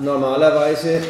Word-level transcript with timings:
Normalerweise 0.00 1.00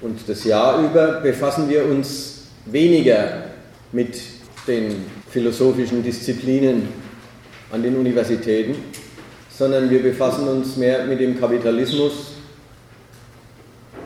und 0.00 0.28
das 0.28 0.44
Jahr 0.44 0.82
über 0.82 1.20
befassen 1.20 1.68
wir 1.68 1.84
uns 1.84 2.48
weniger 2.66 3.44
mit 3.92 4.18
den 4.66 5.04
philosophischen 5.30 6.02
Disziplinen 6.02 6.88
an 7.70 7.82
den 7.82 7.96
Universitäten, 7.96 8.76
sondern 9.50 9.88
wir 9.90 10.02
befassen 10.02 10.48
uns 10.48 10.76
mehr 10.76 11.04
mit 11.04 11.20
dem 11.20 11.38
Kapitalismus 11.38 12.32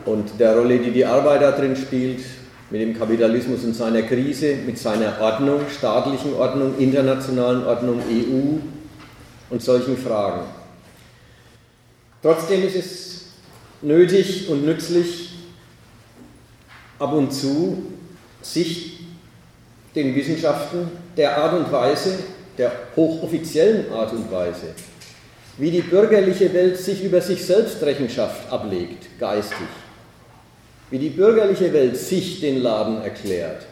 und 0.05 0.39
der 0.39 0.57
Rolle, 0.57 0.79
die 0.79 0.91
die 0.91 1.05
Arbeit 1.05 1.43
da 1.43 1.53
drin 1.53 1.77
spielt, 1.77 2.21
mit 2.71 2.81
dem 2.81 2.99
Kapitalismus 2.99 3.65
und 3.65 3.75
seiner 3.75 4.03
Krise, 4.03 4.57
mit 4.67 4.79
seiner 4.79 5.21
Ordnung, 5.21 5.61
staatlichen 5.69 6.35
Ordnung, 6.35 6.75
internationalen 6.79 7.65
Ordnung, 7.65 8.01
EU 8.01 8.59
und 9.51 9.63
solchen 9.63 9.97
Fragen. 9.97 10.43
Trotzdem 12.23 12.67
ist 12.67 12.77
es 12.77 13.12
nötig 13.83 14.49
und 14.49 14.64
nützlich, 14.64 15.30
ab 16.98 17.12
und 17.12 17.33
zu 17.33 17.83
sich 18.41 19.01
den 19.95 20.15
Wissenschaften 20.15 20.91
der 21.16 21.37
Art 21.37 21.55
und 21.55 21.73
Weise, 21.73 22.19
der 22.56 22.73
hochoffiziellen 22.97 23.92
Art 23.92 24.12
und 24.12 24.30
Weise, 24.30 24.69
wie 25.59 25.70
die 25.70 25.83
bürgerliche 25.83 26.53
Welt 26.55 26.79
sich 26.79 27.03
über 27.05 27.20
sich 27.20 27.45
selbst 27.45 27.83
Rechenschaft 27.83 28.51
ablegt, 28.51 29.19
geistig, 29.19 29.66
wie 30.91 30.98
die 30.98 31.11
bürgerliche 31.11 31.73
Welt 31.73 31.97
sich 31.97 32.41
den 32.41 32.62
Laden 32.62 33.03
erklärt, 33.03 33.67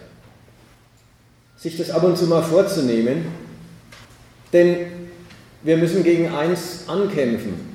sich 1.56 1.76
das 1.76 1.90
ab 1.90 2.02
und 2.02 2.18
zu 2.18 2.26
mal 2.26 2.42
vorzunehmen, 2.42 3.26
denn 4.52 4.86
wir 5.62 5.76
müssen 5.76 6.02
gegen 6.02 6.32
eins 6.34 6.84
ankämpfen. 6.86 7.69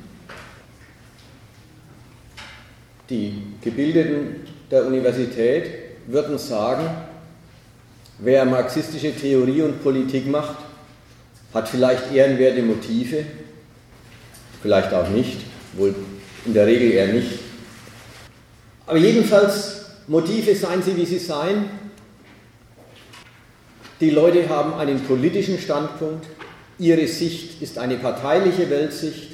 Die 3.09 3.33
Gebildeten 3.61 4.47
der 4.71 4.87
Universität 4.87 5.69
würden 6.07 6.39
sagen, 6.39 6.89
wer 8.17 8.45
marxistische 8.45 9.13
Theorie 9.13 9.61
und 9.61 9.83
Politik 9.83 10.27
macht, 10.27 10.57
hat 11.53 11.69
vielleicht 11.69 12.11
ehrenwerte 12.11 12.63
Motive, 12.63 13.25
vielleicht 14.61 14.91
auch 14.93 15.07
nicht, 15.09 15.37
wohl 15.73 15.93
in 16.45 16.53
der 16.53 16.65
Regel 16.65 16.91
eher 16.91 17.13
nicht. 17.13 17.39
Aber 18.87 18.97
jedenfalls, 18.97 19.85
Motive 20.07 20.55
seien 20.55 20.81
sie, 20.81 20.97
wie 20.97 21.05
sie 21.05 21.19
seien. 21.19 21.65
Die 23.99 24.09
Leute 24.09 24.49
haben 24.49 24.73
einen 24.73 24.99
politischen 25.01 25.59
Standpunkt, 25.59 26.25
ihre 26.79 27.07
Sicht 27.07 27.61
ist 27.61 27.77
eine 27.77 27.97
parteiliche 27.97 28.69
Weltsicht, 28.69 29.31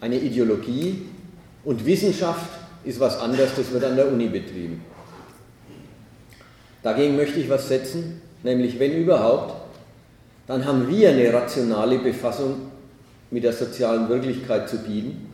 eine 0.00 0.16
Ideologie 0.16 1.02
und 1.64 1.86
Wissenschaft 1.86 2.61
ist 2.84 3.00
was 3.00 3.18
anderes, 3.18 3.50
das 3.56 3.70
wird 3.70 3.84
an 3.84 3.96
der 3.96 4.08
Uni 4.08 4.28
betrieben. 4.28 4.84
Dagegen 6.82 7.16
möchte 7.16 7.38
ich 7.38 7.48
was 7.48 7.68
setzen, 7.68 8.20
nämlich 8.42 8.78
wenn 8.78 8.92
überhaupt, 8.92 9.54
dann 10.46 10.64
haben 10.64 10.88
wir 10.88 11.10
eine 11.10 11.32
rationale 11.32 11.98
Befassung 11.98 12.72
mit 13.30 13.44
der 13.44 13.52
sozialen 13.52 14.08
Wirklichkeit 14.08 14.68
zu 14.68 14.78
bieten 14.78 15.32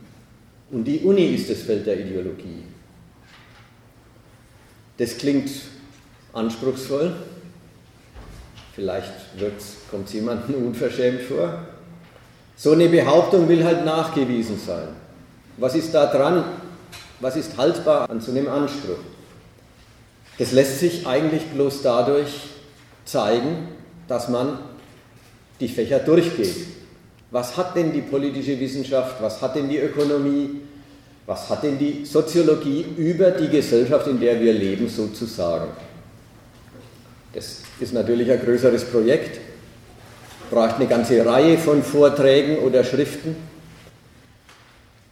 und 0.71 0.83
die 0.83 0.99
Uni 0.99 1.25
ist 1.25 1.49
das 1.49 1.63
Feld 1.63 1.87
der 1.87 1.99
Ideologie. 1.99 2.63
Das 4.97 5.17
klingt 5.17 5.49
anspruchsvoll, 6.33 7.15
vielleicht 8.75 9.11
kommt 9.89 10.07
es 10.07 10.13
jemandem 10.13 10.55
unverschämt 10.67 11.21
vor. 11.21 11.65
So 12.55 12.73
eine 12.73 12.89
Behauptung 12.89 13.47
will 13.47 13.63
halt 13.63 13.85
nachgewiesen 13.85 14.59
sein. 14.59 14.89
Was 15.57 15.75
ist 15.75 15.93
da 15.93 16.05
dran? 16.07 16.43
Was 17.19 17.35
ist 17.35 17.57
haltbar 17.57 18.09
an 18.09 18.21
so 18.21 18.31
einem 18.31 18.47
Anspruch? 18.47 18.99
Das 20.37 20.53
lässt 20.53 20.79
sich 20.79 21.05
eigentlich 21.05 21.43
bloß 21.47 21.81
dadurch 21.81 22.31
zeigen, 23.03 23.67
dass 24.07 24.29
man 24.29 24.59
die 25.59 25.67
Fächer 25.67 25.99
durchgeht. 25.99 26.55
Was 27.31 27.57
hat 27.57 27.75
denn 27.75 27.91
die 27.91 28.01
politische 28.01 28.59
Wissenschaft, 28.59 29.21
was 29.21 29.41
hat 29.41 29.55
denn 29.55 29.69
die 29.69 29.77
Ökonomie, 29.77 30.61
was 31.25 31.49
hat 31.49 31.63
denn 31.63 31.77
die 31.77 32.05
Soziologie 32.05 32.85
über 32.97 33.31
die 33.31 33.49
Gesellschaft, 33.49 34.07
in 34.07 34.19
der 34.19 34.39
wir 34.39 34.53
leben, 34.53 34.87
sozusagen? 34.87 35.71
Das 37.33 37.61
ist 37.79 37.93
natürlich 37.93 38.31
ein 38.31 38.39
größeres 38.39 38.85
Projekt, 38.85 39.39
braucht 40.49 40.75
eine 40.75 40.87
ganze 40.87 41.23
Reihe 41.23 41.57
von 41.57 41.83
Vorträgen 41.83 42.59
oder 42.59 42.83
Schriften. 42.83 43.35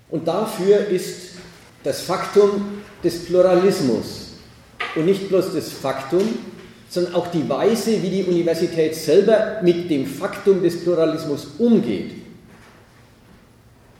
Und 0.09 0.27
dafür 0.27 0.87
ist 0.87 1.26
das 1.87 2.01
Faktum 2.01 2.83
des 3.01 3.23
Pluralismus 3.27 4.33
und 4.95 5.05
nicht 5.05 5.29
bloß 5.29 5.53
das 5.53 5.71
Faktum, 5.71 6.21
sondern 6.89 7.15
auch 7.15 7.27
die 7.27 7.47
Weise, 7.47 8.03
wie 8.03 8.09
die 8.09 8.23
Universität 8.25 8.93
selber 8.93 9.61
mit 9.61 9.89
dem 9.89 10.05
Faktum 10.05 10.61
des 10.61 10.83
Pluralismus 10.83 11.47
umgeht, 11.57 12.11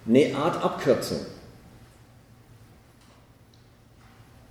eine 0.05 0.35
Art 0.35 0.61
Abkürzung. 0.61 1.19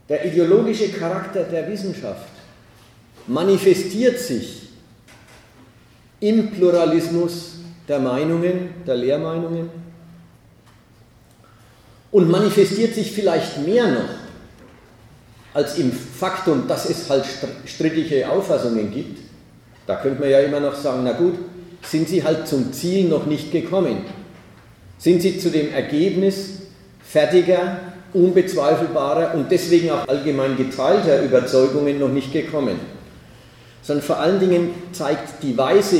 Der 0.08 0.24
ideologische 0.24 0.88
Charakter 0.88 1.44
der 1.44 1.68
Wissenschaft 1.68 2.30
manifestiert 3.26 4.18
sich 4.18 4.70
im 6.20 6.52
Pluralismus 6.52 7.56
der 7.86 7.98
Meinungen, 7.98 8.70
der 8.86 8.96
Lehrmeinungen 8.96 9.85
und 12.16 12.30
manifestiert 12.30 12.94
sich 12.94 13.12
vielleicht 13.12 13.58
mehr 13.66 13.88
noch 13.88 14.08
als 15.52 15.76
im 15.76 15.92
Faktum, 15.92 16.66
dass 16.66 16.88
es 16.88 17.10
halt 17.10 17.26
strittige 17.66 18.30
Auffassungen 18.30 18.90
gibt. 18.90 19.18
Da 19.86 19.96
könnte 19.96 20.22
man 20.22 20.30
ja 20.30 20.40
immer 20.40 20.60
noch 20.60 20.74
sagen, 20.74 21.02
na 21.04 21.12
gut, 21.12 21.34
sind 21.82 22.08
Sie 22.08 22.24
halt 22.24 22.48
zum 22.48 22.72
Ziel 22.72 23.06
noch 23.06 23.26
nicht 23.26 23.52
gekommen? 23.52 23.98
Sind 24.96 25.20
Sie 25.20 25.38
zu 25.38 25.50
dem 25.50 25.74
Ergebnis 25.74 26.62
fertiger, 27.06 27.80
unbezweifelbarer 28.14 29.34
und 29.34 29.50
deswegen 29.52 29.90
auch 29.90 30.08
allgemein 30.08 30.56
geteilter 30.56 31.22
Überzeugungen 31.22 32.00
noch 32.00 32.08
nicht 32.08 32.32
gekommen? 32.32 32.80
Sondern 33.82 34.06
vor 34.06 34.20
allen 34.20 34.40
Dingen 34.40 34.70
zeigt 34.92 35.42
die 35.42 35.58
Weise, 35.58 35.98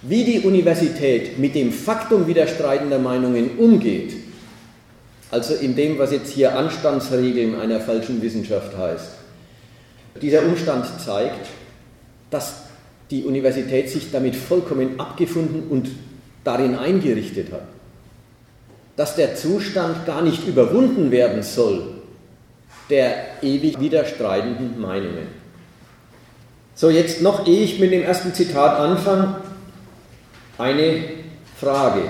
wie 0.00 0.24
die 0.24 0.40
Universität 0.40 1.38
mit 1.38 1.54
dem 1.54 1.70
Faktum 1.70 2.26
widerstreitender 2.26 2.98
Meinungen 2.98 3.58
umgeht, 3.58 4.27
also 5.30 5.54
in 5.54 5.76
dem, 5.76 5.98
was 5.98 6.12
jetzt 6.12 6.32
hier 6.32 6.56
Anstandsregeln 6.56 7.60
einer 7.60 7.80
falschen 7.80 8.22
Wissenschaft 8.22 8.76
heißt. 8.76 9.10
Dieser 10.20 10.42
Umstand 10.42 10.86
zeigt, 11.04 11.48
dass 12.30 12.62
die 13.10 13.24
Universität 13.24 13.90
sich 13.90 14.10
damit 14.10 14.36
vollkommen 14.36 14.98
abgefunden 14.98 15.68
und 15.68 15.88
darin 16.44 16.76
eingerichtet 16.76 17.52
hat. 17.52 17.62
Dass 18.96 19.16
der 19.16 19.36
Zustand 19.36 20.06
gar 20.06 20.22
nicht 20.22 20.46
überwunden 20.46 21.10
werden 21.10 21.42
soll, 21.42 21.82
der 22.90 23.42
ewig 23.42 23.80
widerstreitenden 23.80 24.80
Meinungen. 24.80 25.28
So, 26.74 26.90
jetzt 26.90 27.22
noch, 27.22 27.46
ehe 27.46 27.64
ich 27.64 27.78
mit 27.78 27.92
dem 27.92 28.02
ersten 28.02 28.34
Zitat 28.34 28.78
anfange, 28.78 29.36
eine 30.58 31.02
Frage 31.60 32.02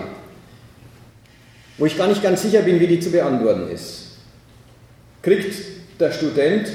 wo 1.78 1.86
ich 1.86 1.96
gar 1.96 2.08
nicht 2.08 2.22
ganz 2.22 2.42
sicher 2.42 2.62
bin, 2.62 2.80
wie 2.80 2.86
die 2.86 3.00
zu 3.00 3.10
beantworten 3.10 3.70
ist. 3.70 4.18
Kriegt 5.22 5.54
der 5.98 6.12
Student, 6.12 6.68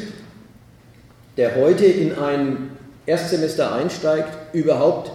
der 1.37 1.55
heute 1.55 1.85
in 1.85 2.17
ein 2.17 2.69
Erstsemester 3.05 3.73
einsteigt, 3.73 4.29
überhaupt 4.53 5.11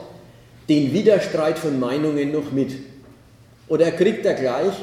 den 0.68 0.92
Widerstreit 0.92 1.58
von 1.58 1.80
Meinungen 1.80 2.32
noch 2.32 2.52
mit? 2.52 2.72
Oder 3.68 3.90
kriegt 3.90 4.26
er 4.26 4.34
gleich 4.34 4.74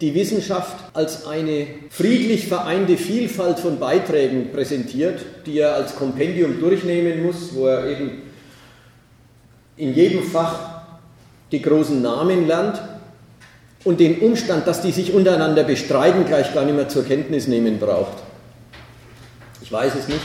die 0.00 0.14
Wissenschaft 0.14 0.76
als 0.94 1.26
eine 1.26 1.66
friedlich 1.90 2.48
vereinte 2.48 2.96
Vielfalt 2.96 3.58
von 3.58 3.78
Beiträgen 3.78 4.50
präsentiert, 4.50 5.20
die 5.46 5.58
er 5.58 5.74
als 5.74 5.94
Kompendium 5.94 6.60
durchnehmen 6.60 7.24
muss, 7.24 7.54
wo 7.54 7.66
er 7.66 7.86
eben 7.86 8.22
in 9.76 9.94
jedem 9.94 10.22
Fach 10.22 10.82
die 11.52 11.62
großen 11.62 12.00
Namen 12.02 12.46
lernt 12.46 12.80
und 13.84 14.00
den 14.00 14.20
Umstand, 14.20 14.66
dass 14.66 14.80
die 14.80 14.92
sich 14.92 15.12
untereinander 15.12 15.62
bestreiten, 15.62 16.24
gleich 16.24 16.52
gar 16.54 16.64
nicht 16.64 16.74
mehr 16.74 16.88
zur 16.88 17.04
Kenntnis 17.04 17.46
nehmen 17.46 17.78
braucht. 17.78 18.22
Ich 19.60 19.70
weiß 19.70 19.92
es 19.94 20.08
nicht. 20.08 20.20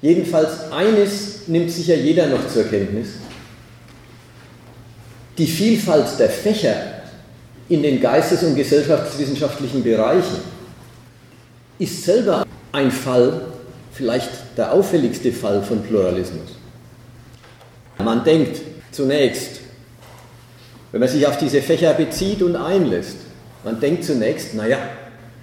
Jedenfalls 0.00 0.70
eines 0.70 1.48
nimmt 1.48 1.70
sicher 1.70 1.96
jeder 1.96 2.26
noch 2.26 2.46
zur 2.48 2.64
Kenntnis. 2.64 3.08
Die 5.38 5.46
Vielfalt 5.46 6.18
der 6.18 6.30
Fächer 6.30 6.74
in 7.68 7.82
den 7.82 8.00
geistes- 8.00 8.42
und 8.42 8.54
gesellschaftswissenschaftlichen 8.54 9.82
Bereichen 9.82 10.38
ist 11.78 12.04
selber 12.04 12.44
ein 12.72 12.90
Fall, 12.90 13.42
vielleicht 13.92 14.30
der 14.56 14.72
auffälligste 14.72 15.32
Fall 15.32 15.62
von 15.62 15.82
Pluralismus. 15.82 16.56
Man 18.02 18.24
denkt 18.24 18.60
zunächst, 18.92 19.57
wenn 20.92 21.00
man 21.00 21.08
sich 21.08 21.26
auf 21.26 21.38
diese 21.38 21.62
Fächer 21.62 21.94
bezieht 21.94 22.42
und 22.42 22.56
einlässt. 22.56 23.16
Man 23.64 23.80
denkt 23.80 24.04
zunächst, 24.04 24.54
naja, 24.54 24.78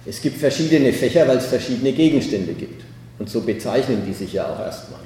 Es 0.08 0.22
gibt 0.22 0.38
verschiedene 0.38 0.92
Fächer, 0.92 1.26
weil 1.26 1.38
es 1.38 1.46
verschiedene 1.46 1.92
Gegenstände 1.92 2.52
gibt. 2.52 2.84
Und 3.18 3.28
so 3.28 3.40
bezeichnen 3.40 4.02
die 4.06 4.12
sich 4.12 4.32
ja 4.32 4.46
auch 4.48 4.60
erstmal. 4.60 5.00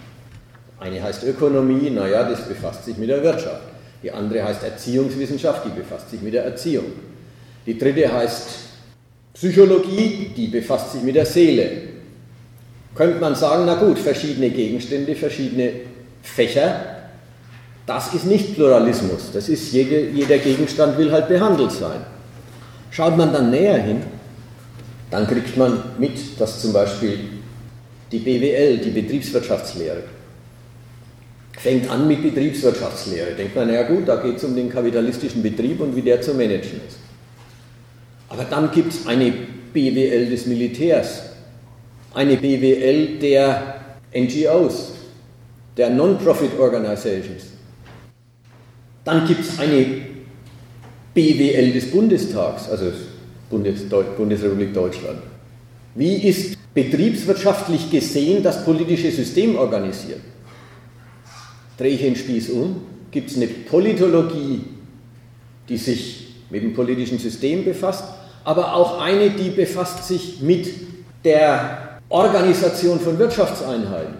Eine 0.78 1.02
heißt 1.02 1.24
Ökonomie, 1.24 1.90
naja, 1.90 2.28
das 2.28 2.46
befasst 2.46 2.84
sich 2.84 2.96
mit 2.98 3.08
der 3.08 3.22
Wirtschaft. 3.22 3.62
Die 4.02 4.10
andere 4.10 4.44
heißt 4.44 4.62
Erziehungswissenschaft, 4.62 5.64
die 5.64 5.80
befasst 5.80 6.10
sich 6.10 6.20
mit 6.20 6.34
der 6.34 6.44
Erziehung. 6.44 6.92
Die 7.66 7.78
dritte 7.78 8.12
heißt 8.12 8.46
Psychologie, 9.34 10.32
die 10.36 10.48
befasst 10.48 10.92
sich 10.92 11.02
mit 11.02 11.16
der 11.16 11.26
Seele. 11.26 11.70
Könnte 12.94 13.20
man 13.20 13.34
sagen, 13.34 13.64
na 13.66 13.74
gut, 13.74 13.98
verschiedene 13.98 14.50
Gegenstände, 14.50 15.14
verschiedene 15.14 15.72
Fächer, 16.22 16.99
das 17.90 18.14
ist 18.14 18.24
nicht 18.24 18.54
Pluralismus. 18.54 19.32
Das 19.32 19.48
ist, 19.48 19.72
jede, 19.72 20.10
jeder 20.10 20.38
Gegenstand 20.38 20.96
will 20.96 21.10
halt 21.10 21.26
behandelt 21.26 21.72
sein. 21.72 22.00
Schaut 22.92 23.16
man 23.16 23.32
dann 23.32 23.50
näher 23.50 23.78
hin, 23.78 24.02
dann 25.10 25.26
kriegt 25.26 25.56
man 25.56 25.82
mit, 25.98 26.40
dass 26.40 26.62
zum 26.62 26.72
Beispiel 26.72 27.18
die 28.12 28.20
BWL, 28.20 28.78
die 28.78 28.90
Betriebswirtschaftslehre, 28.90 30.04
fängt 31.58 31.90
an 31.90 32.06
mit 32.06 32.22
Betriebswirtschaftslehre. 32.22 33.32
Denkt 33.32 33.56
man, 33.56 33.66
naja 33.66 33.82
gut, 33.82 34.06
da 34.06 34.22
geht 34.22 34.36
es 34.36 34.44
um 34.44 34.54
den 34.54 34.70
kapitalistischen 34.70 35.42
Betrieb 35.42 35.80
und 35.80 35.96
wie 35.96 36.02
der 36.02 36.22
zu 36.22 36.32
managen 36.32 36.80
ist. 36.86 36.98
Aber 38.28 38.44
dann 38.44 38.70
gibt 38.70 38.92
es 38.92 39.04
eine 39.08 39.32
BWL 39.72 40.30
des 40.30 40.46
Militärs, 40.46 41.22
eine 42.14 42.36
BWL 42.36 43.18
der 43.18 43.80
NGOs, 44.14 44.92
der 45.76 45.90
Non-Profit 45.90 46.56
Organizations. 46.56 47.49
Dann 49.10 49.26
gibt 49.26 49.40
es 49.40 49.58
eine 49.58 49.86
BWL 51.14 51.72
des 51.72 51.90
Bundestags, 51.90 52.68
also 52.70 52.92
Bundes 53.50 53.80
Bundesrepublik 54.16 54.72
Deutschland. 54.72 55.18
Wie 55.96 56.28
ist 56.28 56.56
betriebswirtschaftlich 56.72 57.90
gesehen 57.90 58.40
das 58.44 58.64
politische 58.64 59.10
System 59.10 59.56
organisiert? 59.56 60.20
Drehe 61.76 61.94
ich 61.94 62.02
den 62.02 62.14
Spieß 62.14 62.50
um, 62.50 62.82
gibt 63.10 63.32
es 63.32 63.36
eine 63.36 63.48
Politologie, 63.48 64.60
die 65.68 65.76
sich 65.76 66.28
mit 66.48 66.62
dem 66.62 66.72
politischen 66.72 67.18
System 67.18 67.64
befasst, 67.64 68.04
aber 68.44 68.76
auch 68.76 69.00
eine, 69.00 69.30
die 69.30 69.50
befasst 69.50 70.06
sich 70.06 70.40
mit 70.40 70.68
der 71.24 71.98
Organisation 72.08 73.00
von 73.00 73.18
Wirtschaftseinheiten. 73.18 74.19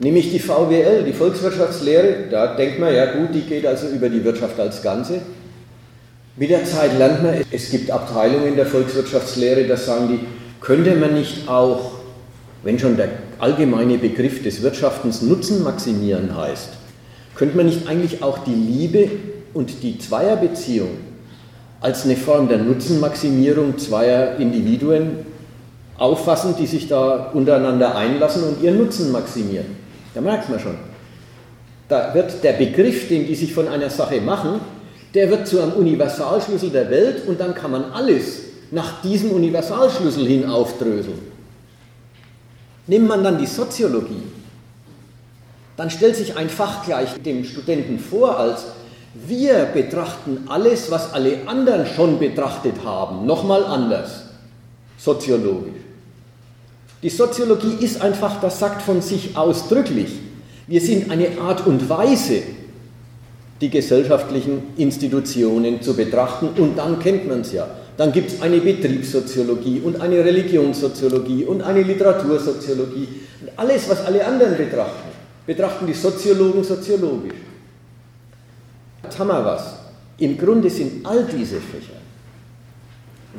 Nämlich 0.00 0.30
die 0.30 0.38
VWL, 0.38 1.02
die 1.02 1.12
Volkswirtschaftslehre, 1.12 2.28
da 2.30 2.54
denkt 2.54 2.78
man, 2.78 2.94
ja 2.94 3.06
gut, 3.12 3.34
die 3.34 3.40
geht 3.40 3.66
also 3.66 3.88
über 3.88 4.08
die 4.08 4.22
Wirtschaft 4.22 4.58
als 4.60 4.80
Ganze. 4.80 5.20
Mit 6.36 6.50
der 6.50 6.64
Zeit 6.64 6.96
lernt 6.96 7.24
man, 7.24 7.34
es 7.50 7.70
gibt 7.72 7.90
Abteilungen 7.90 8.54
der 8.54 8.66
Volkswirtschaftslehre, 8.66 9.64
da 9.64 9.76
sagen 9.76 10.08
die, 10.08 10.20
könnte 10.60 10.94
man 10.94 11.14
nicht 11.14 11.48
auch, 11.48 11.92
wenn 12.62 12.78
schon 12.78 12.96
der 12.96 13.08
allgemeine 13.40 13.98
Begriff 13.98 14.42
des 14.44 14.62
Wirtschaftens 14.62 15.22
Nutzen 15.22 15.64
maximieren 15.64 16.36
heißt, 16.36 16.70
könnte 17.34 17.56
man 17.56 17.66
nicht 17.66 17.88
eigentlich 17.88 18.22
auch 18.22 18.38
die 18.38 18.54
Liebe 18.54 19.10
und 19.52 19.82
die 19.82 19.98
Zweierbeziehung 19.98 20.90
als 21.80 22.04
eine 22.04 22.16
Form 22.16 22.48
der 22.48 22.58
Nutzenmaximierung 22.58 23.78
zweier 23.78 24.36
Individuen 24.38 25.26
auffassen, 25.96 26.54
die 26.56 26.66
sich 26.66 26.86
da 26.86 27.30
untereinander 27.32 27.96
einlassen 27.96 28.44
und 28.44 28.62
ihren 28.62 28.78
Nutzen 28.78 29.10
maximieren? 29.10 29.87
Da 30.14 30.20
merkt 30.20 30.48
man 30.48 30.58
schon. 30.58 30.76
Da 31.88 32.12
wird 32.14 32.42
der 32.44 32.52
Begriff, 32.52 33.08
den 33.08 33.26
die 33.26 33.34
sich 33.34 33.52
von 33.52 33.68
einer 33.68 33.90
Sache 33.90 34.20
machen, 34.20 34.60
der 35.14 35.30
wird 35.30 35.46
zu 35.46 35.60
einem 35.60 35.72
Universalschlüssel 35.72 36.70
der 36.70 36.90
Welt 36.90 37.26
und 37.26 37.40
dann 37.40 37.54
kann 37.54 37.70
man 37.70 37.92
alles 37.92 38.40
nach 38.70 39.00
diesem 39.00 39.30
Universalschlüssel 39.30 40.26
hin 40.26 40.44
aufdröseln. 40.44 41.18
Nimmt 42.86 43.08
man 43.08 43.24
dann 43.24 43.38
die 43.38 43.46
Soziologie, 43.46 44.22
dann 45.76 45.90
stellt 45.90 46.16
sich 46.16 46.36
ein 46.36 46.50
Fach 46.50 46.84
gleich 46.84 47.20
dem 47.22 47.44
Studenten 47.44 47.98
vor 47.98 48.38
als 48.38 48.66
wir 49.14 49.64
betrachten 49.66 50.46
alles, 50.48 50.90
was 50.90 51.12
alle 51.12 51.38
anderen 51.46 51.86
schon 51.86 52.18
betrachtet 52.18 52.74
haben, 52.84 53.26
nochmal 53.26 53.64
anders, 53.64 54.24
soziologisch. 54.98 55.87
Die 57.02 57.10
Soziologie 57.10 57.76
ist 57.84 58.00
einfach, 58.00 58.40
das 58.40 58.58
sagt 58.58 58.82
von 58.82 59.02
sich 59.02 59.36
ausdrücklich, 59.36 60.10
wir 60.66 60.80
sind 60.80 61.10
eine 61.10 61.40
Art 61.40 61.66
und 61.66 61.88
Weise, 61.88 62.42
die 63.60 63.70
gesellschaftlichen 63.70 64.62
Institutionen 64.76 65.80
zu 65.80 65.94
betrachten 65.94 66.48
und 66.60 66.76
dann 66.76 66.98
kennt 66.98 67.28
man 67.28 67.40
es 67.40 67.52
ja. 67.52 67.68
Dann 67.96 68.12
gibt 68.12 68.30
es 68.30 68.42
eine 68.42 68.58
Betriebssoziologie 68.58 69.80
und 69.80 70.00
eine 70.00 70.24
Religionssoziologie 70.24 71.44
und 71.44 71.62
eine 71.62 71.82
Literatursoziologie. 71.82 73.08
Und 73.40 73.50
alles, 73.56 73.88
was 73.88 74.04
alle 74.04 74.24
anderen 74.24 74.56
betrachten, 74.56 75.08
betrachten 75.44 75.86
die 75.86 75.94
Soziologen 75.94 76.62
soziologisch. 76.62 77.34
Jetzt 79.02 79.18
haben 79.18 79.28
wir 79.28 79.44
was. 79.44 79.74
Im 80.18 80.38
Grunde 80.38 80.70
sind 80.70 81.04
all 81.04 81.24
diese 81.24 81.56
Fächer 81.56 81.98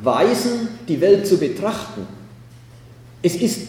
Weisen, 0.01 0.67
die 0.87 0.99
Welt 1.01 1.27
zu 1.27 1.37
betrachten. 1.37 2.18
Es 3.21 3.35
ist 3.35 3.61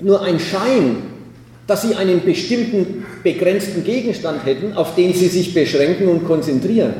nur 0.00 0.22
ein 0.22 0.38
Schein, 0.40 1.02
dass 1.66 1.82
sie 1.82 1.94
einen 1.94 2.24
bestimmten 2.24 3.04
begrenzten 3.22 3.82
Gegenstand 3.84 4.44
hätten, 4.44 4.74
auf 4.74 4.94
den 4.94 5.12
sie 5.14 5.28
sich 5.28 5.52
beschränken 5.52 6.08
und 6.08 6.24
konzentrieren. 6.24 6.94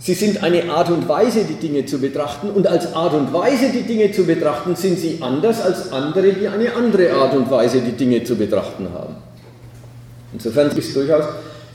Sie 0.00 0.14
sind 0.14 0.42
eine 0.42 0.70
Art 0.70 0.90
und 0.90 1.08
Weise, 1.08 1.44
die 1.44 1.54
Dinge 1.54 1.84
zu 1.84 1.98
betrachten, 1.98 2.50
und 2.50 2.66
als 2.66 2.94
Art 2.94 3.14
und 3.14 3.32
Weise, 3.32 3.70
die 3.70 3.82
Dinge 3.82 4.10
zu 4.12 4.24
betrachten, 4.24 4.74
sind 4.76 4.98
sie 4.98 5.18
anders 5.20 5.60
als 5.60 5.92
andere, 5.92 6.32
die 6.32 6.48
eine 6.48 6.72
andere 6.74 7.12
Art 7.12 7.34
und 7.34 7.50
Weise, 7.50 7.80
die 7.80 7.92
Dinge 7.92 8.22
zu 8.24 8.36
betrachten 8.36 8.88
haben. 8.92 9.16
Insofern 10.32 10.70
ist 10.70 10.94
durchaus 10.94 11.24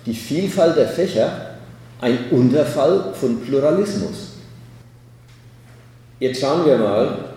die 0.05 0.13
Vielfalt 0.13 0.77
der 0.77 0.87
Fächer 0.87 1.57
ein 2.01 2.17
Unterfall 2.31 3.13
von 3.13 3.41
Pluralismus. 3.41 4.31
Jetzt 6.19 6.41
schauen 6.41 6.65
wir 6.65 6.77
mal, 6.77 7.32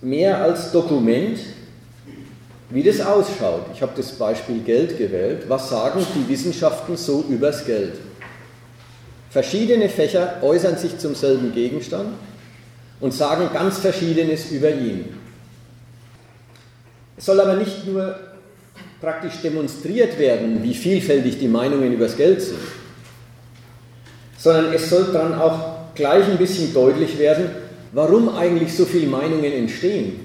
mehr 0.00 0.42
als 0.42 0.72
Dokument 0.72 1.38
wie 2.70 2.82
das 2.82 3.00
ausschaut. 3.00 3.62
Ich 3.72 3.80
habe 3.80 3.92
das 3.96 4.12
Beispiel 4.12 4.60
Geld 4.60 4.98
gewählt. 4.98 5.44
Was 5.48 5.70
sagen 5.70 6.04
die 6.14 6.28
Wissenschaften 6.28 6.96
so 6.96 7.24
übers 7.28 7.64
Geld? 7.64 7.94
Verschiedene 9.30 9.88
Fächer 9.88 10.36
äußern 10.42 10.76
sich 10.76 10.98
zum 10.98 11.14
selben 11.14 11.52
Gegenstand 11.52 12.10
und 13.00 13.14
sagen 13.14 13.48
ganz 13.52 13.78
Verschiedenes 13.78 14.50
über 14.50 14.70
ihn. 14.70 15.06
Es 17.16 17.26
soll 17.26 17.40
aber 17.40 17.54
nicht 17.54 17.86
nur 17.86 18.16
praktisch 19.00 19.40
demonstriert 19.42 20.18
werden, 20.18 20.62
wie 20.62 20.74
vielfältig 20.74 21.38
die 21.38 21.48
Meinungen 21.48 21.92
übers 21.92 22.16
Geld 22.16 22.42
sind, 22.42 22.58
sondern 24.36 24.72
es 24.72 24.90
soll 24.90 25.12
dann 25.12 25.34
auch 25.34 25.94
gleich 25.94 26.26
ein 26.26 26.38
bisschen 26.38 26.72
deutlich 26.74 27.18
werden, 27.18 27.50
warum 27.92 28.34
eigentlich 28.36 28.74
so 28.74 28.84
viele 28.84 29.06
Meinungen 29.06 29.52
entstehen, 29.52 30.20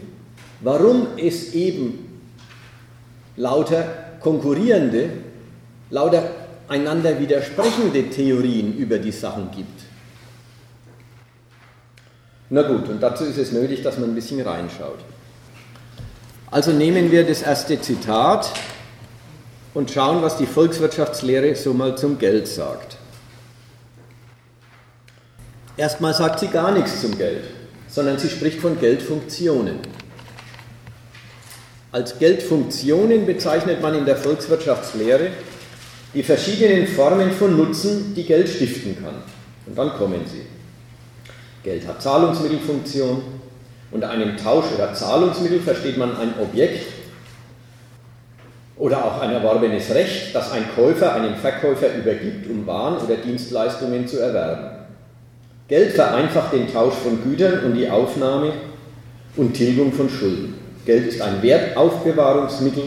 warum 0.61 1.07
es 1.17 1.53
eben 1.53 2.21
lauter 3.35 3.83
konkurrierende, 4.19 5.09
lauter 5.89 6.29
einander 6.67 7.19
widersprechende 7.19 8.09
Theorien 8.09 8.77
über 8.77 8.97
die 8.97 9.11
Sachen 9.11 9.51
gibt. 9.51 9.81
Na 12.49 12.61
gut, 12.61 12.87
und 12.89 13.01
dazu 13.01 13.23
ist 13.23 13.37
es 13.37 13.51
nötig, 13.51 13.81
dass 13.81 13.97
man 13.97 14.11
ein 14.11 14.15
bisschen 14.15 14.41
reinschaut. 14.41 14.99
Also 16.51 16.71
nehmen 16.71 17.11
wir 17.11 17.25
das 17.25 17.41
erste 17.41 17.81
Zitat 17.81 18.51
und 19.73 19.89
schauen, 19.89 20.21
was 20.21 20.37
die 20.37 20.45
Volkswirtschaftslehre 20.45 21.55
so 21.55 21.73
mal 21.73 21.97
zum 21.97 22.19
Geld 22.19 22.47
sagt. 22.47 22.97
Erstmal 25.75 26.13
sagt 26.13 26.39
sie 26.39 26.47
gar 26.47 26.71
nichts 26.71 27.01
zum 27.01 27.17
Geld, 27.17 27.45
sondern 27.87 28.19
sie 28.19 28.29
spricht 28.29 28.59
von 28.59 28.79
Geldfunktionen. 28.79 29.79
Als 31.91 32.19
Geldfunktionen 32.19 33.25
bezeichnet 33.25 33.81
man 33.81 33.95
in 33.95 34.05
der 34.05 34.17
Volkswirtschaftslehre 34.17 35.29
die 36.13 36.23
verschiedenen 36.23 36.87
Formen 36.87 37.31
von 37.31 37.57
Nutzen, 37.57 38.13
die 38.15 38.23
Geld 38.23 38.49
stiften 38.49 38.97
kann. 39.03 39.15
Und 39.65 39.77
dann 39.77 39.93
kommen 39.93 40.21
sie. 40.25 40.45
Geld 41.63 41.87
hat 41.87 42.01
Zahlungsmittelfunktion. 42.01 43.21
Unter 43.91 44.09
einem 44.09 44.37
Tausch 44.37 44.65
oder 44.75 44.93
Zahlungsmittel 44.93 45.59
versteht 45.59 45.97
man 45.97 46.17
ein 46.17 46.33
Objekt 46.39 46.87
oder 48.75 49.05
auch 49.05 49.21
ein 49.21 49.31
erworbenes 49.31 49.89
Recht, 49.91 50.33
das 50.33 50.51
ein 50.51 50.65
Käufer 50.75 51.13
einem 51.13 51.35
Verkäufer 51.35 51.93
übergibt, 51.95 52.49
um 52.49 52.65
Waren 52.65 52.97
oder 52.97 53.17
Dienstleistungen 53.17 54.07
zu 54.07 54.19
erwerben. 54.19 54.72
Geld 55.73 55.93
vereinfacht 55.93 56.53
den 56.53 56.71
Tausch 56.71 56.93
von 56.93 57.23
Gütern 57.23 57.63
und 57.65 57.73
die 57.73 57.89
Aufnahme 57.89 58.53
und 59.35 59.55
Tilgung 59.55 59.91
von 59.91 60.07
Schulden. 60.07 60.53
Geld 60.85 61.07
ist 61.07 61.19
ein 61.19 61.41
Wertaufbewahrungsmittel. 61.41 62.83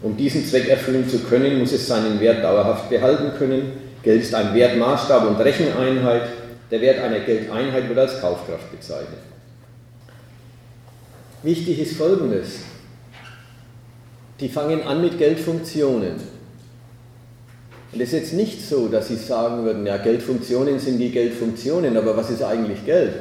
Um 0.00 0.16
diesen 0.16 0.46
Zweck 0.46 0.66
erfüllen 0.70 1.06
zu 1.06 1.18
können, 1.18 1.58
muss 1.58 1.72
es 1.72 1.86
seinen 1.86 2.18
Wert 2.18 2.42
dauerhaft 2.42 2.88
behalten 2.88 3.32
können. 3.36 3.72
Geld 4.02 4.22
ist 4.22 4.34
ein 4.34 4.54
Wertmaßstab 4.54 5.28
und 5.28 5.44
Recheneinheit. 5.44 6.22
Der 6.70 6.80
Wert 6.80 7.00
einer 7.00 7.20
Geldeinheit 7.20 7.86
wird 7.86 7.98
als 7.98 8.18
Kaufkraft 8.18 8.70
bezeichnet. 8.70 9.20
Wichtig 11.42 11.80
ist 11.80 11.98
Folgendes. 11.98 12.60
Die 14.40 14.48
fangen 14.48 14.84
an 14.84 15.02
mit 15.02 15.18
Geldfunktionen. 15.18 16.14
Und 17.92 18.00
es 18.00 18.12
ist 18.12 18.20
jetzt 18.20 18.32
nicht 18.34 18.66
so, 18.66 18.88
dass 18.88 19.08
sie 19.08 19.16
sagen 19.16 19.64
würden, 19.64 19.84
ja, 19.84 19.96
Geldfunktionen 19.96 20.78
sind 20.78 20.98
die 20.98 21.10
Geldfunktionen, 21.10 21.96
aber 21.96 22.16
was 22.16 22.30
ist 22.30 22.42
eigentlich 22.42 22.84
Geld? 22.84 23.14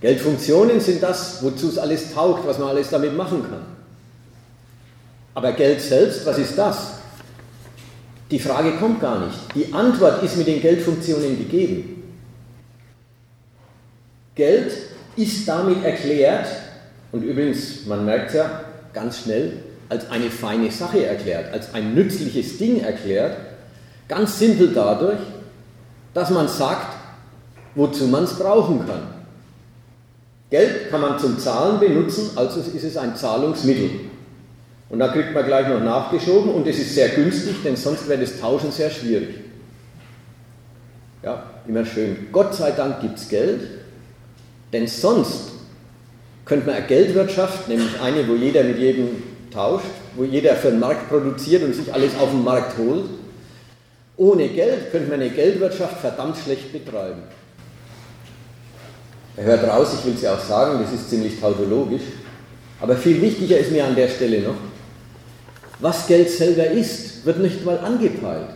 Geldfunktionen 0.00 0.80
sind 0.80 1.02
das, 1.02 1.42
wozu 1.42 1.68
es 1.68 1.78
alles 1.78 2.12
taugt, 2.12 2.46
was 2.46 2.58
man 2.58 2.68
alles 2.68 2.90
damit 2.90 3.16
machen 3.16 3.42
kann. 3.42 3.62
Aber 5.34 5.52
Geld 5.52 5.80
selbst, 5.80 6.26
was 6.26 6.38
ist 6.38 6.58
das? 6.58 6.94
Die 8.30 8.38
Frage 8.38 8.72
kommt 8.72 9.00
gar 9.00 9.24
nicht. 9.24 9.38
Die 9.54 9.72
Antwort 9.72 10.22
ist 10.22 10.36
mit 10.36 10.46
den 10.46 10.60
Geldfunktionen 10.60 11.38
gegeben. 11.38 12.02
Geld 14.34 14.72
ist 15.16 15.46
damit 15.46 15.84
erklärt, 15.84 16.48
und 17.12 17.22
übrigens, 17.22 17.86
man 17.86 18.04
merkt 18.04 18.34
ja 18.34 18.64
ganz 18.92 19.20
schnell, 19.20 19.52
als 19.88 20.10
eine 20.10 20.30
feine 20.30 20.70
Sache 20.70 21.06
erklärt, 21.06 21.52
als 21.52 21.74
ein 21.74 21.94
nützliches 21.94 22.58
Ding 22.58 22.80
erklärt, 22.80 23.36
ganz 24.08 24.38
simpel 24.38 24.72
dadurch, 24.74 25.20
dass 26.12 26.30
man 26.30 26.48
sagt, 26.48 26.96
wozu 27.74 28.06
man 28.06 28.24
es 28.24 28.34
brauchen 28.34 28.86
kann. 28.86 29.14
Geld 30.50 30.90
kann 30.90 31.00
man 31.00 31.18
zum 31.18 31.38
Zahlen 31.38 31.80
benutzen, 31.80 32.30
also 32.36 32.60
ist 32.60 32.84
es 32.84 32.96
ein 32.96 33.16
Zahlungsmittel. 33.16 33.90
Und 34.90 34.98
da 35.00 35.08
kriegt 35.08 35.34
man 35.34 35.44
gleich 35.44 35.66
noch 35.66 35.80
nachgeschoben 35.80 36.52
und 36.52 36.66
es 36.66 36.78
ist 36.78 36.94
sehr 36.94 37.08
günstig, 37.08 37.56
denn 37.64 37.74
sonst 37.74 38.08
wäre 38.08 38.20
das 38.20 38.38
Tauschen 38.38 38.70
sehr 38.70 38.90
schwierig. 38.90 39.40
Ja, 41.22 41.42
immer 41.66 41.84
schön. 41.84 42.28
Gott 42.30 42.54
sei 42.54 42.70
Dank 42.70 43.00
gibt 43.00 43.18
es 43.18 43.28
Geld, 43.28 43.62
denn 44.72 44.86
sonst 44.86 45.52
könnte 46.44 46.66
man 46.66 46.76
eine 46.76 46.86
Geldwirtschaft, 46.86 47.68
nämlich 47.68 48.00
eine, 48.00 48.28
wo 48.28 48.34
jeder 48.34 48.62
mit 48.62 48.78
jedem 48.78 49.22
tauscht, 49.54 49.86
wo 50.16 50.24
jeder 50.24 50.56
für 50.56 50.70
den 50.70 50.80
Markt 50.80 51.08
produziert 51.08 51.62
und 51.62 51.74
sich 51.74 51.94
alles 51.94 52.16
auf 52.18 52.30
dem 52.30 52.44
Markt 52.44 52.76
holt. 52.76 53.04
Ohne 54.16 54.48
Geld 54.48 54.90
könnte 54.90 55.10
man 55.10 55.20
eine 55.20 55.30
Geldwirtschaft 55.30 56.00
verdammt 56.00 56.36
schlecht 56.36 56.72
betreiben. 56.72 57.22
Er 59.36 59.44
hört 59.44 59.64
raus, 59.64 59.88
ich 59.98 60.04
will 60.04 60.14
es 60.14 60.22
ja 60.22 60.34
auch 60.34 60.40
sagen, 60.40 60.80
das 60.82 60.92
ist 60.92 61.08
ziemlich 61.08 61.40
tautologisch. 61.40 62.02
Aber 62.80 62.96
viel 62.96 63.20
wichtiger 63.22 63.58
ist 63.58 63.72
mir 63.72 63.84
an 63.84 63.94
der 63.94 64.08
Stelle 64.08 64.42
noch, 64.42 64.56
was 65.80 66.06
Geld 66.06 66.30
selber 66.30 66.66
ist, 66.66 67.24
wird 67.24 67.38
nicht 67.38 67.64
mal 67.64 67.78
angepeilt. 67.78 68.48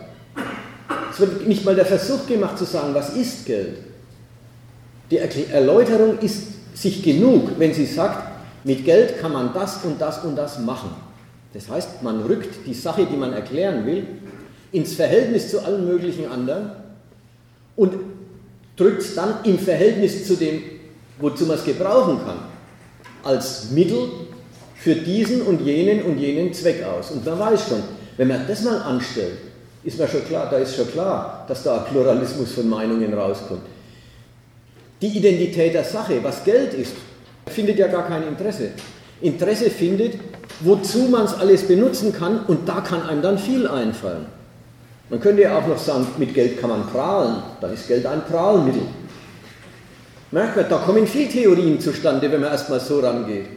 Es 1.11 1.19
wird 1.19 1.47
nicht 1.47 1.65
mal 1.65 1.75
der 1.75 1.85
Versuch 1.85 2.25
gemacht 2.27 2.57
zu 2.57 2.65
sagen, 2.65 2.93
was 2.93 3.15
ist 3.15 3.45
Geld. 3.45 3.77
Die 5.11 5.17
Erläuterung 5.17 6.19
ist 6.19 6.43
sich 6.75 7.03
genug, 7.03 7.51
wenn 7.57 7.73
sie 7.73 7.85
sagt, 7.85 8.38
mit 8.63 8.85
Geld 8.85 9.19
kann 9.19 9.33
man 9.33 9.53
das 9.53 9.83
und 9.83 9.99
das 9.99 10.23
und 10.23 10.35
das 10.35 10.59
machen. 10.59 10.91
Das 11.53 11.69
heißt, 11.69 12.03
man 12.03 12.21
rückt 12.23 12.65
die 12.65 12.73
Sache, 12.73 13.05
die 13.05 13.15
man 13.15 13.33
erklären 13.33 13.85
will, 13.85 14.05
ins 14.71 14.93
Verhältnis 14.93 15.49
zu 15.49 15.63
allen 15.63 15.87
möglichen 15.87 16.29
anderen 16.29 16.71
und 17.75 17.93
drückt 18.75 19.01
es 19.01 19.15
dann 19.15 19.43
im 19.43 19.57
Verhältnis 19.57 20.27
zu 20.27 20.35
dem, 20.35 20.61
wozu 21.19 21.45
man 21.45 21.57
es 21.57 21.65
gebrauchen 21.65 22.19
kann, 22.23 22.39
als 23.23 23.71
Mittel 23.71 24.09
für 24.75 24.95
diesen 24.95 25.41
und 25.41 25.61
jenen 25.61 26.03
und 26.03 26.17
jenen 26.17 26.53
Zweck 26.53 26.83
aus. 26.83 27.11
Und 27.11 27.25
man 27.25 27.39
weiß 27.39 27.69
schon, 27.69 27.83
wenn 28.17 28.27
man 28.27 28.47
das 28.47 28.63
mal 28.63 28.77
anstellt, 28.81 29.39
ist 29.83 29.97
mir 29.97 30.07
schon 30.07 30.25
klar, 30.25 30.49
da 30.49 30.57
ist 30.57 30.75
schon 30.75 30.89
klar, 30.91 31.45
dass 31.47 31.63
da 31.63 31.79
Pluralismus 31.79 32.51
von 32.51 32.69
Meinungen 32.69 33.13
rauskommt. 33.13 33.63
Die 35.01 35.07
Identität 35.07 35.73
der 35.73 35.83
Sache, 35.83 36.21
was 36.21 36.43
Geld 36.43 36.73
ist, 36.73 36.93
findet 37.49 37.77
ja 37.77 37.87
gar 37.87 38.07
kein 38.07 38.27
Interesse. 38.27 38.71
Interesse 39.21 39.69
findet, 39.69 40.15
wozu 40.61 41.07
man 41.09 41.25
es 41.25 41.33
alles 41.33 41.67
benutzen 41.67 42.13
kann 42.13 42.45
und 42.45 42.67
da 42.67 42.81
kann 42.81 43.03
einem 43.03 43.21
dann 43.21 43.37
viel 43.37 43.67
einfallen. 43.67 44.25
Man 45.09 45.19
könnte 45.19 45.41
ja 45.41 45.57
auch 45.57 45.67
noch 45.67 45.77
sagen, 45.77 46.07
mit 46.17 46.33
Geld 46.33 46.59
kann 46.59 46.69
man 46.69 46.87
prahlen, 46.87 47.37
dann 47.61 47.73
ist 47.73 47.87
Geld 47.87 48.05
ein 48.05 48.23
Prahlmittel. 48.25 48.83
Merkt 50.31 50.55
man, 50.55 50.69
da 50.69 50.77
kommen 50.77 51.07
viele 51.07 51.29
Theorien 51.29 51.79
zustande, 51.79 52.31
wenn 52.31 52.41
man 52.41 52.51
erstmal 52.51 52.79
so 52.79 52.99
rangeht. 52.99 53.47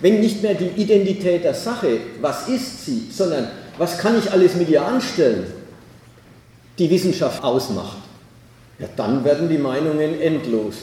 Wenn 0.00 0.20
nicht 0.20 0.42
mehr 0.42 0.54
die 0.54 0.68
Identität 0.80 1.44
der 1.44 1.54
Sache, 1.54 1.98
was 2.20 2.48
ist 2.48 2.86
sie, 2.86 3.08
sondern 3.10 3.48
was 3.78 3.98
kann 3.98 4.18
ich 4.18 4.30
alles 4.30 4.54
mit 4.54 4.68
ihr 4.68 4.84
anstellen, 4.84 5.46
die 6.78 6.90
Wissenschaft 6.90 7.42
ausmacht, 7.42 7.98
ja, 8.78 8.86
dann 8.96 9.24
werden 9.24 9.48
die 9.48 9.58
Meinungen 9.58 10.20
endlos. 10.20 10.74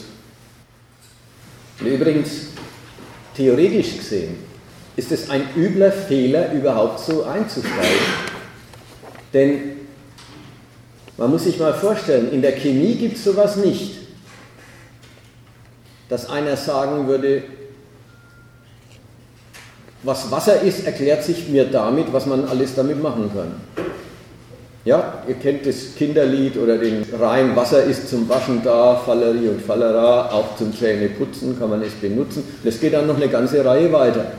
Und 1.82 1.88
übrigens, 1.88 2.46
theoretisch 3.36 3.96
gesehen, 3.96 4.36
ist 4.94 5.10
es 5.10 5.28
ein 5.30 5.42
übler 5.56 5.90
Fehler, 5.90 6.52
überhaupt 6.52 7.00
so 7.00 7.24
einzusteigen. 7.24 8.06
Denn 9.32 9.72
man 11.16 11.30
muss 11.30 11.42
sich 11.42 11.58
mal 11.58 11.74
vorstellen, 11.74 12.30
in 12.30 12.40
der 12.40 12.52
Chemie 12.52 12.94
gibt 12.94 13.16
es 13.16 13.24
sowas 13.24 13.56
nicht, 13.56 13.96
dass 16.08 16.30
einer 16.30 16.56
sagen 16.56 17.08
würde, 17.08 17.42
was 20.04 20.30
Wasser 20.30 20.60
ist, 20.60 20.86
erklärt 20.86 21.24
sich 21.24 21.48
mir 21.48 21.64
damit, 21.64 22.12
was 22.12 22.26
man 22.26 22.44
alles 22.44 22.76
damit 22.76 23.02
machen 23.02 23.28
kann. 23.34 23.60
Ja, 24.84 25.22
ihr 25.28 25.34
kennt 25.34 25.64
das 25.64 25.94
Kinderlied 25.96 26.56
oder 26.56 26.76
den 26.76 27.04
Reim, 27.18 27.54
Wasser 27.54 27.84
ist 27.84 28.08
zum 28.08 28.28
Waschen 28.28 28.62
da, 28.64 28.96
Fallerie 28.96 29.48
und 29.48 29.62
Fallera, 29.62 30.28
auch 30.32 30.56
zum 30.56 30.76
Zähneputzen 30.76 31.56
kann 31.56 31.70
man 31.70 31.82
es 31.82 31.92
benutzen. 31.92 32.42
Das 32.64 32.80
geht 32.80 32.92
dann 32.92 33.06
noch 33.06 33.16
eine 33.16 33.28
ganze 33.28 33.64
Reihe 33.64 33.92
weiter. 33.92 34.32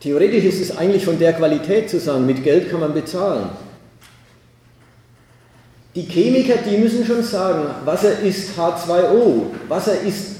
Theoretisch 0.00 0.44
ist 0.44 0.60
es 0.62 0.78
eigentlich 0.78 1.04
von 1.04 1.18
der 1.18 1.34
Qualität 1.34 1.90
zu 1.90 2.00
sagen, 2.00 2.24
mit 2.24 2.42
Geld 2.42 2.70
kann 2.70 2.80
man 2.80 2.94
bezahlen. 2.94 3.50
Die 5.94 6.02
Chemiker, 6.02 6.54
die 6.64 6.78
müssen 6.78 7.04
schon 7.04 7.22
sagen, 7.22 7.66
Wasser 7.84 8.20
ist 8.20 8.58
H2O, 8.58 9.46
Wasser 9.68 10.00
ist 10.06 10.36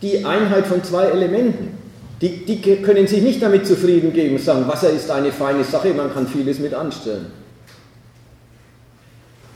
die 0.00 0.24
Einheit 0.24 0.66
von 0.66 0.82
zwei 0.82 1.04
Elementen. 1.04 1.78
Die, 2.20 2.44
die 2.44 2.60
können 2.82 3.06
sich 3.06 3.22
nicht 3.22 3.40
damit 3.40 3.66
zufrieden 3.66 4.12
geben, 4.12 4.38
sagen, 4.38 4.66
Wasser 4.66 4.90
ist 4.90 5.10
eine 5.12 5.30
feine 5.30 5.62
Sache, 5.62 5.94
man 5.94 6.12
kann 6.12 6.26
vieles 6.26 6.58
mit 6.58 6.74
anstellen. 6.74 7.41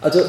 Also 0.07 0.21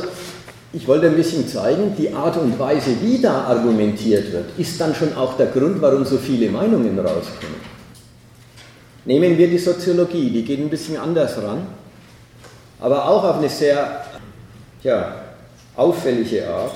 ich 0.74 0.88
wollte 0.88 1.05
ein 1.05 1.15
bisschen 1.15 1.48
zeigen, 1.48 1.96
die 1.96 2.12
Art 2.12 2.36
und 2.36 2.57
Weise, 2.57 3.00
wie 3.00 3.22
da 3.22 3.43
argumentiert 3.43 4.31
wird, 4.31 4.46
ist 4.57 4.81
dann 4.81 4.96
schon 4.96 5.15
auch 5.15 5.38
der 5.38 5.46
Grund, 5.46 5.79
warum 5.84 6.03
so 6.03 6.17
viele 6.17 6.50
Meinungen 6.50 6.98
rauskommen. 6.98 7.62
Nehmen 9.05 9.38
wir 9.38 9.48
die 9.48 9.60
Soziologie, 9.60 10.31
die 10.31 10.43
geht 10.43 10.60
ein 10.62 10.72
bisschen 10.72 10.98
anders 10.98 11.38
ran, 11.43 11.67
aber 12.79 13.07
auch 13.07 13.24
auf 13.24 13.38
eine 13.38 13.50
sehr 13.50 14.03
ja, 14.81 15.22
auffällige 15.75 16.50
Art. 16.50 16.74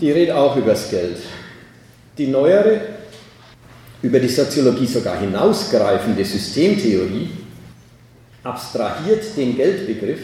Die 0.00 0.12
redet 0.12 0.36
auch 0.36 0.54
übers 0.54 0.88
Geld. 0.88 1.18
Die 2.16 2.28
neuere, 2.28 2.82
über 4.00 4.20
die 4.20 4.28
Soziologie 4.28 4.86
sogar 4.86 5.18
hinausgreifende 5.18 6.24
Systemtheorie 6.24 7.30
abstrahiert 8.44 9.36
den 9.36 9.56
Geldbegriff 9.56 10.20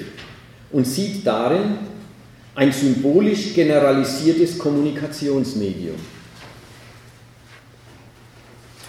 und 0.73 0.87
sieht 0.87 1.27
darin 1.27 1.79
ein 2.55 2.73
symbolisch 2.73 3.55
generalisiertes 3.55 4.59
Kommunikationsmedium. 4.59 5.97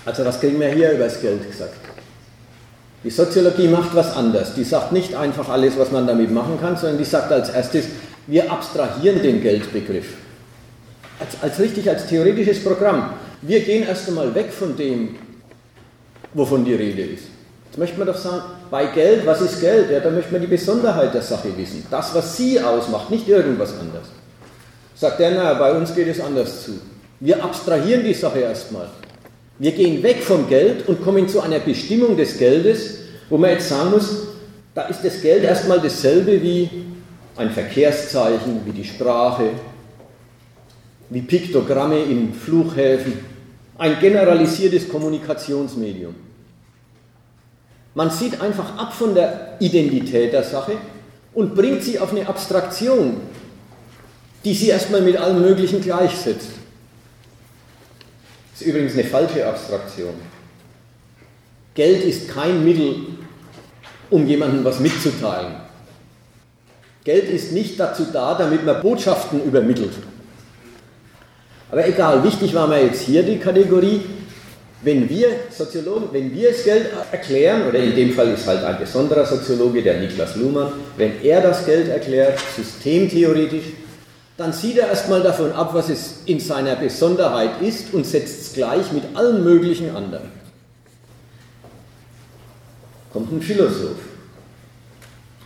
Also 0.05 0.25
was 0.25 0.39
kriegen 0.39 0.59
wir 0.59 0.67
hier 0.69 0.91
über 0.91 1.05
das 1.05 1.21
Geld 1.21 1.49
gesagt? 1.49 1.75
Die 3.03 3.09
Soziologie 3.09 3.67
macht 3.67 3.95
was 3.95 4.15
anders. 4.15 4.53
Die 4.55 4.63
sagt 4.63 4.91
nicht 4.91 5.15
einfach 5.15 5.49
alles, 5.49 5.77
was 5.77 5.91
man 5.91 6.07
damit 6.07 6.31
machen 6.31 6.57
kann, 6.59 6.77
sondern 6.77 6.97
die 6.97 7.05
sagt 7.05 7.31
als 7.31 7.49
erstes, 7.49 7.85
wir 8.27 8.51
abstrahieren 8.51 9.21
den 9.21 9.41
Geldbegriff. 9.41 10.13
Als, 11.19 11.41
als 11.41 11.59
richtig, 11.59 11.89
als 11.89 12.07
theoretisches 12.07 12.63
Programm. 12.63 13.13
Wir 13.41 13.59
gehen 13.61 13.83
erst 13.83 14.07
einmal 14.07 14.33
weg 14.33 14.51
von 14.51 14.75
dem, 14.75 15.15
wovon 16.33 16.63
die 16.63 16.75
Rede 16.75 17.01
ist. 17.01 17.25
Jetzt 17.73 17.79
möchte 17.79 17.97
man 17.97 18.05
doch 18.05 18.17
sagen, 18.17 18.43
bei 18.69 18.85
Geld, 18.85 19.25
was 19.25 19.41
ist 19.41 19.59
Geld? 19.59 19.89
Ja, 19.89 19.99
da 19.99 20.11
möchte 20.11 20.31
man 20.31 20.41
die 20.41 20.47
Besonderheit 20.47 21.11
der 21.11 21.23
Sache 21.23 21.57
wissen. 21.57 21.83
Das, 21.89 22.13
was 22.13 22.37
sie 22.37 22.61
ausmacht, 22.61 23.09
nicht 23.09 23.27
irgendwas 23.27 23.71
anderes. 23.79 24.09
Sagt 24.93 25.19
er, 25.19 25.31
na, 25.31 25.55
bei 25.55 25.73
uns 25.73 25.95
geht 25.95 26.07
es 26.07 26.19
anders 26.19 26.65
zu. 26.65 26.73
Wir 27.19 27.43
abstrahieren 27.43 28.03
die 28.03 28.13
Sache 28.13 28.41
erstmal. 28.41 28.89
Wir 29.57 29.71
gehen 29.71 30.03
weg 30.03 30.21
vom 30.21 30.47
Geld 30.47 30.87
und 30.87 31.03
kommen 31.03 31.27
zu 31.27 31.41
einer 31.41 31.57
Bestimmung 31.57 32.15
des 32.15 32.37
Geldes, 32.37 32.99
wo 33.27 33.39
man 33.39 33.49
jetzt 33.49 33.69
sagen 33.69 33.89
muss, 33.89 34.27
da 34.75 34.83
ist 34.83 35.03
das 35.03 35.19
Geld 35.19 35.43
erstmal 35.43 35.79
dasselbe 35.79 36.43
wie 36.43 36.69
ein 37.37 37.49
Verkehrszeichen, 37.49 38.61
wie 38.65 38.71
die 38.71 38.85
Sprache, 38.85 39.49
wie 41.09 41.23
Piktogramme 41.23 42.03
in 42.03 42.35
Flughäfen, 42.35 43.13
ein 43.79 43.99
generalisiertes 43.99 44.87
Kommunikationsmedium. 44.87 46.13
Man 47.95 48.09
sieht 48.09 48.41
einfach 48.41 48.77
ab 48.77 48.93
von 48.93 49.13
der 49.13 49.57
Identität 49.59 50.33
der 50.33 50.43
Sache 50.43 50.73
und 51.33 51.55
bringt 51.55 51.83
sie 51.83 51.99
auf 51.99 52.11
eine 52.11 52.27
Abstraktion. 52.27 53.17
die 54.43 54.53
sie 54.53 54.69
erstmal 54.69 55.01
mit 55.01 55.17
allem 55.17 55.41
Möglichen 55.41 55.81
gleichsetzt. 55.81 56.49
Das 58.51 58.61
ist 58.61 58.67
übrigens 58.67 58.93
eine 58.93 59.05
falsche 59.05 59.47
Abstraktion. 59.47 60.13
Geld 61.73 62.03
ist 62.03 62.29
kein 62.29 62.63
Mittel, 62.63 62.95
um 64.09 64.27
jemandem 64.27 64.63
was 64.63 64.79
mitzuteilen. 64.79 65.55
Geld 67.03 67.29
ist 67.29 67.51
nicht 67.51 67.79
dazu 67.79 68.05
da, 68.11 68.35
damit 68.35 68.65
man 68.65 68.81
Botschaften 68.81 69.43
übermittelt. 69.43 69.93
Aber 71.71 71.87
egal, 71.87 72.23
wichtig 72.23 72.53
war 72.53 72.67
mir 72.67 72.83
jetzt 72.83 73.01
hier 73.01 73.23
die 73.23 73.39
Kategorie, 73.39 74.01
wenn 74.83 75.09
wir 75.09 75.29
Soziologen, 75.49 76.09
wenn 76.11 76.33
wir 76.33 76.51
das 76.51 76.63
Geld 76.63 76.87
erklären, 77.11 77.67
oder 77.67 77.79
in 77.79 77.95
dem 77.95 78.11
Fall 78.13 78.33
ist 78.33 78.45
halt 78.45 78.63
ein 78.63 78.77
besonderer 78.77 79.25
Soziologe, 79.25 79.81
der 79.81 79.99
Niklas 79.99 80.35
Luhmann, 80.35 80.73
wenn 80.97 81.21
er 81.23 81.41
das 81.41 81.65
Geld 81.65 81.87
erklärt, 81.87 82.37
systemtheoretisch, 82.55 83.65
dann 84.35 84.51
sieht 84.51 84.77
er 84.77 84.89
erstmal 84.89 85.21
davon 85.21 85.51
ab, 85.53 85.73
was 85.73 85.89
es 85.89 86.21
in 86.25 86.39
seiner 86.39 86.75
Besonderheit 86.75 87.61
ist 87.61 87.93
und 87.93 88.05
setzt 88.05 88.41
es 88.41 88.53
gleich 88.53 88.91
mit 88.91 89.03
allen 89.13 89.43
möglichen 89.43 89.95
anderen. 89.95 90.31
Kommt 93.11 93.31
ein 93.31 93.41
Philosoph, 93.41 93.99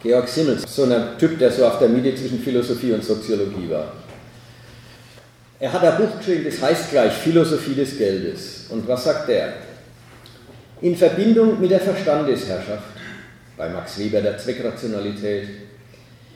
Georg 0.01 0.27
Simmels, 0.29 0.63
so 0.73 0.83
ein 0.83 1.17
Typ, 1.19 1.37
der 1.37 1.51
so 1.51 1.65
auf 1.65 1.79
der 1.79 1.89
Mitte 1.89 2.15
zwischen 2.15 2.39
Philosophie 2.39 2.93
und 2.93 3.03
Soziologie 3.03 3.69
war. 3.69 3.91
Er 5.59 5.73
hat 5.73 5.83
ein 5.83 5.97
Buch 5.97 6.17
geschrieben, 6.17 6.45
das 6.45 6.61
heißt 6.61 6.91
gleich 6.91 7.13
Philosophie 7.13 7.73
des 7.73 7.97
Geldes. 7.97 8.65
Und 8.69 8.87
was 8.87 9.03
sagt 9.03 9.27
er? 9.29 9.53
In 10.81 10.95
Verbindung 10.95 11.59
mit 11.59 11.71
der 11.71 11.79
Verstandesherrschaft, 11.79 12.83
bei 13.57 13.67
Max 13.69 13.97
Weber 13.97 14.21
der 14.21 14.37
Zweckrationalität, 14.37 15.47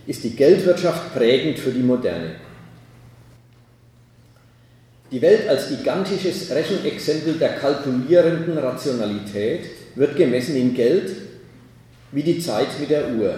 ist 0.08 0.24
die 0.24 0.36
Geldwirtschaft 0.36 1.13
prägend 1.13 1.60
für 1.60 1.70
die 1.70 1.84
Moderne. 1.84 2.36
Die 5.12 5.22
Welt 5.22 5.48
als 5.48 5.70
gigantisches 5.70 6.50
Rechenexempel 6.50 7.34
der 7.34 7.56
kalkulierenden 7.56 8.58
Rationalität 8.58 9.66
wird 9.94 10.16
gemessen 10.16 10.56
in 10.56 10.74
Geld 10.74 11.12
wie 12.12 12.24
die 12.24 12.40
Zeit 12.40 12.80
mit 12.80 12.90
der 12.90 13.10
Uhr. 13.10 13.36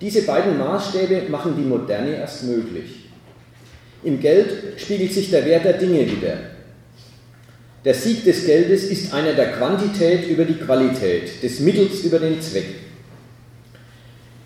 Diese 0.00 0.22
beiden 0.22 0.58
Maßstäbe 0.58 1.30
machen 1.30 1.54
die 1.56 1.62
Moderne 1.62 2.16
erst 2.16 2.42
möglich. 2.42 3.01
Im 4.04 4.20
Geld 4.20 4.80
spiegelt 4.80 5.12
sich 5.12 5.30
der 5.30 5.44
Wert 5.44 5.64
der 5.64 5.74
Dinge 5.74 6.10
wieder. 6.10 6.38
Der 7.84 7.94
Sieg 7.94 8.24
des 8.24 8.46
Geldes 8.46 8.84
ist 8.84 9.12
einer 9.12 9.32
der 9.32 9.52
Quantität 9.52 10.28
über 10.28 10.44
die 10.44 10.54
Qualität, 10.54 11.42
des 11.42 11.60
Mittels 11.60 12.04
über 12.04 12.18
den 12.18 12.40
Zweck. 12.40 12.66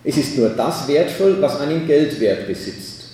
Es 0.05 0.17
ist 0.17 0.39
nur 0.39 0.51
das 0.51 0.89
wertvoll, 0.89 1.37
was 1.41 1.61
einen 1.61 1.87
Geldwert 1.87 2.47
besitzt. 2.47 3.05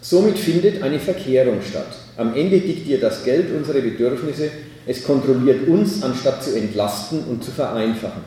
Somit 0.00 0.38
findet 0.38 0.82
eine 0.82 0.98
Verkehrung 0.98 1.58
statt. 1.60 1.94
Am 2.16 2.34
Ende 2.34 2.60
diktiert 2.60 3.02
das 3.02 3.24
Geld 3.24 3.46
unsere 3.54 3.80
Bedürfnisse, 3.80 4.50
es 4.86 5.04
kontrolliert 5.04 5.68
uns, 5.68 6.02
anstatt 6.02 6.42
zu 6.42 6.56
entlasten 6.56 7.24
und 7.24 7.44
zu 7.44 7.50
vereinfachen. 7.50 8.22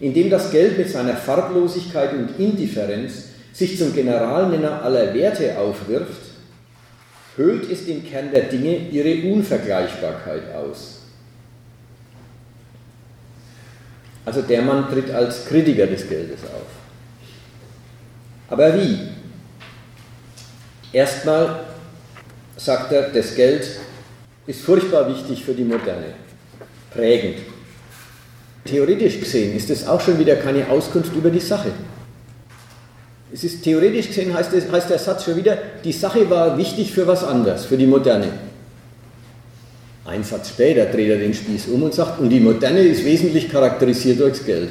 Indem 0.00 0.30
das 0.30 0.50
Geld 0.50 0.78
mit 0.78 0.90
seiner 0.90 1.16
Farblosigkeit 1.16 2.12
und 2.12 2.38
Indifferenz 2.38 3.24
sich 3.54 3.78
zum 3.78 3.94
Generalnenner 3.94 4.82
aller 4.82 5.14
Werte 5.14 5.56
aufwirft, 5.56 6.20
höhlt 7.36 7.70
es 7.70 7.86
den 7.86 8.04
Kern 8.04 8.32
der 8.32 8.42
Dinge 8.42 8.76
ihre 8.90 9.32
Unvergleichbarkeit 9.32 10.52
aus. 10.54 11.02
Also 14.26 14.42
der 14.42 14.62
Mann 14.62 14.90
tritt 14.90 15.10
als 15.10 15.46
Kritiker 15.46 15.86
des 15.86 16.08
Geldes 16.08 16.40
auf. 16.44 16.66
Aber 18.48 18.74
wie? 18.74 18.98
Erstmal 20.92 21.60
sagt 22.56 22.92
er, 22.92 23.10
das 23.10 23.34
Geld 23.34 23.68
ist 24.46 24.62
furchtbar 24.62 25.08
wichtig 25.08 25.44
für 25.44 25.54
die 25.54 25.64
Moderne, 25.64 26.14
prägend. 26.90 27.38
Theoretisch 28.64 29.20
gesehen 29.20 29.56
ist 29.56 29.70
es 29.70 29.86
auch 29.86 30.00
schon 30.00 30.18
wieder 30.18 30.36
keine 30.36 30.68
Auskunft 30.68 31.14
über 31.14 31.30
die 31.30 31.40
Sache. 31.40 31.70
Es 33.34 33.42
ist 33.42 33.64
theoretisch 33.64 34.06
gesehen, 34.06 34.32
heißt, 34.32 34.52
es, 34.52 34.70
heißt 34.70 34.90
der 34.90 34.98
Satz 35.00 35.24
schon 35.24 35.34
wieder, 35.34 35.58
die 35.82 35.90
Sache 35.90 36.30
war 36.30 36.56
wichtig 36.56 36.92
für 36.92 37.04
was 37.04 37.24
anderes, 37.24 37.64
für 37.64 37.76
die 37.76 37.88
Moderne. 37.88 38.28
Ein 40.04 40.22
Satz 40.22 40.50
später 40.50 40.84
dreht 40.84 41.08
er 41.08 41.18
den 41.18 41.34
Spieß 41.34 41.66
um 41.66 41.82
und 41.82 41.92
sagt, 41.92 42.20
und 42.20 42.28
die 42.28 42.38
Moderne 42.38 42.78
ist 42.78 43.04
wesentlich 43.04 43.50
charakterisiert 43.50 44.20
durchs 44.20 44.44
Geld. 44.44 44.68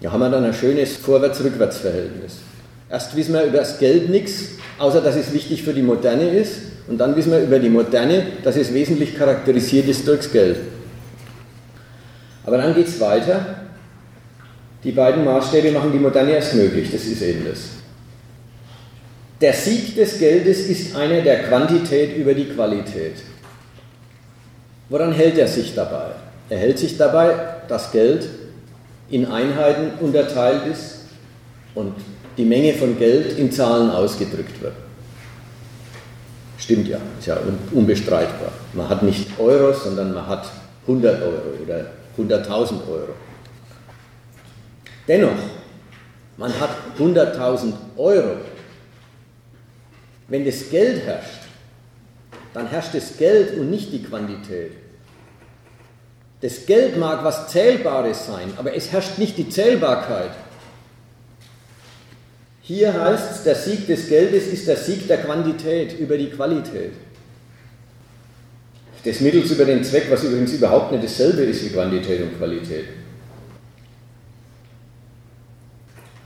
Da 0.00 0.12
haben 0.12 0.20
wir 0.20 0.30
dann 0.30 0.44
ein 0.44 0.54
schönes 0.54 0.96
Vorwärts-Rückwärts-Verhältnis. 0.98 2.34
Erst 2.88 3.16
wissen 3.16 3.34
wir 3.34 3.42
über 3.42 3.58
das 3.58 3.76
Geld 3.80 4.08
nichts, 4.08 4.50
außer 4.78 5.00
dass 5.00 5.16
es 5.16 5.32
wichtig 5.32 5.64
für 5.64 5.74
die 5.74 5.82
Moderne 5.82 6.30
ist, 6.30 6.60
und 6.86 6.98
dann 6.98 7.16
wissen 7.16 7.32
wir 7.32 7.40
über 7.40 7.58
die 7.58 7.70
Moderne, 7.70 8.24
dass 8.44 8.54
es 8.54 8.72
wesentlich 8.72 9.18
charakterisiert 9.18 9.88
ist 9.88 10.06
durchs 10.06 10.30
Geld. 10.30 10.58
Aber 12.46 12.58
dann 12.58 12.72
geht 12.72 12.86
es 12.86 13.00
weiter 13.00 13.61
die 14.84 14.92
beiden 14.92 15.24
Maßstäbe 15.24 15.70
machen 15.70 15.92
die 15.92 15.98
Moderne 15.98 16.32
erst 16.32 16.54
möglich, 16.54 16.90
das 16.90 17.04
ist 17.04 17.22
eben 17.22 17.46
das. 17.48 17.60
Der 19.40 19.52
Sieg 19.52 19.94
des 19.96 20.18
Geldes 20.18 20.60
ist 20.68 20.94
einer 20.94 21.20
der 21.20 21.44
Quantität 21.44 22.16
über 22.16 22.34
die 22.34 22.46
Qualität. 22.46 23.14
Woran 24.88 25.12
hält 25.12 25.38
er 25.38 25.48
sich 25.48 25.74
dabei? 25.74 26.12
Er 26.48 26.58
hält 26.58 26.78
sich 26.78 26.96
dabei, 26.96 27.34
dass 27.68 27.92
Geld 27.92 28.28
in 29.10 29.26
Einheiten 29.26 29.92
unterteilt 30.00 30.66
ist 30.70 31.06
und 31.74 31.94
die 32.36 32.44
Menge 32.44 32.74
von 32.74 32.98
Geld 32.98 33.38
in 33.38 33.50
Zahlen 33.50 33.90
ausgedrückt 33.90 34.60
wird. 34.60 34.74
Stimmt 36.58 36.88
ja, 36.88 36.98
ist 37.18 37.26
ja 37.26 37.38
unbestreitbar. 37.72 38.52
Man 38.72 38.88
hat 38.88 39.02
nicht 39.02 39.26
Euro, 39.38 39.72
sondern 39.72 40.14
man 40.14 40.26
hat 40.26 40.46
100 40.86 41.22
Euro 41.22 41.42
oder 41.62 41.86
100.000 42.16 42.88
Euro. 42.88 43.14
Dennoch, 45.08 45.38
man 46.36 46.58
hat 46.60 46.70
100.000 46.98 47.72
Euro. 47.96 48.36
Wenn 50.28 50.44
das 50.44 50.70
Geld 50.70 51.04
herrscht, 51.04 51.42
dann 52.54 52.68
herrscht 52.68 52.94
das 52.94 53.16
Geld 53.16 53.58
und 53.58 53.70
nicht 53.70 53.92
die 53.92 54.02
Quantität. 54.02 54.72
Das 56.40 56.66
Geld 56.66 56.96
mag 56.96 57.22
was 57.24 57.48
Zählbares 57.48 58.26
sein, 58.26 58.52
aber 58.56 58.74
es 58.74 58.90
herrscht 58.90 59.18
nicht 59.18 59.38
die 59.38 59.48
Zählbarkeit. 59.48 60.30
Hier 62.62 62.92
heißt 63.00 63.30
es, 63.30 63.42
der 63.44 63.54
Sieg 63.54 63.86
des 63.86 64.08
Geldes 64.08 64.46
ist 64.46 64.66
der 64.66 64.76
Sieg 64.76 65.06
der 65.08 65.18
Quantität 65.18 65.98
über 65.98 66.16
die 66.16 66.30
Qualität. 66.30 66.92
Des 69.04 69.20
Mittels 69.20 69.50
über 69.50 69.64
den 69.64 69.82
Zweck, 69.82 70.06
was 70.10 70.22
übrigens 70.22 70.52
überhaupt 70.52 70.92
nicht 70.92 71.04
dasselbe 71.04 71.42
ist 71.42 71.64
wie 71.64 71.70
Quantität 71.70 72.22
und 72.22 72.38
Qualität. 72.38 72.84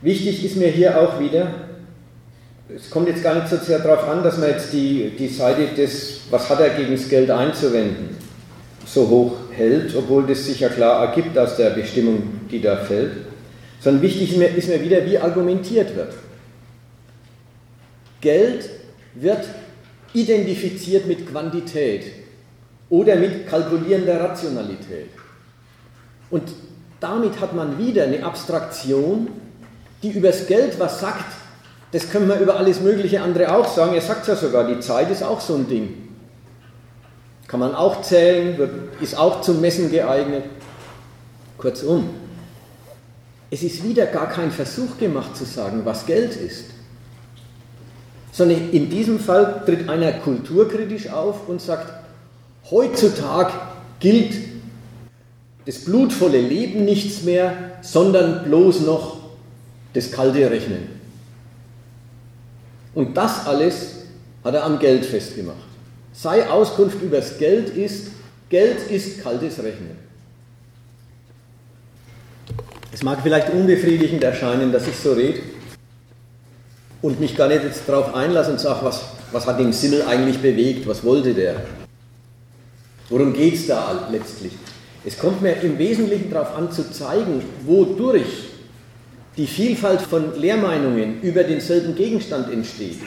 Wichtig 0.01 0.45
ist 0.45 0.57
mir 0.57 0.67
hier 0.67 0.99
auch 0.99 1.19
wieder, 1.19 1.47
es 2.75 2.89
kommt 2.89 3.07
jetzt 3.07 3.23
gar 3.23 3.35
nicht 3.35 3.47
so 3.47 3.57
sehr 3.57 3.79
darauf 3.79 4.07
an, 4.07 4.23
dass 4.23 4.37
man 4.37 4.49
jetzt 4.49 4.71
die, 4.73 5.11
die 5.17 5.27
Seite 5.27 5.67
des, 5.75 6.21
was 6.29 6.49
hat 6.49 6.59
er 6.59 6.69
gegen 6.69 6.91
das 6.91 7.09
Geld 7.09 7.31
einzuwenden, 7.31 8.15
so 8.85 9.07
hoch 9.07 9.33
hält, 9.51 9.95
obwohl 9.95 10.27
das 10.27 10.45
sich 10.45 10.59
ja 10.59 10.69
klar 10.69 11.05
ergibt 11.05 11.37
aus 11.37 11.55
der 11.55 11.71
Bestimmung, 11.71 12.41
die 12.51 12.61
da 12.61 12.77
fällt, 12.77 13.13
sondern 13.79 14.03
wichtig 14.03 14.31
ist 14.31 14.37
mir, 14.37 14.49
ist 14.49 14.69
mir 14.69 14.81
wieder, 14.81 15.05
wie 15.05 15.17
argumentiert 15.17 15.95
wird. 15.95 16.13
Geld 18.21 18.69
wird 19.15 19.45
identifiziert 20.13 21.07
mit 21.07 21.29
Quantität 21.29 22.05
oder 22.89 23.15
mit 23.15 23.47
kalkulierender 23.47 24.19
Rationalität. 24.19 25.09
Und 26.29 26.43
damit 26.99 27.39
hat 27.39 27.55
man 27.55 27.77
wieder 27.77 28.03
eine 28.03 28.23
Abstraktion, 28.23 29.29
die 30.03 30.11
übers 30.11 30.47
Geld 30.47 30.79
was 30.79 30.99
sagt, 30.99 31.33
das 31.91 32.09
können 32.09 32.27
wir 32.27 32.39
über 32.39 32.57
alles 32.57 32.81
mögliche 32.81 33.21
andere 33.21 33.55
auch 33.55 33.67
sagen. 33.67 33.93
Er 33.93 34.01
sagt 34.01 34.27
ja 34.27 34.35
sogar, 34.35 34.67
die 34.67 34.79
Zeit 34.79 35.09
ist 35.09 35.23
auch 35.23 35.39
so 35.39 35.55
ein 35.55 35.67
Ding. 35.67 36.09
Kann 37.47 37.61
man 37.61 37.73
auch 37.73 38.01
zählen, 38.01 38.57
ist 38.99 39.17
auch 39.17 39.41
zum 39.41 39.61
Messen 39.61 39.89
geeignet. 39.89 40.43
Kurzum, 41.57 42.09
es 43.49 43.63
ist 43.63 43.83
wieder 43.83 44.05
gar 44.05 44.27
kein 44.27 44.51
Versuch 44.51 44.97
gemacht 44.99 45.35
zu 45.35 45.45
sagen, 45.45 45.81
was 45.85 46.05
Geld 46.05 46.35
ist. 46.35 46.65
Sondern 48.31 48.69
in 48.71 48.89
diesem 48.89 49.19
Fall 49.19 49.63
tritt 49.65 49.89
einer 49.89 50.11
kulturkritisch 50.11 51.09
auf 51.09 51.47
und 51.47 51.61
sagt, 51.61 51.91
heutzutage 52.69 53.53
gilt 53.99 54.35
das 55.65 55.85
blutvolle 55.85 56.39
Leben 56.39 56.85
nichts 56.85 57.23
mehr, 57.23 57.53
sondern 57.81 58.43
bloß 58.43 58.81
noch 58.81 59.16
das 59.97 60.11
kalte 60.11 60.49
Rechnen. 60.49 60.87
Und 62.93 63.17
das 63.17 63.45
alles 63.45 63.95
hat 64.43 64.53
er 64.53 64.63
am 64.63 64.79
Geld 64.79 65.05
festgemacht. 65.05 65.57
Sei 66.13 66.47
Auskunft 66.47 67.01
über 67.01 67.17
das 67.17 67.37
Geld 67.37 67.69
ist, 67.69 68.11
Geld 68.49 68.89
ist 68.89 69.21
kaltes 69.21 69.57
Rechnen. 69.59 69.97
Es 72.93 73.03
mag 73.03 73.19
vielleicht 73.21 73.49
unbefriedigend 73.49 74.23
erscheinen, 74.23 74.71
dass 74.71 74.87
ich 74.87 74.95
so 74.95 75.13
rede, 75.13 75.41
und 77.01 77.19
mich 77.19 77.35
gar 77.35 77.47
nicht 77.47 77.63
jetzt 77.63 77.83
darauf 77.87 78.13
einlasse 78.15 78.51
und 78.51 78.59
sage, 78.59 78.79
was, 78.83 79.03
was 79.31 79.45
hat 79.45 79.59
den 79.59 79.71
Simmel 79.71 80.03
eigentlich 80.03 80.39
bewegt, 80.39 80.87
was 80.87 81.03
wollte 81.03 81.33
der? 81.33 81.61
Worum 83.09 83.33
geht 83.33 83.53
es 83.53 83.67
da 83.67 84.07
letztlich? 84.11 84.53
Es 85.05 85.17
kommt 85.17 85.41
mir 85.41 85.53
im 85.61 85.77
Wesentlichen 85.77 86.31
darauf 86.31 86.55
an 86.55 86.71
zu 86.71 86.91
zeigen, 86.91 87.43
wodurch 87.65 88.46
die 89.37 89.47
Vielfalt 89.47 90.01
von 90.01 90.39
Lehrmeinungen 90.39 91.21
über 91.21 91.43
denselben 91.43 91.95
Gegenstand 91.95 92.51
entsteht. 92.51 92.97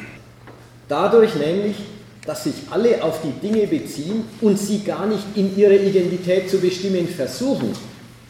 Dadurch 0.88 1.34
nämlich, 1.34 1.76
dass 2.24 2.44
sich 2.44 2.54
alle 2.70 3.02
auf 3.02 3.20
die 3.22 3.32
Dinge 3.46 3.66
beziehen 3.66 4.24
und 4.40 4.58
sie 4.58 4.80
gar 4.84 5.06
nicht 5.06 5.24
in 5.34 5.56
ihre 5.56 5.76
Identität 5.76 6.48
zu 6.48 6.58
bestimmen 6.58 7.08
versuchen. 7.08 7.72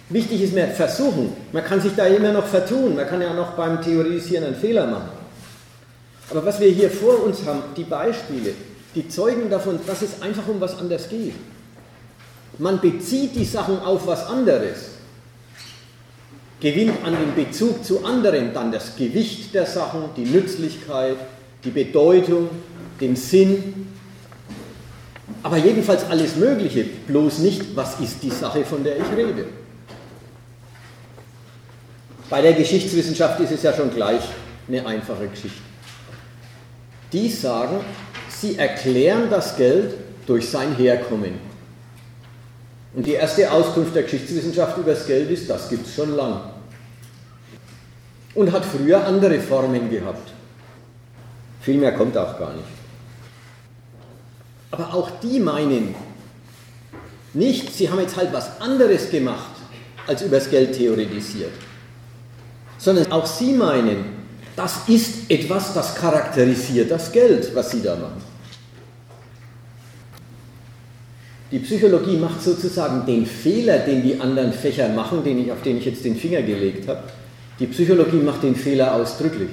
Wichtig 0.09 0.43
ist 0.43 0.55
mir 0.55 0.69
versuchen. 0.69 1.33
Man 1.53 1.65
kann 1.65 1.81
sich 1.81 1.93
da 1.95 2.07
immer 2.07 2.33
noch 2.33 2.47
vertun, 2.47 2.97
man 2.97 3.07
kann 3.07 3.21
ja 3.21 3.35
noch 3.35 3.53
beim 3.53 3.83
Theorisieren 3.83 4.45
einen 4.45 4.57
Fehler 4.57 4.87
machen. 4.87 5.11
Aber 6.31 6.45
was 6.45 6.61
wir 6.61 6.69
hier 6.69 6.91
vor 6.91 7.23
uns 7.25 7.45
haben, 7.45 7.63
die 7.77 7.85
Beispiele, 7.85 8.55
die 8.95 9.09
zeugen 9.09 9.51
davon, 9.51 9.79
dass 9.87 10.03
es 10.03 10.23
einfach 10.23 10.47
um 10.49 10.61
was 10.61 10.79
anderes 10.79 11.09
geht. 11.09 11.35
Man 12.59 12.81
bezieht 12.81 13.35
die 13.37 13.45
Sachen 13.45 13.79
auf 13.81 14.07
was 14.07 14.27
anderes, 14.27 14.91
gewinnt 16.61 17.05
an 17.05 17.15
dem 17.15 17.35
Bezug 17.35 17.85
zu 17.85 18.05
anderen 18.05 18.53
dann 18.53 18.71
das 18.71 18.97
Gewicht 18.97 19.55
der 19.55 19.67
Sachen, 19.67 20.05
die 20.17 20.25
Nützlichkeit, 20.25 21.17
die 21.65 21.71
Bedeutung, 21.71 22.49
den 23.01 23.17
Sinn, 23.17 23.89
aber 25.43 25.57
jedenfalls 25.57 26.05
alles 26.05 26.37
Mögliche, 26.37 26.85
bloß 27.07 27.39
nicht, 27.39 27.75
was 27.75 27.99
ist 28.01 28.23
die 28.23 28.31
Sache, 28.31 28.65
von 28.65 28.85
der 28.85 28.99
ich 28.99 29.17
rede. 29.17 29.47
Bei 32.29 32.43
der 32.43 32.53
Geschichtswissenschaft 32.53 33.41
ist 33.41 33.53
es 33.53 33.63
ja 33.63 33.73
schon 33.73 33.93
gleich 33.93 34.23
eine 34.69 34.87
einfache 34.87 35.27
Geschichte. 35.29 35.61
Die 37.13 37.29
sagen, 37.29 37.81
sie 38.29 38.57
erklären 38.57 39.29
das 39.31 39.57
Geld 39.57 39.95
durch 40.27 40.49
sein 40.49 40.77
Herkommen. 40.77 41.33
Und 42.95 43.07
die 43.07 43.15
erste 43.15 43.51
Auskunft 43.51 43.95
der 43.95 44.05
Geschichtswissenschaft 44.05 44.77
über 44.79 44.93
das 44.93 45.07
Geld 45.07 45.31
ist, 45.31 45.49
das 45.49 45.69
gibt 45.69 45.87
es 45.87 45.95
schon 45.95 46.15
lang. 46.15 46.50
Und 48.35 48.53
hat 48.53 48.65
früher 48.65 49.05
andere 49.07 49.41
Formen 49.41 49.91
gehabt. 49.91 50.33
Viel 51.61 51.79
mehr 51.79 51.93
kommt 51.93 52.17
auch 52.17 52.39
gar 52.39 52.53
nicht. 52.55 52.69
Aber 54.71 54.95
auch 54.95 55.11
die 55.23 55.41
meinen 55.41 55.95
nicht, 57.33 57.73
sie 57.75 57.89
haben 57.89 58.01
jetzt 58.01 58.17
halt 58.17 58.33
was 58.33 58.61
anderes 58.61 59.11
gemacht, 59.11 59.51
als 60.07 60.23
über 60.23 60.39
das 60.39 60.51
Geld 60.51 60.77
theoretisiert, 60.77 61.53
sondern 62.79 63.11
auch 63.13 63.27
sie 63.27 63.53
meinen, 63.53 64.21
das 64.57 64.89
ist 64.89 65.31
etwas, 65.31 65.73
das 65.75 65.95
charakterisiert 65.95 66.91
das 66.91 67.13
Geld, 67.13 67.55
was 67.55 67.71
sie 67.71 67.83
da 67.83 67.95
machen. 67.95 68.21
Die 71.53 71.59
Psychologie 71.61 72.17
macht 72.17 72.43
sozusagen 72.43 73.07
den 73.07 73.27
Fehler, 73.27 73.79
den 73.81 74.03
die 74.03 74.21
anderen 74.21 74.53
Fächer 74.53 74.89
machen, 74.89 75.25
den 75.25 75.41
ich, 75.41 75.51
auf 75.51 75.63
den 75.63 75.79
ich 75.79 75.85
jetzt 75.85 76.05
den 76.05 76.17
Finger 76.17 76.43
gelegt 76.43 76.89
habe. 76.89 77.03
Die 77.61 77.67
Psychologie 77.67 78.17
macht 78.17 78.43
den 78.43 78.57
Fehler 78.57 78.95
ausdrücklich. 78.95 79.51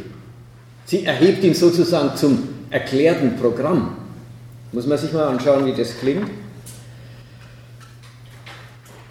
Sie 0.86 1.04
erhebt 1.04 1.44
ihn 1.44 1.54
sozusagen 1.54 2.16
zum 2.16 2.48
erklärten 2.70 3.36
Programm. 3.36 3.98
Muss 4.72 4.88
man 4.88 4.98
sich 4.98 5.12
mal 5.12 5.28
anschauen, 5.28 5.66
wie 5.66 5.74
das 5.74 5.98
klingt. 6.00 6.30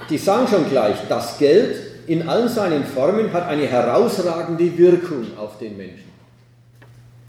Die 0.09 0.19
sagen 0.19 0.49
schon 0.49 0.69
gleich, 0.71 0.97
das 1.09 1.39
Geld 1.39 1.77
in 2.07 2.29
allen 2.29 2.49
seinen 2.49 2.85
Formen 2.85 3.33
hat 3.33 3.47
eine 3.49 3.67
herausragende 3.67 4.79
Wirkung 4.79 5.27
auf 5.37 5.59
den 5.59 5.77
Menschen. 5.77 6.11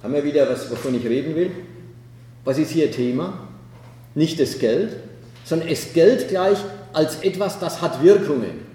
Haben 0.02 0.14
wir 0.14 0.24
wieder 0.24 0.50
was, 0.50 0.70
wovon 0.72 0.96
ich 0.96 1.04
reden 1.06 1.36
will? 1.36 1.52
Was 2.46 2.58
ist 2.58 2.72
hier 2.72 2.92
Thema? 2.92 3.48
Nicht 4.16 4.40
das 4.40 4.60
Geld, 4.60 4.96
sondern 5.44 5.68
es 5.68 5.92
Geld 5.94 6.30
gleich 6.30 6.60
als 6.94 7.22
etwas, 7.24 7.60
das 7.60 7.82
hat 7.82 8.02
Wirkungen. 8.04 8.67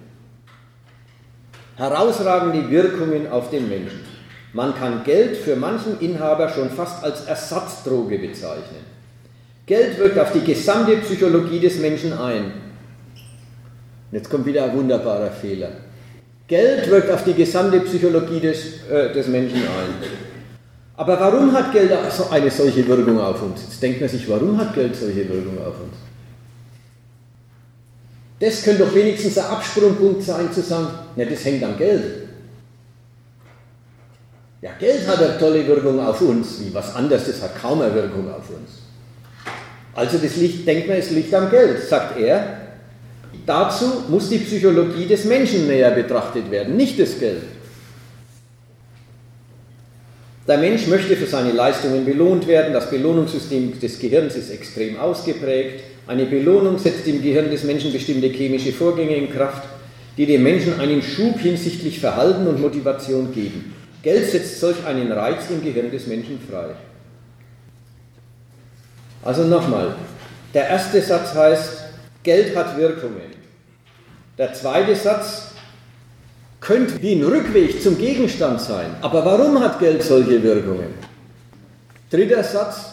Herausragende 1.76 2.70
Wirkungen 2.70 3.30
auf 3.30 3.50
den 3.50 3.68
Menschen. 3.68 4.00
Man 4.52 4.74
kann 4.74 5.02
Geld 5.04 5.36
für 5.36 5.56
manchen 5.56 5.98
Inhaber 6.00 6.48
schon 6.48 6.68
fast 6.70 7.02
als 7.02 7.24
Ersatzdroge 7.24 8.18
bezeichnen. 8.18 8.84
Geld 9.64 9.98
wirkt 9.98 10.18
auf 10.18 10.32
die 10.32 10.44
gesamte 10.44 10.96
Psychologie 10.98 11.60
des 11.60 11.78
Menschen 11.78 12.12
ein. 12.12 12.44
Und 12.44 14.18
jetzt 14.18 14.28
kommt 14.28 14.44
wieder 14.44 14.64
ein 14.64 14.76
wunderbarer 14.76 15.30
Fehler. 15.30 15.70
Geld 16.46 16.90
wirkt 16.90 17.10
auf 17.10 17.24
die 17.24 17.32
gesamte 17.32 17.80
Psychologie 17.80 18.40
des, 18.40 18.86
äh, 18.90 19.10
des 19.12 19.28
Menschen 19.28 19.60
ein. 19.62 20.10
Aber 20.96 21.18
warum 21.18 21.50
hat 21.52 21.72
Geld 21.72 21.90
eine 22.30 22.50
solche 22.50 22.86
Wirkung 22.86 23.18
auf 23.18 23.42
uns? 23.42 23.62
Jetzt 23.62 23.82
denkt 23.82 24.00
man 24.00 24.10
sich, 24.10 24.28
warum 24.28 24.58
hat 24.58 24.74
Geld 24.74 24.94
solche 24.94 25.26
Wirkung 25.26 25.56
auf 25.58 25.80
uns? 25.80 26.11
Das 28.42 28.60
könnte 28.60 28.82
doch 28.82 28.92
wenigstens 28.92 29.38
ein 29.38 29.44
Absprungpunkt 29.44 30.20
sein, 30.20 30.52
zu 30.52 30.62
sagen, 30.62 30.88
na, 31.14 31.24
das 31.24 31.44
hängt 31.44 31.62
am 31.62 31.78
Geld. 31.78 32.02
Ja, 34.60 34.72
Geld 34.80 35.06
hat 35.06 35.22
eine 35.22 35.38
tolle 35.38 35.64
Wirkung 35.64 36.00
auf 36.00 36.20
uns, 36.22 36.60
wie 36.60 36.74
was 36.74 36.92
anderes, 36.96 37.26
das 37.26 37.40
hat 37.40 37.56
kaum 37.56 37.80
eine 37.82 37.94
Wirkung 37.94 38.28
auf 38.28 38.50
uns. 38.50 38.82
Also 39.94 40.18
das 40.18 40.34
Licht, 40.34 40.66
denkt 40.66 40.88
man, 40.88 40.96
es 40.96 41.10
liegt 41.10 41.32
am 41.32 41.50
Geld, 41.50 41.82
sagt 41.82 42.18
er. 42.18 42.58
Dazu 43.46 44.02
muss 44.08 44.28
die 44.28 44.38
Psychologie 44.38 45.06
des 45.06 45.24
Menschen 45.24 45.68
näher 45.68 45.92
betrachtet 45.92 46.50
werden, 46.50 46.76
nicht 46.76 46.98
das 46.98 47.20
Geld. 47.20 47.42
Der 50.48 50.58
Mensch 50.58 50.88
möchte 50.88 51.16
für 51.16 51.26
seine 51.26 51.52
Leistungen 51.52 52.04
belohnt 52.04 52.48
werden. 52.48 52.72
Das 52.72 52.90
Belohnungssystem 52.90 53.78
des 53.78 54.00
Gehirns 54.00 54.34
ist 54.34 54.50
extrem 54.50 54.98
ausgeprägt. 54.98 55.91
Eine 56.06 56.26
Belohnung 56.26 56.78
setzt 56.78 57.06
im 57.06 57.22
Gehirn 57.22 57.50
des 57.50 57.64
Menschen 57.64 57.92
bestimmte 57.92 58.26
chemische 58.28 58.72
Vorgänge 58.72 59.16
in 59.16 59.32
Kraft, 59.32 59.62
die 60.16 60.26
dem 60.26 60.42
Menschen 60.42 60.78
einen 60.80 61.00
Schub 61.02 61.38
hinsichtlich 61.38 62.00
Verhalten 62.00 62.46
und 62.46 62.60
Motivation 62.60 63.32
geben. 63.32 63.74
Geld 64.02 64.28
setzt 64.30 64.60
solch 64.60 64.84
einen 64.84 65.12
Reiz 65.12 65.48
im 65.50 65.62
Gehirn 65.62 65.90
des 65.90 66.06
Menschen 66.06 66.38
frei. 66.50 66.70
Also 69.22 69.44
nochmal, 69.44 69.94
der 70.52 70.68
erste 70.68 71.00
Satz 71.00 71.34
heißt, 71.34 71.84
Geld 72.24 72.56
hat 72.56 72.76
Wirkungen. 72.76 73.30
Der 74.38 74.52
zweite 74.54 74.96
Satz 74.96 75.52
könnte 76.60 77.00
wie 77.00 77.14
ein 77.14 77.22
Rückweg 77.22 77.80
zum 77.82 77.96
Gegenstand 77.96 78.60
sein. 78.60 78.96
Aber 79.02 79.24
warum 79.24 79.60
hat 79.60 79.78
Geld 79.78 80.02
solche 80.02 80.42
Wirkungen? 80.42 80.94
Dritter 82.10 82.42
Satz, 82.42 82.92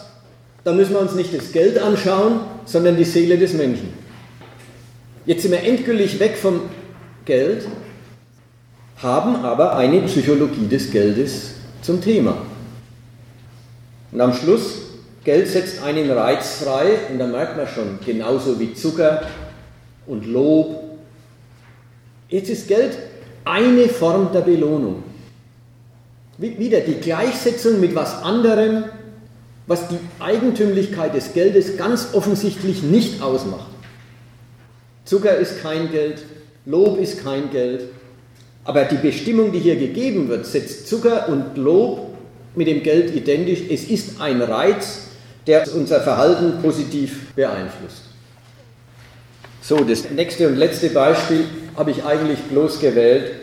da 0.64 0.72
müssen 0.72 0.92
wir 0.92 1.00
uns 1.00 1.14
nicht 1.14 1.34
das 1.34 1.52
Geld 1.52 1.78
anschauen, 1.78 2.40
sondern 2.70 2.96
die 2.96 3.04
Seele 3.04 3.36
des 3.36 3.52
Menschen. 3.52 3.92
Jetzt 5.26 5.42
sind 5.42 5.50
wir 5.50 5.62
endgültig 5.62 6.20
weg 6.20 6.36
vom 6.36 6.62
Geld, 7.24 7.66
haben 8.98 9.36
aber 9.36 9.76
eine 9.76 10.02
Psychologie 10.02 10.68
des 10.68 10.90
Geldes 10.90 11.54
zum 11.82 12.00
Thema. 12.00 12.36
Und 14.12 14.20
am 14.20 14.32
Schluss 14.32 14.82
Geld 15.24 15.48
setzt 15.48 15.82
einen 15.82 16.10
Reiz 16.10 16.62
frei 16.62 16.92
und 17.10 17.18
da 17.18 17.26
merkt 17.26 17.56
man 17.56 17.66
schon, 17.66 17.98
genauso 18.04 18.58
wie 18.58 18.72
Zucker 18.72 19.22
und 20.06 20.26
Lob. 20.26 20.82
Jetzt 22.28 22.50
ist 22.50 22.68
Geld 22.68 22.96
eine 23.44 23.88
Form 23.88 24.30
der 24.32 24.40
Belohnung. 24.40 25.02
Wieder 26.38 26.80
die 26.80 26.94
Gleichsetzung 26.94 27.80
mit 27.80 27.94
was 27.94 28.22
anderem, 28.22 28.84
was 29.70 29.86
die 29.86 30.00
Eigentümlichkeit 30.18 31.14
des 31.14 31.32
Geldes 31.32 31.76
ganz 31.76 32.08
offensichtlich 32.12 32.82
nicht 32.82 33.22
ausmacht. 33.22 33.70
Zucker 35.04 35.36
ist 35.36 35.62
kein 35.62 35.92
Geld, 35.92 36.24
Lob 36.66 36.98
ist 36.98 37.22
kein 37.22 37.52
Geld, 37.52 37.84
aber 38.64 38.82
die 38.86 38.96
Bestimmung, 38.96 39.52
die 39.52 39.60
hier 39.60 39.76
gegeben 39.76 40.28
wird, 40.28 40.44
setzt 40.44 40.88
Zucker 40.88 41.28
und 41.28 41.56
Lob 41.56 42.08
mit 42.56 42.66
dem 42.66 42.82
Geld 42.82 43.14
identisch. 43.14 43.60
Es 43.70 43.84
ist 43.84 44.20
ein 44.20 44.42
Reiz, 44.42 45.02
der 45.46 45.72
unser 45.72 46.00
Verhalten 46.00 46.60
positiv 46.60 47.32
beeinflusst. 47.36 48.06
So, 49.62 49.84
das 49.84 50.10
nächste 50.10 50.48
und 50.48 50.56
letzte 50.56 50.90
Beispiel 50.90 51.44
habe 51.76 51.92
ich 51.92 52.04
eigentlich 52.04 52.40
bloß 52.40 52.80
gewählt, 52.80 53.34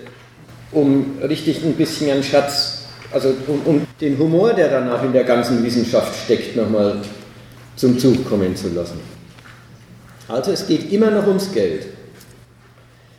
um 0.74 1.20
richtig 1.24 1.64
ein 1.64 1.76
bisschen 1.76 2.12
einen 2.12 2.24
Schatz, 2.24 2.77
also 3.12 3.34
um, 3.48 3.62
um 3.66 3.88
den 4.00 4.18
Humor, 4.18 4.54
der 4.54 4.70
danach 4.70 5.04
in 5.04 5.14
der 5.14 5.24
ganzen 5.24 5.64
Wissenschaft 5.64 6.14
steckt, 6.26 6.56
nochmal 6.56 6.98
zum 7.76 7.98
Zug 7.98 8.28
kommen 8.28 8.56
zu 8.56 8.70
lassen. 8.70 9.00
Also 10.28 10.52
es 10.52 10.68
geht 10.68 10.92
immer 10.92 11.12
noch 11.12 11.26
ums 11.28 11.52
Geld. 11.54 11.88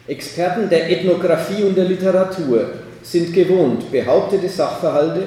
Experten 0.07 0.69
der 0.69 0.91
Ethnographie 0.91 1.63
und 1.63 1.77
der 1.77 1.85
Literatur 1.85 2.71
sind 3.03 3.33
gewohnt, 3.33 3.91
behauptete 3.91 4.49
Sachverhalte 4.49 5.23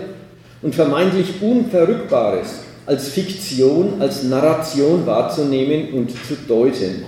und 0.62 0.76
vermeintlich 0.76 1.42
Unverrückbares 1.42 2.62
als 2.86 3.10
Fiktion, 3.10 4.02
als 4.02 4.24
Narration 4.24 5.06
wahrzunehmen 5.06 5.94
und 5.94 6.12
zu 6.12 6.36
deuten. 6.48 7.06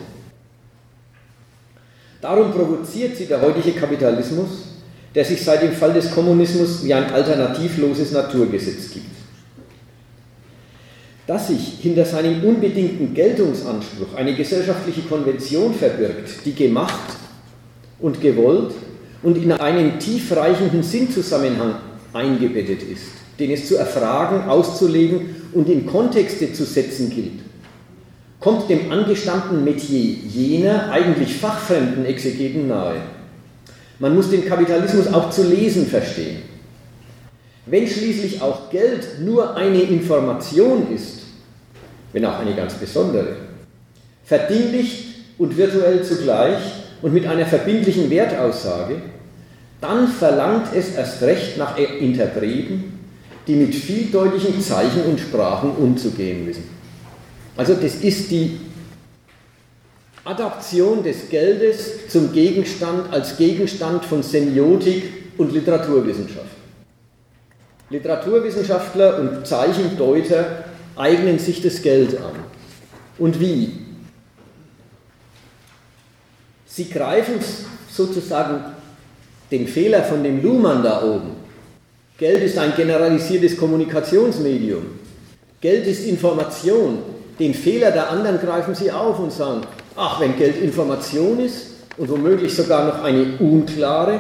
Darum 2.21 2.51
provoziert 2.51 3.17
sie 3.17 3.25
der 3.25 3.41
heutige 3.41 3.73
Kapitalismus, 3.73 4.72
der 5.15 5.25
sich 5.25 5.43
seit 5.43 5.61
dem 5.61 5.73
Fall 5.73 5.93
des 5.93 6.11
Kommunismus 6.11 6.83
wie 6.83 6.93
ein 6.93 7.11
alternativloses 7.11 8.11
Naturgesetz 8.11 8.91
gibt. 8.91 9.05
Dass 11.27 11.47
sich 11.47 11.77
hinter 11.81 12.03
seinem 12.03 12.43
unbedingten 12.43 13.13
Geltungsanspruch 13.13 14.15
eine 14.15 14.35
gesellschaftliche 14.35 15.01
Konvention 15.01 15.73
verbirgt, 15.73 16.45
die 16.45 16.53
gemacht 16.53 17.17
und 17.99 18.19
gewollt 18.19 18.73
und 19.21 19.37
in 19.37 19.51
einen 19.53 19.99
tiefreichenden 19.99 20.83
Sinnzusammenhang 20.83 21.75
eingebettet 22.11 22.83
ist, 22.83 23.05
den 23.39 23.51
es 23.51 23.67
zu 23.67 23.77
erfragen, 23.77 24.49
auszulegen 24.49 25.35
und 25.53 25.69
in 25.69 25.85
Kontexte 25.85 26.51
zu 26.51 26.65
setzen 26.65 27.09
gilt, 27.09 27.39
kommt 28.39 28.69
dem 28.69 28.91
angestammten 28.91 29.63
Metier 29.63 30.17
jener 30.27 30.91
eigentlich 30.91 31.35
fachfremden 31.35 32.05
Exegeten 32.05 32.67
nahe. 32.67 32.97
Man 34.03 34.15
muss 34.15 34.29
den 34.29 34.45
Kapitalismus 34.45 35.07
auch 35.13 35.29
zu 35.29 35.47
lesen 35.47 35.87
verstehen. 35.87 36.41
Wenn 37.65 37.87
schließlich 37.87 38.41
auch 38.41 38.69
Geld 38.69 39.21
nur 39.21 39.55
eine 39.55 39.79
Information 39.79 40.93
ist, 40.93 41.19
wenn 42.11 42.25
auch 42.25 42.37
eine 42.37 42.53
ganz 42.53 42.73
besondere, 42.73 43.37
verdinglicht 44.25 45.05
und 45.37 45.55
virtuell 45.55 46.03
zugleich 46.03 46.59
und 47.01 47.13
mit 47.13 47.25
einer 47.25 47.45
verbindlichen 47.45 48.09
Wertaussage, 48.09 48.95
dann 49.79 50.09
verlangt 50.09 50.75
es 50.75 50.95
erst 50.95 51.21
recht 51.21 51.57
nach 51.57 51.77
Interpreten, 51.77 52.99
die 53.47 53.55
mit 53.55 53.73
vieldeutigen 53.73 54.59
Zeichen 54.59 55.03
und 55.03 55.17
Sprachen 55.17 55.77
umzugehen 55.77 56.45
wissen. 56.45 56.65
Also 57.55 57.73
das 57.75 57.95
ist 57.95 58.31
die 58.31 58.59
Adaption 60.25 61.03
des 61.03 61.29
Geldes 61.29 62.07
zum 62.07 62.31
Gegenstand 62.31 63.11
als 63.11 63.35
Gegenstand 63.35 64.05
von 64.05 64.23
Semiotik 64.23 65.03
und 65.37 65.51
Literaturwissenschaft. 65.51 66.47
Literaturwissenschaftler 67.89 69.19
und 69.19 69.45
Zeichendeuter 69.45 70.63
eignen 70.95 71.39
sich 71.39 71.61
das 71.61 71.81
Geld 71.81 72.17
an. 72.17 72.35
Und 73.17 73.39
wie? 73.39 73.79
Sie 76.67 76.89
greifen 76.89 77.35
sozusagen 77.91 78.63
den 79.51 79.67
Fehler 79.67 80.03
von 80.03 80.23
dem 80.23 80.41
Luhmann 80.41 80.81
da 80.81 81.03
oben. 81.03 81.31
Geld 82.17 82.41
ist 82.41 82.57
ein 82.57 82.73
generalisiertes 82.75 83.57
Kommunikationsmedium. 83.57 84.85
Geld 85.59 85.85
ist 85.85 86.05
Information. 86.05 86.99
Den 87.39 87.53
Fehler 87.53 87.91
der 87.91 88.09
anderen 88.09 88.39
greifen 88.39 88.73
sie 88.73 88.91
auf 88.91 89.19
und 89.19 89.31
sagen, 89.31 89.61
ach, 89.95 90.19
wenn 90.19 90.37
Geld 90.37 90.61
Information 90.61 91.39
ist 91.39 91.67
und 91.97 92.09
womöglich 92.09 92.55
sogar 92.55 92.85
noch 92.85 93.03
eine 93.03 93.37
unklare, 93.39 94.19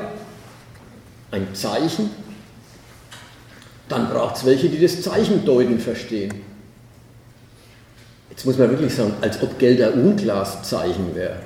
ein 1.31 1.47
Zeichen, 1.53 2.09
dann 3.89 4.09
braucht 4.09 4.37
es 4.37 4.45
welche, 4.45 4.69
die 4.69 4.79
das 4.79 5.01
Zeichendeuten 5.01 5.79
verstehen. 5.79 6.33
Jetzt 8.29 8.45
muss 8.45 8.57
man 8.57 8.69
wirklich 8.69 8.93
sagen, 8.93 9.13
als 9.21 9.41
ob 9.41 9.59
Geld 9.59 9.81
ein 9.81 9.93
unklares 9.93 10.63
Zeichen 10.63 11.15
wäre. 11.15 11.37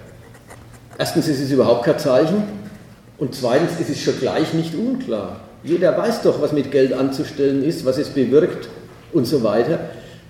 Erstens 0.98 1.28
ist 1.28 1.42
es 1.42 1.52
überhaupt 1.52 1.86
kein 1.86 2.00
Zeichen 2.00 2.44
und 3.18 3.36
zweitens 3.36 3.80
ist 3.80 3.90
es 3.90 4.02
schon 4.02 4.20
gleich 4.20 4.54
nicht 4.54 4.74
unklar. 4.74 5.42
Jeder 5.64 5.98
weiß 5.98 6.22
doch, 6.22 6.42
was 6.42 6.54
mit 6.54 6.72
Geld 6.72 6.94
anzustellen 6.94 7.64
ist, 7.64 7.86
was 7.86 7.98
es 7.98 8.10
bewirkt 8.10 8.70
und 9.12 9.26
so 9.26 9.44
weiter. 9.44 9.80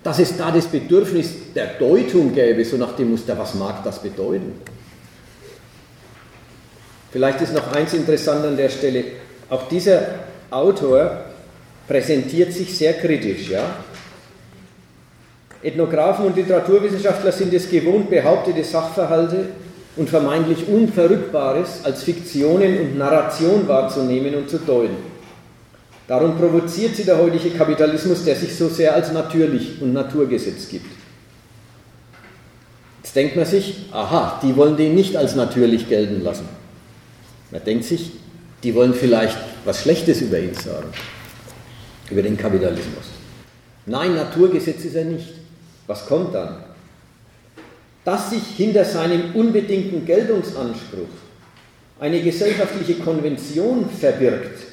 Dass 0.08 0.20
es 0.20 0.38
da 0.38 0.52
das 0.52 0.68
Bedürfnis 0.68 1.34
der 1.54 1.74
Deutung 1.78 2.34
gäbe, 2.34 2.64
so 2.64 2.78
nach 2.78 2.96
dem 2.96 3.12
Muster, 3.12 3.38
was 3.38 3.56
mag 3.56 3.84
das 3.84 4.02
bedeuten? 4.02 4.54
Vielleicht 7.12 7.42
ist 7.42 7.54
noch 7.54 7.74
eins 7.74 7.94
interessant 7.94 8.46
an 8.46 8.56
der 8.56 8.70
Stelle. 8.70 9.04
Auch 9.50 9.68
dieser 9.68 10.02
Autor 10.50 11.26
präsentiert 11.90 12.54
sich 12.54 12.78
sehr 12.78 12.94
kritisch. 12.94 13.50
Ja? 13.50 13.66
Ethnographen 15.62 16.28
und 16.28 16.38
Literaturwissenschaftler 16.38 17.34
sind 17.34 17.54
es 17.54 17.70
gewohnt, 17.70 18.10
behauptete 18.10 18.64
Sachverhalte 18.64 19.50
und 19.98 20.10
vermeintlich 20.10 20.70
Unverrückbares 20.70 21.82
als 21.84 22.04
Fiktionen 22.04 22.80
und 22.80 22.98
Narration 22.98 23.68
wahrzunehmen 23.68 24.36
und 24.36 24.50
zu 24.50 24.60
deuten. 24.60 25.17
Darum 26.08 26.38
provoziert 26.38 26.96
sie 26.96 27.04
der 27.04 27.18
heutige 27.18 27.50
Kapitalismus, 27.52 28.24
der 28.24 28.36
sich 28.36 28.56
so 28.56 28.70
sehr 28.70 28.94
als 28.94 29.12
natürlich 29.12 29.82
und 29.82 29.94
Naturgesetz 29.94 30.70
gibt. 30.70 30.86
Jetzt 33.04 33.16
denkt 33.16 33.36
man 33.36 33.46
sich, 33.46 33.86
aha, 33.92 34.40
die 34.42 34.56
wollen 34.56 34.78
den 34.78 34.96
nicht 34.96 35.16
als 35.18 35.36
natürlich 35.36 35.90
gelten 35.90 36.24
lassen. 36.24 36.48
Man 37.52 37.64
denkt 37.64 37.84
sich, 37.84 38.12
die 38.64 38.74
wollen 38.74 38.94
vielleicht 38.94 39.38
was 39.66 39.82
Schlechtes 39.82 40.22
über 40.22 40.40
ihn 40.40 40.54
sagen, 40.54 40.90
über 42.10 42.22
den 42.22 42.38
Kapitalismus. 42.38 43.06
Nein, 43.86 44.16
Naturgesetz 44.16 44.84
ist 44.86 44.96
er 44.96 45.06
nicht. 45.06 45.28
Was 45.88 46.06
kommt 46.06 46.34
dann? 46.34 46.58
dass 48.08 48.30
sich 48.30 48.44
hinter 48.56 48.86
seinem 48.86 49.36
unbedingten 49.36 50.06
Geltungsanspruch 50.06 51.10
eine 52.00 52.22
gesellschaftliche 52.22 53.02
Konvention 53.02 53.90
verbirgt, 53.90 54.67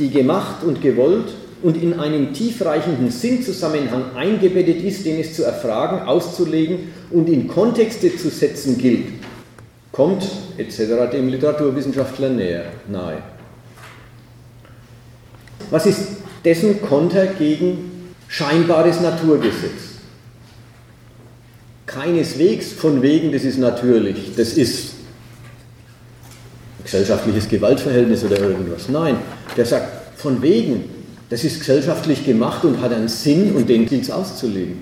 die 0.00 0.10
gemacht 0.10 0.64
und 0.64 0.82
gewollt 0.82 1.32
und 1.62 1.80
in 1.80 2.00
einem 2.00 2.32
tiefreichenden 2.32 3.10
Sinnzusammenhang 3.10 4.16
eingebettet 4.16 4.82
ist, 4.82 5.04
den 5.06 5.20
es 5.20 5.34
zu 5.34 5.44
erfragen, 5.44 6.08
auszulegen 6.08 6.92
und 7.10 7.28
in 7.28 7.46
Kontexte 7.46 8.16
zu 8.16 8.30
setzen 8.30 8.78
gilt, 8.78 9.06
kommt 9.92 10.26
etc. 10.56 11.12
dem 11.12 11.28
Literaturwissenschaftler 11.28 12.30
näher, 12.30 12.64
nahe. 12.88 13.18
Was 15.70 15.86
ist 15.86 16.00
dessen 16.44 16.82
Konter 16.82 17.26
gegen 17.26 18.14
scheinbares 18.26 19.00
Naturgesetz? 19.00 19.90
keineswegs 21.90 22.72
von 22.72 23.02
wegen, 23.02 23.32
das 23.32 23.42
ist 23.42 23.58
natürlich, 23.58 24.34
das 24.36 24.52
ist 24.52 24.94
gesellschaftliches 26.84 27.48
Gewaltverhältnis 27.48 28.24
oder 28.24 28.38
irgendwas. 28.38 28.88
Nein, 28.88 29.16
der 29.56 29.66
sagt 29.66 30.18
von 30.18 30.42
wegen, 30.42 30.84
das 31.28 31.44
ist 31.44 31.60
gesellschaftlich 31.60 32.24
gemacht 32.24 32.64
und 32.64 32.80
hat 32.80 32.92
einen 32.92 33.08
Sinn 33.08 33.52
und 33.54 33.68
den 33.68 33.86
gilt 33.86 34.02
es 34.02 34.10
auszulegen. 34.10 34.78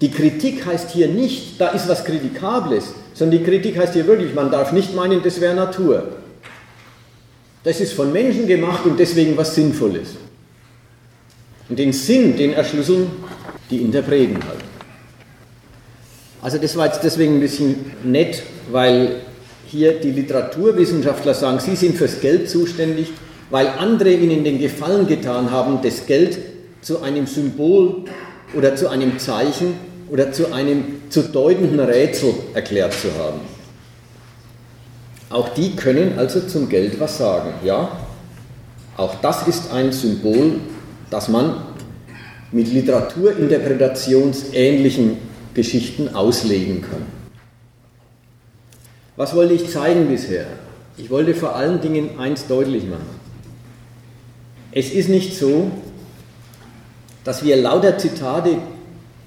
Die 0.00 0.10
Kritik 0.10 0.66
heißt 0.66 0.90
hier 0.90 1.08
nicht, 1.08 1.60
da 1.60 1.68
ist 1.68 1.88
was 1.88 2.04
Kritikables, 2.04 2.92
sondern 3.14 3.38
die 3.38 3.44
Kritik 3.44 3.78
heißt 3.78 3.94
hier 3.94 4.06
wirklich, 4.06 4.34
man 4.34 4.50
darf 4.50 4.72
nicht 4.72 4.94
meinen, 4.94 5.22
das 5.22 5.40
wäre 5.40 5.54
Natur. 5.54 6.08
Das 7.62 7.80
ist 7.80 7.94
von 7.94 8.12
Menschen 8.12 8.46
gemacht 8.46 8.84
und 8.84 8.98
deswegen 8.98 9.36
was 9.36 9.54
Sinnvolles. 9.54 10.16
Und 11.68 11.78
den 11.78 11.92
Sinn, 11.92 12.36
den 12.36 12.52
erschlüsseln 12.52 13.06
die 13.70 13.78
Interpreten 13.78 14.34
halt. 14.46 14.60
Also 16.42 16.58
das 16.58 16.76
war 16.76 16.86
jetzt 16.86 17.02
deswegen 17.02 17.36
ein 17.36 17.40
bisschen 17.40 17.92
nett, 18.02 18.42
weil 18.70 19.22
hier 19.74 20.00
die 20.00 20.12
Literaturwissenschaftler 20.12 21.34
sagen, 21.34 21.58
sie 21.58 21.74
sind 21.74 21.96
fürs 21.96 22.20
Geld 22.20 22.48
zuständig, 22.48 23.10
weil 23.50 23.66
andere 23.66 24.12
ihnen 24.12 24.44
den 24.44 24.60
Gefallen 24.60 25.08
getan 25.08 25.50
haben, 25.50 25.80
das 25.82 26.06
Geld 26.06 26.38
zu 26.80 27.02
einem 27.02 27.26
Symbol 27.26 28.04
oder 28.56 28.76
zu 28.76 28.88
einem 28.88 29.18
Zeichen 29.18 29.74
oder 30.10 30.30
zu 30.30 30.52
einem 30.52 30.84
zu 31.10 31.24
deutenden 31.24 31.80
Rätsel 31.80 32.34
erklärt 32.54 32.92
zu 32.92 33.08
haben. 33.18 33.40
Auch 35.30 35.48
die 35.48 35.74
können 35.74 36.16
also 36.18 36.42
zum 36.42 36.68
Geld 36.68 37.00
was 37.00 37.18
sagen, 37.18 37.54
ja? 37.64 37.90
Auch 38.96 39.16
das 39.20 39.48
ist 39.48 39.72
ein 39.72 39.90
Symbol, 39.90 40.60
das 41.10 41.28
man 41.28 41.56
mit 42.52 42.72
literaturinterpretationsähnlichen 42.72 45.16
Geschichten 45.52 46.14
auslegen 46.14 46.82
kann. 46.82 47.23
Was 49.16 49.34
wollte 49.34 49.54
ich 49.54 49.70
zeigen 49.70 50.08
bisher? 50.08 50.46
Ich 50.96 51.10
wollte 51.10 51.34
vor 51.34 51.54
allen 51.54 51.80
Dingen 51.80 52.18
eins 52.18 52.46
deutlich 52.46 52.84
machen. 52.84 53.20
Es 54.72 54.90
ist 54.90 55.08
nicht 55.08 55.36
so, 55.36 55.70
dass 57.22 57.44
wir 57.44 57.56
lauter 57.56 57.96
Zitate 57.96 58.58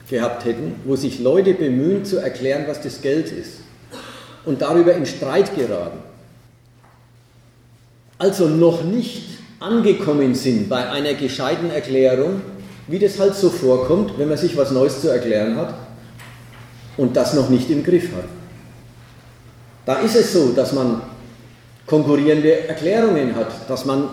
gehabt 0.10 0.46
hätten, 0.46 0.76
wo 0.86 0.96
sich 0.96 1.20
Leute 1.20 1.54
bemühen 1.54 2.06
zu 2.06 2.18
erklären, 2.18 2.66
was 2.68 2.82
das 2.82 3.02
Geld 3.02 3.32
ist 3.32 3.60
und 4.46 4.62
darüber 4.62 4.94
in 4.94 5.06
Streit 5.06 5.56
geraten. 5.56 6.00
Also 8.18 8.48
noch 8.48 8.84
nicht 8.84 9.24
angekommen 9.60 10.36
sind 10.36 10.70
bei 10.70 10.90
einer 10.90 11.14
gescheiten 11.14 11.70
Erklärung, 11.72 12.42
wie 12.88 13.00
das 13.00 13.20
halt 13.20 13.36
so 13.36 13.50
vorkommt, 13.50 14.18
wenn 14.18 14.30
man 14.30 14.38
sich 14.38 14.56
was 14.56 14.72
Neues 14.72 15.02
zu 15.02 15.10
erklären 15.10 15.58
hat, 15.58 15.74
und 16.96 17.16
das 17.16 17.34
noch 17.34 17.50
nicht 17.50 17.70
im 17.70 17.84
Griff 17.84 18.10
hat. 18.16 18.26
Da 19.88 20.00
ist 20.00 20.18
es 20.18 20.34
so, 20.34 20.52
dass 20.52 20.74
man 20.74 21.02
konkurrierende 21.86 22.68
Erklärungen 22.68 23.34
hat, 23.36 23.48
dass 23.70 23.86
man 23.86 24.10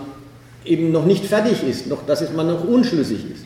eben 0.63 0.93
noch 0.93 1.03
nicht 1.03 1.25
fertig 1.25 1.67
ist, 1.67 1.87
noch, 1.87 2.05
dass 2.05 2.23
man 2.31 2.47
noch 2.47 2.63
unschlüssig 2.63 3.29
ist. 3.29 3.43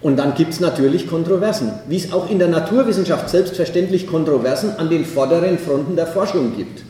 Und 0.00 0.16
dann 0.16 0.34
gibt 0.34 0.52
es 0.52 0.58
natürlich 0.58 1.06
Kontroversen, 1.06 1.74
wie 1.86 1.96
es 1.96 2.12
auch 2.12 2.28
in 2.28 2.40
der 2.40 2.48
Naturwissenschaft 2.48 3.30
selbstverständlich 3.30 4.08
Kontroversen 4.08 4.74
an 4.78 4.90
den 4.90 5.04
vorderen 5.04 5.58
Fronten 5.58 5.94
der 5.94 6.08
Forschung 6.08 6.56
gibt. 6.56 6.82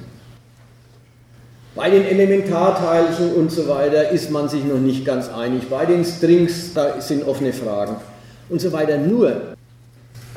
Bei 1.75 1.91
den 1.91 2.07
Elementarteilchen 2.07 3.35
und 3.35 3.53
so 3.53 3.69
weiter 3.69 4.09
ist 4.13 4.31
man 4.31 4.49
sich 4.49 4.65
noch 4.65 4.79
nicht 4.79 5.05
ganz 5.05 5.29
einig. 5.29 5.69
Bei 5.69 5.85
den 5.85 6.07
Strings, 6.07 6.73
da 6.73 7.03
sind 7.03 7.29
offene 7.29 7.53
Fragen 7.53 7.97
und 8.49 8.63
so 8.63 8.73
weiter. 8.73 8.97
Nur, 8.97 9.55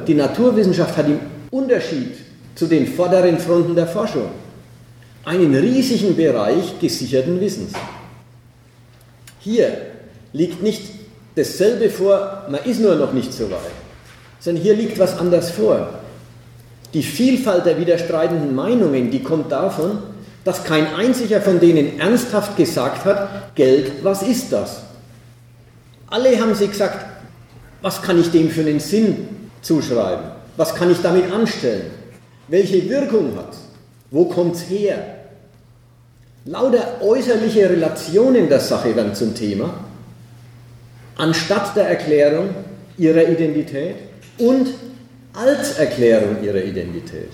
die 0.05 0.15
Naturwissenschaft 0.15 0.97
hat 0.97 1.07
im 1.07 1.21
Unterschied 1.49 2.24
zu 2.55 2.67
den 2.67 2.87
vorderen 2.87 3.37
Fronten 3.37 3.75
der 3.75 3.87
Forschung 3.87 4.29
einen 5.25 5.53
riesigen 5.55 6.15
Bereich 6.15 6.79
gesicherten 6.79 7.39
Wissens. 7.41 7.73
Hier 9.39 9.77
liegt 10.33 10.63
nicht 10.63 10.83
dasselbe 11.35 11.89
vor, 11.89 12.45
man 12.49 12.63
ist 12.63 12.79
nur 12.79 12.95
noch 12.95 13.11
nicht 13.11 13.33
so 13.33 13.49
weit, 13.51 13.59
sondern 14.39 14.63
hier 14.63 14.75
liegt 14.75 14.97
was 14.99 15.17
anderes 15.17 15.51
vor. 15.51 15.89
Die 16.93 17.03
Vielfalt 17.03 17.65
der 17.65 17.79
widerstreitenden 17.79 18.55
Meinungen, 18.55 19.11
die 19.11 19.21
kommt 19.21 19.51
davon, 19.51 19.97
dass 20.43 20.63
kein 20.63 20.93
einziger 20.95 21.41
von 21.41 21.59
denen 21.59 21.99
ernsthaft 21.99 22.55
gesagt 22.55 23.03
hat, 23.03 23.55
Geld, 23.55 24.03
was 24.03 24.21
ist 24.21 24.53
das? 24.53 24.83
Alle 26.07 26.39
haben 26.39 26.53
sie 26.53 26.67
gesagt, 26.67 27.05
was 27.81 28.01
kann 28.01 28.19
ich 28.19 28.31
dem 28.31 28.49
für 28.49 28.61
einen 28.61 28.79
Sinn 28.79 29.27
zuschreiben? 29.61 30.23
Was 30.55 30.75
kann 30.75 30.91
ich 30.91 31.01
damit 31.01 31.31
anstellen? 31.31 31.91
Welche 32.47 32.87
Wirkung 32.89 33.35
hat? 33.35 33.55
Wo 34.11 34.25
kommt 34.25 34.55
es 34.55 34.69
her? 34.69 35.15
Lauter 36.45 37.01
äußerliche 37.01 37.69
Relationen 37.69 38.47
der 38.49 38.59
Sache 38.59 38.95
werden 38.95 39.15
zum 39.15 39.33
Thema, 39.33 39.73
anstatt 41.17 41.75
der 41.75 41.89
Erklärung 41.89 42.49
ihrer 42.97 43.27
Identität 43.27 43.95
und 44.37 44.67
als 45.33 45.79
Erklärung 45.79 46.43
ihrer 46.43 46.63
Identität. 46.63 47.29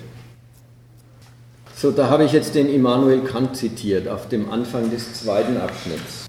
So, 1.75 1.91
da 1.91 2.09
habe 2.09 2.23
ich 2.23 2.31
jetzt 2.31 2.55
den 2.55 2.73
Immanuel 2.73 3.21
Kant 3.21 3.57
zitiert 3.57 4.07
auf 4.07 4.29
dem 4.29 4.49
Anfang 4.49 4.89
des 4.91 5.13
zweiten 5.13 5.57
Abschnitts. 5.57 6.27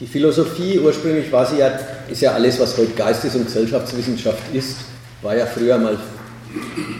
Die 0.00 0.06
Philosophie, 0.06 0.78
ursprünglich 0.78 1.32
war 1.32 1.46
sie 1.46 1.58
ja, 1.58 1.78
ist 2.08 2.20
ja 2.20 2.32
alles, 2.32 2.60
was 2.60 2.76
heute 2.76 2.92
Geistes- 2.92 3.34
und 3.34 3.46
Gesellschaftswissenschaft 3.46 4.42
ist, 4.52 4.76
war 5.22 5.36
ja 5.36 5.46
früher 5.46 5.78
mal 5.78 5.98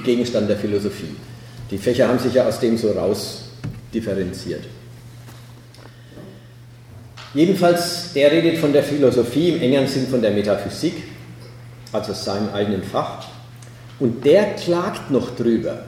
Gegenstand 0.04 0.48
der 0.48 0.56
Philosophie. 0.56 1.14
Die 1.70 1.78
Fächer 1.78 2.08
haben 2.08 2.18
sich 2.18 2.34
ja 2.34 2.46
aus 2.46 2.60
dem 2.60 2.76
so 2.76 2.90
raus 2.92 3.50
differenziert. 3.92 4.64
Jedenfalls, 7.34 8.12
der 8.14 8.32
redet 8.32 8.58
von 8.58 8.72
der 8.72 8.82
Philosophie 8.82 9.50
im 9.50 9.62
engeren 9.62 9.86
Sinn 9.86 10.06
von 10.06 10.22
der 10.22 10.30
Metaphysik, 10.30 10.94
also 11.92 12.12
seinem 12.12 12.52
eigenen 12.52 12.82
Fach. 12.82 13.26
Und 14.00 14.24
der 14.24 14.54
klagt 14.54 15.10
noch 15.10 15.36
drüber, 15.36 15.84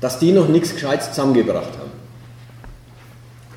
dass 0.00 0.18
die 0.18 0.32
noch 0.32 0.48
nichts 0.48 0.74
Gescheites 0.74 1.10
zusammengebracht 1.10 1.72
haben. 1.78 1.90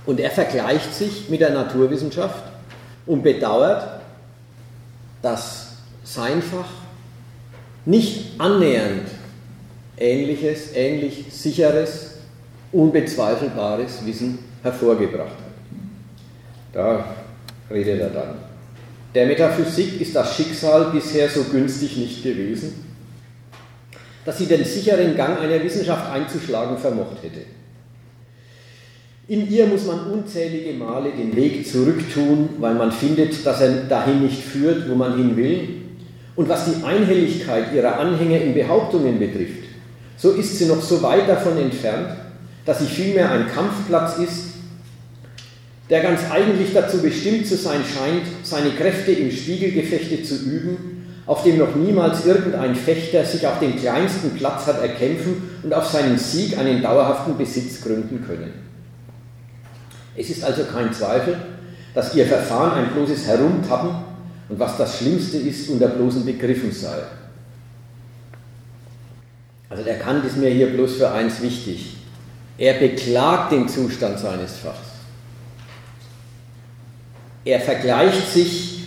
Und 0.05 0.19
er 0.19 0.29
vergleicht 0.29 0.93
sich 0.93 1.29
mit 1.29 1.41
der 1.41 1.51
Naturwissenschaft 1.51 2.43
und 3.05 3.23
bedauert, 3.23 4.01
dass 5.21 5.77
sein 6.03 6.41
Fach 6.41 6.82
nicht 7.85 8.39
annähernd 8.39 9.07
ähnliches, 9.97 10.75
ähnlich 10.75 11.25
sicheres, 11.29 12.15
unbezweifelbares 12.71 14.05
Wissen 14.05 14.39
hervorgebracht 14.61 15.29
hat. 15.29 15.53
Da 16.73 17.05
redet 17.69 18.01
er 18.01 18.09
dann. 18.09 18.35
Der 19.13 19.27
Metaphysik 19.27 20.01
ist 20.01 20.15
das 20.15 20.35
Schicksal 20.35 20.91
bisher 20.91 21.29
so 21.29 21.43
günstig 21.43 21.97
nicht 21.97 22.23
gewesen, 22.23 22.73
dass 24.25 24.37
sie 24.37 24.47
den 24.47 24.63
sicheren 24.63 25.15
Gang 25.15 25.39
einer 25.39 25.63
Wissenschaft 25.63 26.11
einzuschlagen 26.11 26.77
vermocht 26.77 27.21
hätte. 27.21 27.41
In 29.27 29.49
ihr 29.49 29.67
muss 29.67 29.85
man 29.85 30.11
unzählige 30.11 30.73
Male 30.73 31.11
den 31.11 31.35
Weg 31.35 31.67
zurücktun, 31.67 32.49
weil 32.59 32.75
man 32.75 32.91
findet, 32.91 33.45
dass 33.45 33.61
er 33.61 33.83
dahin 33.83 34.23
nicht 34.23 34.41
führt, 34.41 34.89
wo 34.89 34.95
man 34.95 35.15
hin 35.15 35.37
will. 35.37 35.82
Und 36.35 36.49
was 36.49 36.65
die 36.65 36.83
Einhelligkeit 36.83 37.73
ihrer 37.73 37.99
Anhänger 37.99 38.41
in 38.41 38.53
Behauptungen 38.53 39.19
betrifft, 39.19 39.63
so 40.17 40.31
ist 40.31 40.57
sie 40.57 40.65
noch 40.65 40.81
so 40.81 41.01
weit 41.03 41.27
davon 41.29 41.57
entfernt, 41.57 42.09
dass 42.65 42.79
sie 42.79 42.85
vielmehr 42.85 43.31
ein 43.31 43.47
Kampfplatz 43.47 44.17
ist, 44.17 44.53
der 45.89 46.01
ganz 46.01 46.21
eigentlich 46.31 46.73
dazu 46.73 46.99
bestimmt 46.99 47.45
zu 47.45 47.55
sein 47.55 47.81
scheint, 47.83 48.25
seine 48.43 48.71
Kräfte 48.71 49.11
im 49.11 49.31
Spiegelgefechte 49.31 50.23
zu 50.23 50.35
üben 50.35 50.93
auf 51.25 51.43
dem 51.43 51.57
noch 51.57 51.75
niemals 51.75 52.25
irgendein 52.25 52.75
Fechter 52.75 53.23
sich 53.23 53.47
auf 53.47 53.59
den 53.59 53.77
kleinsten 53.77 54.31
Platz 54.31 54.67
hat 54.67 54.81
erkämpfen 54.81 55.49
und 55.63 55.73
auf 55.73 55.87
seinen 55.87 56.17
Sieg 56.17 56.57
einen 56.57 56.81
dauerhaften 56.81 57.37
Besitz 57.37 57.81
gründen 57.81 58.25
können. 58.25 58.53
Es 60.17 60.29
ist 60.29 60.43
also 60.43 60.63
kein 60.65 60.91
Zweifel, 60.93 61.37
dass 61.93 62.13
ihr 62.15 62.25
Verfahren 62.25 62.73
ein 62.73 62.93
bloßes 62.93 63.25
Herumtappen 63.27 64.12
und 64.53 64.59
was 64.59 64.77
das 64.77 64.99
Schlimmste 64.99 65.37
ist, 65.37 65.67
unter 65.69 65.87
bloßen 65.87 66.23
Begriffen 66.23 66.71
sei. 66.71 66.93
Also 69.67 69.83
der 69.83 69.97
Kant 69.97 70.23
ist 70.25 70.37
mir 70.37 70.51
hier 70.51 70.67
bloß 70.67 70.97
für 70.97 71.11
eins 71.11 71.41
wichtig. 71.41 71.95
Er 72.59 72.75
beklagt 72.75 73.51
den 73.51 73.67
Zustand 73.67 74.19
seines 74.19 74.57
Fachs. 74.57 74.77
Er 77.43 77.59
vergleicht 77.61 78.31
sich 78.31 78.83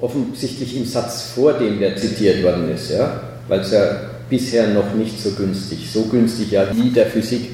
offensichtlich 0.00 0.76
im 0.76 0.84
Satz 0.84 1.30
vor 1.36 1.52
dem, 1.52 1.78
der 1.78 1.96
zitiert 1.96 2.42
worden 2.42 2.68
ist, 2.68 2.90
ja? 2.90 3.20
weil 3.46 3.60
es 3.60 3.70
ja 3.70 4.00
bisher 4.28 4.66
noch 4.66 4.94
nicht 4.94 5.22
so 5.22 5.30
günstig, 5.30 5.88
so 5.92 6.06
günstig 6.06 6.50
ja 6.50 6.66
wie 6.74 6.90
der 6.90 7.06
Physik. 7.06 7.50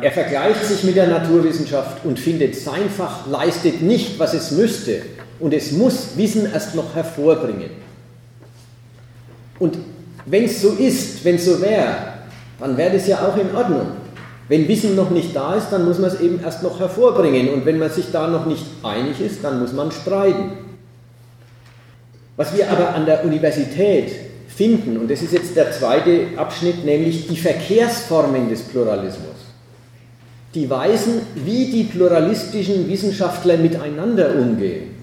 Er 0.00 0.12
vergleicht 0.12 0.64
sich 0.64 0.82
mit 0.82 0.96
der 0.96 1.08
Naturwissenschaft 1.08 2.06
und 2.06 2.18
findet, 2.18 2.56
sein 2.56 2.88
Fach 2.88 3.26
leistet 3.26 3.82
nicht, 3.82 4.18
was 4.18 4.32
es 4.32 4.52
müsste 4.52 5.02
und 5.40 5.54
es 5.54 5.72
muss 5.72 6.16
Wissen 6.16 6.50
erst 6.52 6.74
noch 6.74 6.94
hervorbringen. 6.94 7.70
Und 9.58 9.78
wenn 10.26 10.44
es 10.44 10.62
so 10.62 10.70
ist, 10.70 11.24
wenn 11.24 11.36
es 11.36 11.44
so 11.46 11.60
wäre, 11.60 11.94
dann 12.58 12.76
wäre 12.76 12.92
das 12.92 13.06
ja 13.06 13.26
auch 13.26 13.36
in 13.36 13.54
Ordnung. 13.54 13.86
Wenn 14.48 14.68
Wissen 14.68 14.96
noch 14.96 15.10
nicht 15.10 15.34
da 15.34 15.54
ist, 15.54 15.70
dann 15.70 15.84
muss 15.84 15.98
man 15.98 16.10
es 16.10 16.20
eben 16.20 16.40
erst 16.42 16.62
noch 16.62 16.78
hervorbringen. 16.78 17.50
Und 17.50 17.64
wenn 17.64 17.78
man 17.78 17.90
sich 17.90 18.10
da 18.10 18.26
noch 18.26 18.46
nicht 18.46 18.64
einig 18.82 19.20
ist, 19.20 19.44
dann 19.44 19.60
muss 19.60 19.72
man 19.72 19.92
streiten. 19.92 20.52
Was 22.36 22.56
wir 22.56 22.70
aber 22.70 22.94
an 22.94 23.06
der 23.06 23.24
Universität 23.24 24.12
finden, 24.48 24.96
und 24.98 25.10
das 25.10 25.22
ist 25.22 25.32
jetzt 25.32 25.56
der 25.56 25.72
zweite 25.72 26.36
Abschnitt, 26.36 26.84
nämlich 26.84 27.28
die 27.28 27.36
Verkehrsformen 27.36 28.48
des 28.48 28.62
Pluralismus, 28.62 29.36
die 30.54 30.68
weisen, 30.68 31.22
wie 31.34 31.70
die 31.70 31.84
pluralistischen 31.84 32.88
Wissenschaftler 32.88 33.56
miteinander 33.56 34.34
umgehen. 34.34 34.99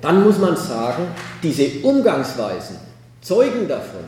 Dann 0.00 0.22
muss 0.22 0.38
man 0.38 0.56
sagen, 0.56 1.04
diese 1.42 1.80
Umgangsweisen 1.82 2.76
zeugen 3.20 3.66
davon, 3.68 4.04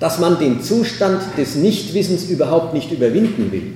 dass 0.00 0.18
man 0.18 0.38
den 0.38 0.62
Zustand 0.62 1.22
des 1.36 1.56
Nichtwissens 1.56 2.24
überhaupt 2.24 2.72
nicht 2.74 2.92
überwinden 2.92 3.50
will. 3.50 3.74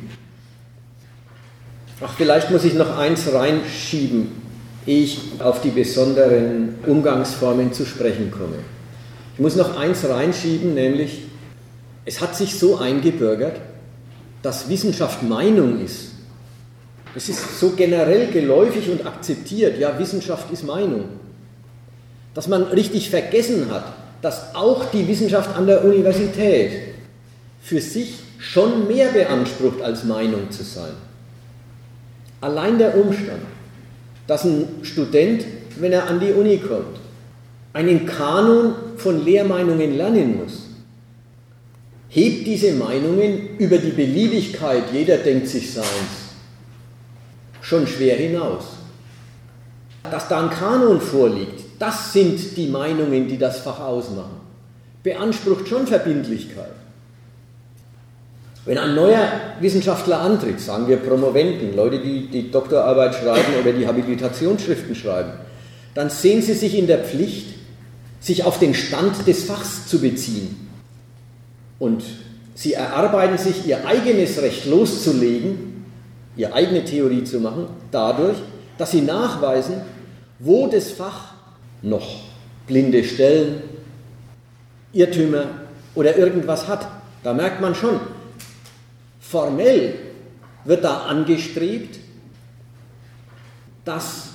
Ach, 2.01 2.15
vielleicht 2.17 2.51
muss 2.51 2.65
ich 2.65 2.75
noch 2.75 2.97
eins 2.97 3.33
reinschieben 3.33 4.43
ich 4.87 5.21
auf 5.39 5.61
die 5.61 5.71
besonderen 5.71 6.77
Umgangsformen 6.87 7.73
zu 7.73 7.85
sprechen 7.85 8.31
komme. 8.31 8.57
Ich 9.35 9.41
muss 9.41 9.57
noch 9.57 9.77
eins 9.77 10.05
reinschieben, 10.09 10.75
nämlich 10.75 11.23
es 12.05 12.21
hat 12.21 12.37
sich 12.37 12.59
so 12.59 12.79
eingebürgert, 12.79 13.61
dass 14.43 14.69
Wissenschaft 14.69 15.23
Meinung 15.23 15.85
ist. 15.85 16.11
Das 17.15 17.29
ist 17.29 17.61
so 17.61 17.71
generell 17.71 18.29
geläufig 18.33 18.89
und 18.91 19.07
akzeptiert, 19.07 19.79
ja, 19.79 19.97
Wissenschaft 19.99 20.51
ist 20.53 20.65
Meinung. 20.65 21.05
Dass 22.35 22.49
man 22.49 22.65
richtig 22.65 23.11
vergessen 23.11 23.71
hat, 23.71 23.85
dass 24.23 24.55
auch 24.55 24.87
die 24.87 25.07
Wissenschaft 25.09 25.57
an 25.57 25.67
der 25.67 25.85
Universität 25.85 26.71
für 27.61 27.81
sich 27.81 28.15
schon 28.39 28.89
mehr 28.89 29.11
beansprucht, 29.11 29.83
als 29.83 30.05
Meinung 30.05 30.51
zu 30.51 30.63
sein. 30.65 30.93
Allein 32.41 32.79
der 32.79 32.97
Umstand, 32.97 33.43
dass 34.27 34.45
ein 34.45 34.67
Student, 34.83 35.45
wenn 35.79 35.93
er 35.93 36.09
an 36.09 36.21
die 36.21 36.33
Uni 36.33 36.59
kommt, 36.59 36.99
einen 37.73 38.07
Kanon 38.07 38.75
von 38.97 39.25
Lehrmeinungen 39.25 39.97
lernen 39.97 40.39
muss, 40.43 40.69
hebt 42.09 42.47
diese 42.47 42.73
Meinungen 42.73 43.57
über 43.59 43.79
die 43.79 43.91
Beliebigkeit 43.91 44.85
jeder 44.93 45.19
denkt 45.19 45.49
sich 45.49 45.73
Seins 45.73 45.87
schon 47.63 47.87
schwer 47.87 48.17
hinaus. 48.17 48.65
Dass 50.03 50.29
da 50.29 50.43
ein 50.43 50.51
Kanon 50.51 51.01
vorliegt, 51.01 51.72
das 51.83 52.13
sind 52.13 52.57
die 52.57 52.69
Meinungen, 52.69 53.27
die 53.27 53.37
das 53.37 53.59
Fach 53.59 53.81
ausmachen. 53.81 54.41
Beansprucht 55.03 55.67
schon 55.67 55.85
Verbindlichkeit. 55.85 56.71
Wenn 58.65 58.79
ein 58.79 58.95
neuer 58.95 59.27
Wissenschaftler 59.59 60.21
antritt, 60.21 60.61
sagen 60.61 60.87
wir 60.87 60.99
Promoventen, 60.99 61.75
Leute, 61.75 61.99
die 61.99 62.29
die 62.29 62.53
Doktorarbeit 62.53 63.17
schreiben 63.17 63.55
oder 63.61 63.73
die 63.73 63.85
Habilitationsschriften 63.85 64.95
schreiben, 64.95 65.33
dann 65.95 66.09
sehen 66.09 66.41
sie 66.41 66.55
sich 66.55 66.79
in 66.79 66.87
der 66.87 66.99
Pflicht, 66.99 67.49
sich 68.21 68.45
auf 68.45 68.61
den 68.61 68.75
Stand 68.75 69.27
des 69.27 69.43
Fachs 69.43 69.89
zu 69.89 70.01
beziehen 70.01 70.69
und 71.81 72.05
sie 72.55 72.75
erarbeiten 72.75 73.39
sich 73.39 73.67
ihr 73.67 73.85
eigenes 73.85 74.41
Recht 74.41 74.67
loszulegen, 74.67 75.85
ihre 76.37 76.53
eigene 76.53 76.85
Theorie 76.85 77.25
zu 77.25 77.41
machen, 77.41 77.67
dadurch, 77.91 78.37
dass 78.79 78.93
sie 78.93 79.01
nachweisen, 79.01 79.81
wo 80.39 80.69
das 80.69 80.93
Fach 80.93 81.32
noch 81.83 82.23
blinde 82.67 83.05
Stellen, 83.05 83.63
Irrtümer 84.93 85.47
oder 85.95 86.17
irgendwas 86.17 86.69
hat. 86.69 86.87
Da 87.23 87.35
merkt 87.35 87.61
man 87.61 87.75
schon, 87.75 88.01
formell 89.21 89.95
wird 90.65 90.85
da 90.85 91.07
angestrebt, 91.07 91.99
dass 93.85 94.31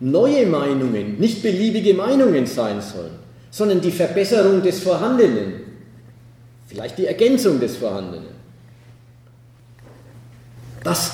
neue 0.00 0.46
Meinungen 0.46 1.18
nicht 1.18 1.42
beliebige 1.42 1.94
Meinungen 1.94 2.46
sein 2.46 2.80
sollen, 2.80 3.18
sondern 3.50 3.80
die 3.80 3.90
Verbesserung 3.90 4.62
des 4.62 4.80
Vorhandenen, 4.80 5.60
vielleicht 6.66 6.98
die 6.98 7.06
Ergänzung 7.06 7.60
des 7.60 7.76
Vorhandenen. 7.76 8.38
Das 10.84 11.12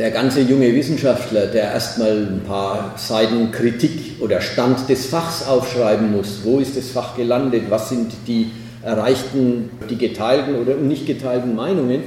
der 0.00 0.10
ganze 0.12 0.40
junge 0.40 0.74
Wissenschaftler, 0.74 1.48
der 1.48 1.64
erstmal 1.64 2.12
ein 2.12 2.40
paar 2.46 2.94
Seiten 2.96 3.52
Kritik 3.52 4.18
oder 4.20 4.40
Stand 4.40 4.88
des 4.88 5.04
Fachs 5.04 5.46
aufschreiben 5.46 6.10
muss, 6.16 6.40
wo 6.42 6.58
ist 6.58 6.74
das 6.74 6.88
Fach 6.88 7.14
gelandet, 7.16 7.64
was 7.68 7.90
sind 7.90 8.10
die 8.26 8.50
erreichten, 8.82 9.68
die 9.90 9.98
geteilten 9.98 10.56
oder 10.56 10.76
nicht 10.76 11.04
geteilten 11.04 11.54
Meinungen, 11.54 12.04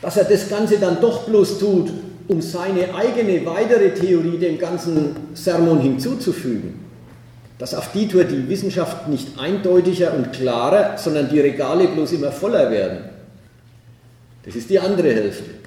dass 0.00 0.16
er 0.16 0.26
das 0.26 0.48
Ganze 0.48 0.78
dann 0.78 1.00
doch 1.00 1.24
bloß 1.24 1.58
tut, 1.58 1.90
um 2.28 2.40
seine 2.40 2.94
eigene 2.94 3.44
weitere 3.46 3.92
Theorie 3.94 4.38
dem 4.38 4.60
ganzen 4.60 5.16
Sermon 5.34 5.80
hinzuzufügen. 5.80 6.84
Dass 7.58 7.74
auf 7.74 7.90
die 7.90 8.06
Tour 8.06 8.22
die 8.22 8.48
Wissenschaft 8.48 9.08
nicht 9.08 9.40
eindeutiger 9.40 10.14
und 10.14 10.32
klarer, 10.32 10.96
sondern 10.98 11.28
die 11.28 11.40
Regale 11.40 11.88
bloß 11.88 12.12
immer 12.12 12.30
voller 12.30 12.70
werden. 12.70 12.98
Das 14.44 14.54
ist 14.54 14.70
die 14.70 14.78
andere 14.78 15.12
Hälfte. 15.12 15.61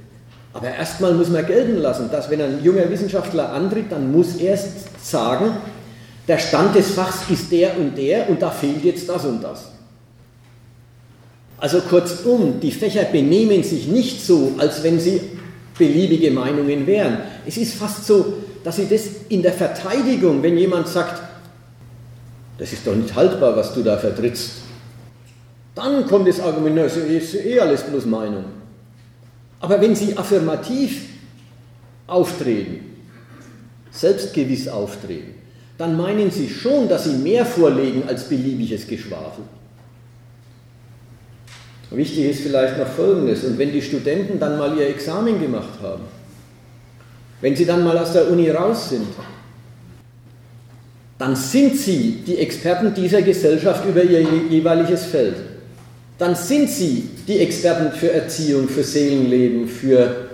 Aber 0.56 0.70
erstmal 0.70 1.14
muss 1.14 1.28
man 1.28 1.46
gelten 1.46 1.80
lassen, 1.80 2.10
dass 2.10 2.30
wenn 2.30 2.42
ein 2.42 2.64
junger 2.64 2.90
Wissenschaftler 2.90 3.52
antritt, 3.52 3.92
dann 3.92 4.10
muss 4.10 4.38
er 4.38 4.52
erst 4.52 4.70
sagen, 5.06 5.52
der 6.30 6.38
Stand 6.38 6.74
des 6.76 6.92
Fachs 6.92 7.30
ist 7.30 7.52
der 7.52 7.78
und 7.78 7.98
der 7.98 8.30
und 8.30 8.42
da 8.42 8.50
fehlt 8.50 8.82
jetzt 8.86 9.10
das 9.10 9.26
und 9.26 9.44
das. 9.44 9.66
Also 11.58 11.82
kurzum, 11.82 12.62
die 12.62 12.72
Fächer 12.72 13.04
benehmen 13.04 13.64
sich 13.64 13.88
nicht 13.90 14.26
so, 14.26 14.54
als 14.58 14.82
wenn 14.82 14.98
sie 14.98 15.20
beliebige 15.78 16.32
Meinungen 16.32 16.88
wären. 16.88 17.18
Es 17.46 17.58
ist 17.58 17.76
fast 17.76 18.08
so, 18.08 18.36
dass 18.64 18.78
sie 18.78 18.88
das 18.90 19.02
in 19.28 19.42
der 19.42 19.52
Verteidigung, 19.52 20.42
wenn 20.42 20.58
jemand 20.58 20.88
sagt, 20.88 21.22
das 22.58 22.72
ist 22.72 22.88
doch 22.88 22.96
nicht 22.96 23.14
haltbar, 23.14 23.58
was 23.58 23.74
du 23.74 23.84
da 23.84 23.98
vertrittst, 23.98 24.52
dann 25.76 26.08
kommt 26.08 26.30
das 26.30 26.40
Argument, 26.40 26.78
das 26.78 26.96
ist 26.96 27.36
eh 27.36 27.60
alles 27.60 27.84
bloß 27.84 28.06
Meinung. 28.06 28.46
Aber 29.60 29.82
wenn 29.82 29.96
sie 29.96 30.18
affirmativ 30.18 31.10
auftreten, 32.08 32.80
selbstgewiss 33.92 34.68
auftreten, 34.68 35.36
dann 35.78 35.98
meinen 35.98 36.32
sie 36.32 36.50
schon, 36.50 36.88
dass 36.88 37.06
sie 37.06 37.16
mehr 37.16 37.46
vorlegen 37.46 38.04
als 38.08 38.30
beliebiges 38.30 38.88
Geschwafel. 38.88 39.44
Wichtig 41.92 42.26
ist 42.26 42.42
vielleicht 42.42 42.78
noch 42.78 42.88
Folgendes, 42.88 43.44
und 43.44 43.58
wenn 43.58 43.72
die 43.72 43.82
Studenten 43.82 44.40
dann 44.40 44.58
mal 44.58 44.78
ihr 44.78 44.88
Examen 44.88 45.40
gemacht 45.40 45.80
haben, 45.82 46.04
wenn 47.42 47.56
sie 47.56 47.66
dann 47.66 47.84
mal 47.84 47.98
aus 47.98 48.14
der 48.14 48.30
Uni 48.30 48.50
raus 48.50 48.90
sind, 48.90 49.08
dann 51.18 51.36
sind 51.36 51.78
sie 51.78 52.24
die 52.26 52.38
Experten 52.38 52.94
dieser 52.94 53.22
Gesellschaft 53.22 53.86
über 53.86 54.04
ihr 54.04 54.22
jeweiliges 54.22 55.06
Feld 55.06 55.36
dann 56.18 56.36
sind 56.36 56.70
sie 56.70 57.10
die 57.28 57.40
Experten 57.40 57.92
für 57.98 58.12
Erziehung, 58.12 58.70
für 58.70 58.84
Seelenleben, 58.84 59.68
für 59.68 60.30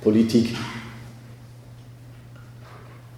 Politik. 0.00 0.54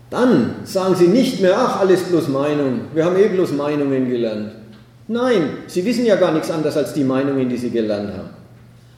Dann 0.09 0.57
sagen 0.64 0.96
sie 0.96 1.09
nicht 1.09 1.40
mehr, 1.40 1.57
ach, 1.57 1.80
alles 1.80 2.03
bloß 2.03 2.28
Meinung, 2.28 2.80
wir 2.94 3.05
haben 3.05 3.16
eh 3.16 3.28
bloß 3.28 3.53
Meinungen 3.53 4.09
gelernt. 4.09 4.53
Nein, 5.07 5.51
sie 5.66 5.84
wissen 5.84 6.07
ja 6.07 6.16
gar 6.16 6.32
nichts 6.32 6.51
anderes 6.51 6.76
als 6.76 6.94
die 6.94 7.05
Meinungen, 7.05 7.48
die 7.48 7.57
sie 7.57 7.70
gelernt 7.70 8.12
haben. 8.12 8.30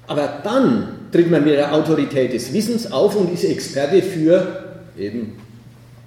Aber 0.06 0.40
dann 0.42 0.88
tritt 1.10 1.30
man 1.30 1.44
mit 1.44 1.54
der 1.54 1.74
Autorität 1.74 2.32
des 2.32 2.52
Wissens 2.52 2.90
auf 2.90 3.16
und 3.16 3.32
ist 3.32 3.44
Experte 3.44 4.02
für 4.02 4.64
eben 4.98 5.34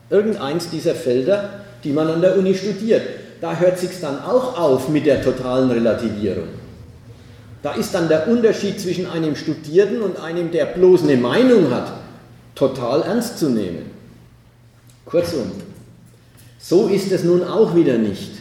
irgendeins 0.09 0.69
dieser 0.69 0.95
Felder, 0.95 1.49
die 1.83 1.91
man 1.91 2.07
an 2.07 2.21
der 2.21 2.37
Uni 2.37 2.55
studiert. 2.55 3.03
Da 3.41 3.55
hört 3.57 3.77
sich 3.77 3.89
dann 4.01 4.19
auch 4.19 4.57
auf 4.57 4.89
mit 4.89 5.05
der 5.05 5.21
totalen 5.21 5.69
Relativierung. 5.69 6.47
Da 7.65 7.73
ist 7.73 7.95
dann 7.95 8.07
der 8.07 8.27
Unterschied 8.27 8.79
zwischen 8.79 9.07
einem 9.07 9.35
Studierten 9.35 10.03
und 10.03 10.19
einem, 10.19 10.51
der 10.51 10.65
bloß 10.65 11.01
eine 11.01 11.17
Meinung 11.17 11.71
hat, 11.71 11.93
total 12.53 13.01
ernst 13.01 13.39
zu 13.39 13.49
nehmen. 13.49 13.89
Kurzum, 15.03 15.51
so 16.59 16.89
ist 16.89 17.11
es 17.11 17.23
nun 17.23 17.43
auch 17.43 17.75
wieder 17.75 17.97
nicht. 17.97 18.33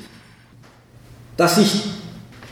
Dass 1.38 1.56
sich 1.56 1.84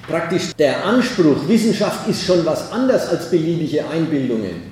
praktisch 0.09 0.55
der 0.55 0.83
Anspruch, 0.87 1.47
Wissenschaft 1.47 2.09
ist 2.09 2.25
schon 2.25 2.43
was 2.47 2.73
anderes 2.73 3.07
als 3.07 3.29
beliebige 3.29 3.87
Einbildungen, 3.87 4.63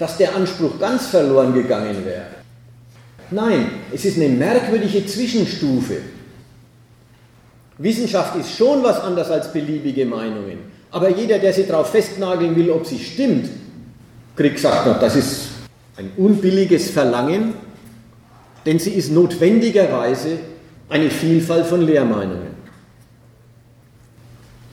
dass 0.00 0.16
der 0.16 0.34
Anspruch 0.34 0.80
ganz 0.80 1.06
verloren 1.06 1.54
gegangen 1.54 2.04
wäre. 2.04 2.26
Nein, 3.30 3.70
es 3.94 4.04
ist 4.04 4.16
eine 4.16 4.30
merkwürdige 4.30 5.06
Zwischenstufe. 5.06 5.98
Wissenschaft 7.78 8.34
ist 8.34 8.56
schon 8.56 8.82
was 8.82 8.98
anderes 8.98 9.30
als 9.30 9.52
beliebige 9.52 10.04
Meinungen. 10.04 10.76
Aber 10.90 11.10
jeder, 11.10 11.38
der 11.38 11.52
sie 11.52 11.66
darauf 11.66 11.90
festnageln 11.90 12.56
will, 12.56 12.70
ob 12.70 12.86
sie 12.86 12.98
stimmt, 12.98 13.48
kriegt 14.36 14.56
gesagt, 14.56 15.02
das 15.02 15.16
ist 15.16 15.48
ein 15.96 16.12
unbilliges 16.16 16.90
Verlangen, 16.90 17.54
denn 18.64 18.78
sie 18.78 18.92
ist 18.92 19.10
notwendigerweise 19.10 20.38
eine 20.88 21.10
Vielfalt 21.10 21.66
von 21.66 21.82
Lehrmeinungen. 21.82 22.58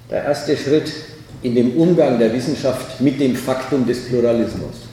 Der 0.09 0.23
erste 0.23 0.55
Schritt 0.55 0.91
in 1.41 1.55
dem 1.55 1.75
Umgang 1.77 2.19
der 2.19 2.33
Wissenschaft 2.33 3.01
mit 3.01 3.19
dem 3.19 3.35
Faktum 3.35 3.85
des 3.85 4.07
Pluralismus 4.07 4.85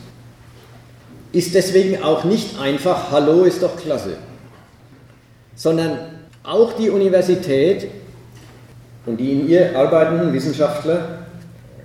ist 1.32 1.54
deswegen 1.54 2.02
auch 2.02 2.24
nicht 2.24 2.58
einfach, 2.58 3.10
hallo 3.10 3.44
ist 3.44 3.62
doch 3.62 3.76
klasse, 3.76 4.16
sondern 5.54 5.98
auch 6.42 6.74
die 6.74 6.90
Universität 6.90 7.88
und 9.06 9.18
die 9.18 9.32
in 9.32 9.48
ihr 9.48 9.76
arbeitenden 9.76 10.32
Wissenschaftler 10.32 11.26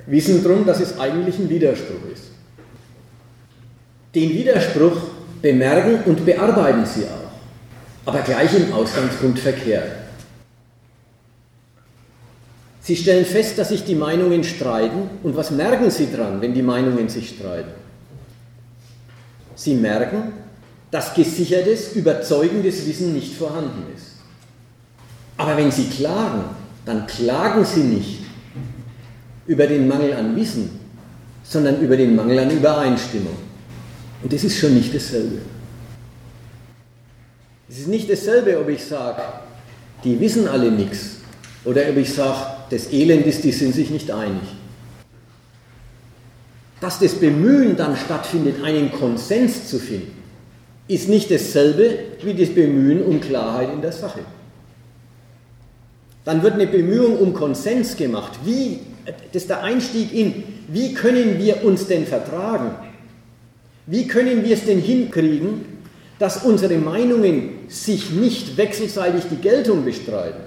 wissen 0.06 0.44
darum, 0.44 0.66
dass 0.66 0.80
es 0.80 1.00
eigentlich 1.00 1.38
ein 1.40 1.50
Widerspruch 1.50 2.12
ist. 2.14 2.32
Den 4.16 4.30
Widerspruch 4.30 4.98
bemerken 5.42 6.00
und 6.06 6.26
bearbeiten 6.26 6.86
sie 6.86 7.04
auch, 7.06 7.32
aber 8.06 8.22
gleich 8.22 8.54
im 8.56 8.74
Ausgangspunkt. 8.74 9.40
Sie 12.82 12.96
stellen 12.96 13.26
fest, 13.26 13.58
dass 13.58 13.70
sich 13.70 13.84
die 13.84 13.96
Meinungen 13.96 14.44
streiten 14.44 15.10
und 15.24 15.36
was 15.36 15.52
merken 15.52 15.92
sie 15.92 16.10
dran, 16.12 16.40
wenn 16.42 16.54
die 16.54 16.62
Meinungen 16.62 17.10
sich 17.10 17.30
streiten? 17.30 17.72
Sie 19.56 19.76
merken, 19.76 20.34
dass 20.90 21.14
gesichertes, 21.14 21.94
überzeugendes 21.96 22.88
Wissen 22.88 23.14
nicht 23.14 23.36
vorhanden 23.36 23.84
ist. 23.94 24.14
Aber 25.36 25.58
wenn 25.58 25.72
sie 25.72 25.90
klagen, 25.90 26.46
dann 26.88 27.06
klagen 27.06 27.66
sie 27.66 27.82
nicht 27.82 28.20
über 29.46 29.68
den 29.68 29.90
Mangel 29.90 30.14
an 30.14 30.36
Wissen, 30.38 30.80
sondern 31.44 31.82
über 31.82 31.98
den 31.98 32.16
Mangel 32.16 32.40
an 32.40 32.50
Übereinstimmung. 32.50 33.36
Und 34.24 34.32
das 34.32 34.46
ist 34.46 34.58
schon 34.58 34.74
nicht 34.74 34.96
dasselbe. 34.96 35.40
Es 37.70 37.80
ist 37.80 37.90
nicht 37.90 38.10
dasselbe, 38.10 38.58
ob 38.58 38.70
ich 38.70 38.84
sage, 38.86 39.22
die 40.06 40.18
wissen 40.20 40.48
alle 40.48 40.72
nichts, 40.72 41.18
oder 41.66 41.82
ob 41.90 41.98
ich 41.98 42.14
sage, 42.14 42.40
das 42.70 42.92
Elend 42.94 43.26
ist, 43.26 43.44
die 43.44 43.52
sind 43.52 43.76
sich 43.76 43.90
nicht 43.90 44.10
einig. 44.10 44.44
Dass 46.80 47.00
das 47.00 47.16
Bemühen 47.16 47.76
dann 47.76 47.98
stattfindet, 47.98 48.64
einen 48.64 48.94
Konsens 48.94 49.68
zu 49.68 49.78
finden, 49.78 50.14
ist 50.88 51.10
nicht 51.10 51.30
dasselbe 51.30 52.00
wie 52.24 52.34
das 52.34 52.50
Bemühen 52.50 53.04
um 53.04 53.20
Klarheit 53.20 53.74
in 53.74 53.82
der 53.82 53.92
Sache. 53.92 54.20
Dann 56.28 56.44
wird 56.44 56.56
eine 56.56 56.68
Bemühung 56.68 57.20
um 57.20 57.34
Konsens 57.34 57.96
gemacht. 57.96 58.34
Wie, 58.44 58.82
das 59.32 59.44
ist 59.44 59.50
der 59.50 59.64
Einstieg 59.64 60.14
in, 60.14 60.44
wie 60.68 60.94
können 60.94 61.40
wir 61.40 61.64
uns 61.64 61.88
denn 61.88 62.06
vertragen? 62.06 62.72
Wie 63.86 64.10
können 64.10 64.44
wir 64.44 64.54
es 64.54 64.66
denn 64.66 64.82
hinkriegen, 64.82 65.62
dass 66.20 66.44
unsere 66.44 66.80
Meinungen 66.80 67.52
sich 67.70 68.10
nicht 68.10 68.58
wechselseitig 68.58 69.24
die 69.32 69.38
Geltung 69.38 69.86
bestreiten? 69.86 70.42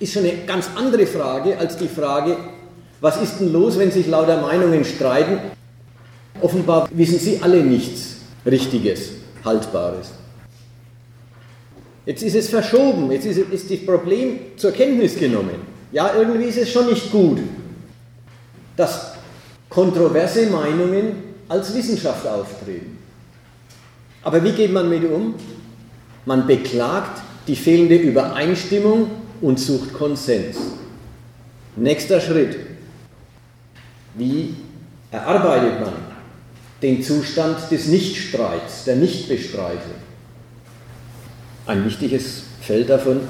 Ist 0.00 0.14
schon 0.14 0.24
eine 0.24 0.38
ganz 0.46 0.70
andere 0.74 1.06
Frage 1.06 1.58
als 1.58 1.76
die 1.76 1.88
Frage, 1.88 2.38
was 3.02 3.20
ist 3.20 3.40
denn 3.40 3.52
los, 3.52 3.78
wenn 3.78 3.90
sich 3.90 4.06
lauter 4.06 4.40
Meinungen 4.40 4.86
streiten? 4.86 5.38
Offenbar 6.40 6.88
wissen 6.94 7.18
sie 7.18 7.40
alle 7.42 7.62
nichts 7.62 8.16
Richtiges, 8.46 9.10
Haltbares. 9.44 10.21
Jetzt 12.04 12.22
ist 12.22 12.34
es 12.34 12.48
verschoben, 12.48 13.10
jetzt 13.12 13.26
ist, 13.26 13.38
ist 13.38 13.70
das 13.70 13.86
Problem 13.86 14.38
zur 14.56 14.72
Kenntnis 14.72 15.16
genommen. 15.16 15.72
Ja, 15.92 16.12
irgendwie 16.16 16.44
ist 16.44 16.58
es 16.58 16.70
schon 16.70 16.88
nicht 16.88 17.10
gut. 17.12 17.38
dass 18.76 19.12
kontroverse 19.68 20.46
Meinungen 20.46 21.34
als 21.48 21.74
Wissenschaft 21.74 22.26
auftreten. 22.26 22.98
Aber 24.22 24.42
wie 24.44 24.52
geht 24.52 24.72
man 24.72 24.88
mit 24.88 25.04
um? 25.04 25.34
Man 26.24 26.46
beklagt 26.46 27.20
die 27.46 27.56
fehlende 27.56 27.96
Übereinstimmung 27.96 29.10
und 29.40 29.58
sucht 29.58 29.92
Konsens. 29.92 30.56
Nächster 31.74 32.20
Schritt. 32.20 32.56
Wie 34.14 34.54
erarbeitet 35.10 35.80
man 35.80 35.94
den 36.80 37.02
Zustand 37.02 37.70
des 37.70 37.88
Nichtstreits, 37.88 38.84
der 38.84 38.96
Nichtbestreitung? 38.96 40.11
Ein 41.72 41.86
wichtiges 41.86 42.42
Feld 42.60 42.90
davon 42.90 43.22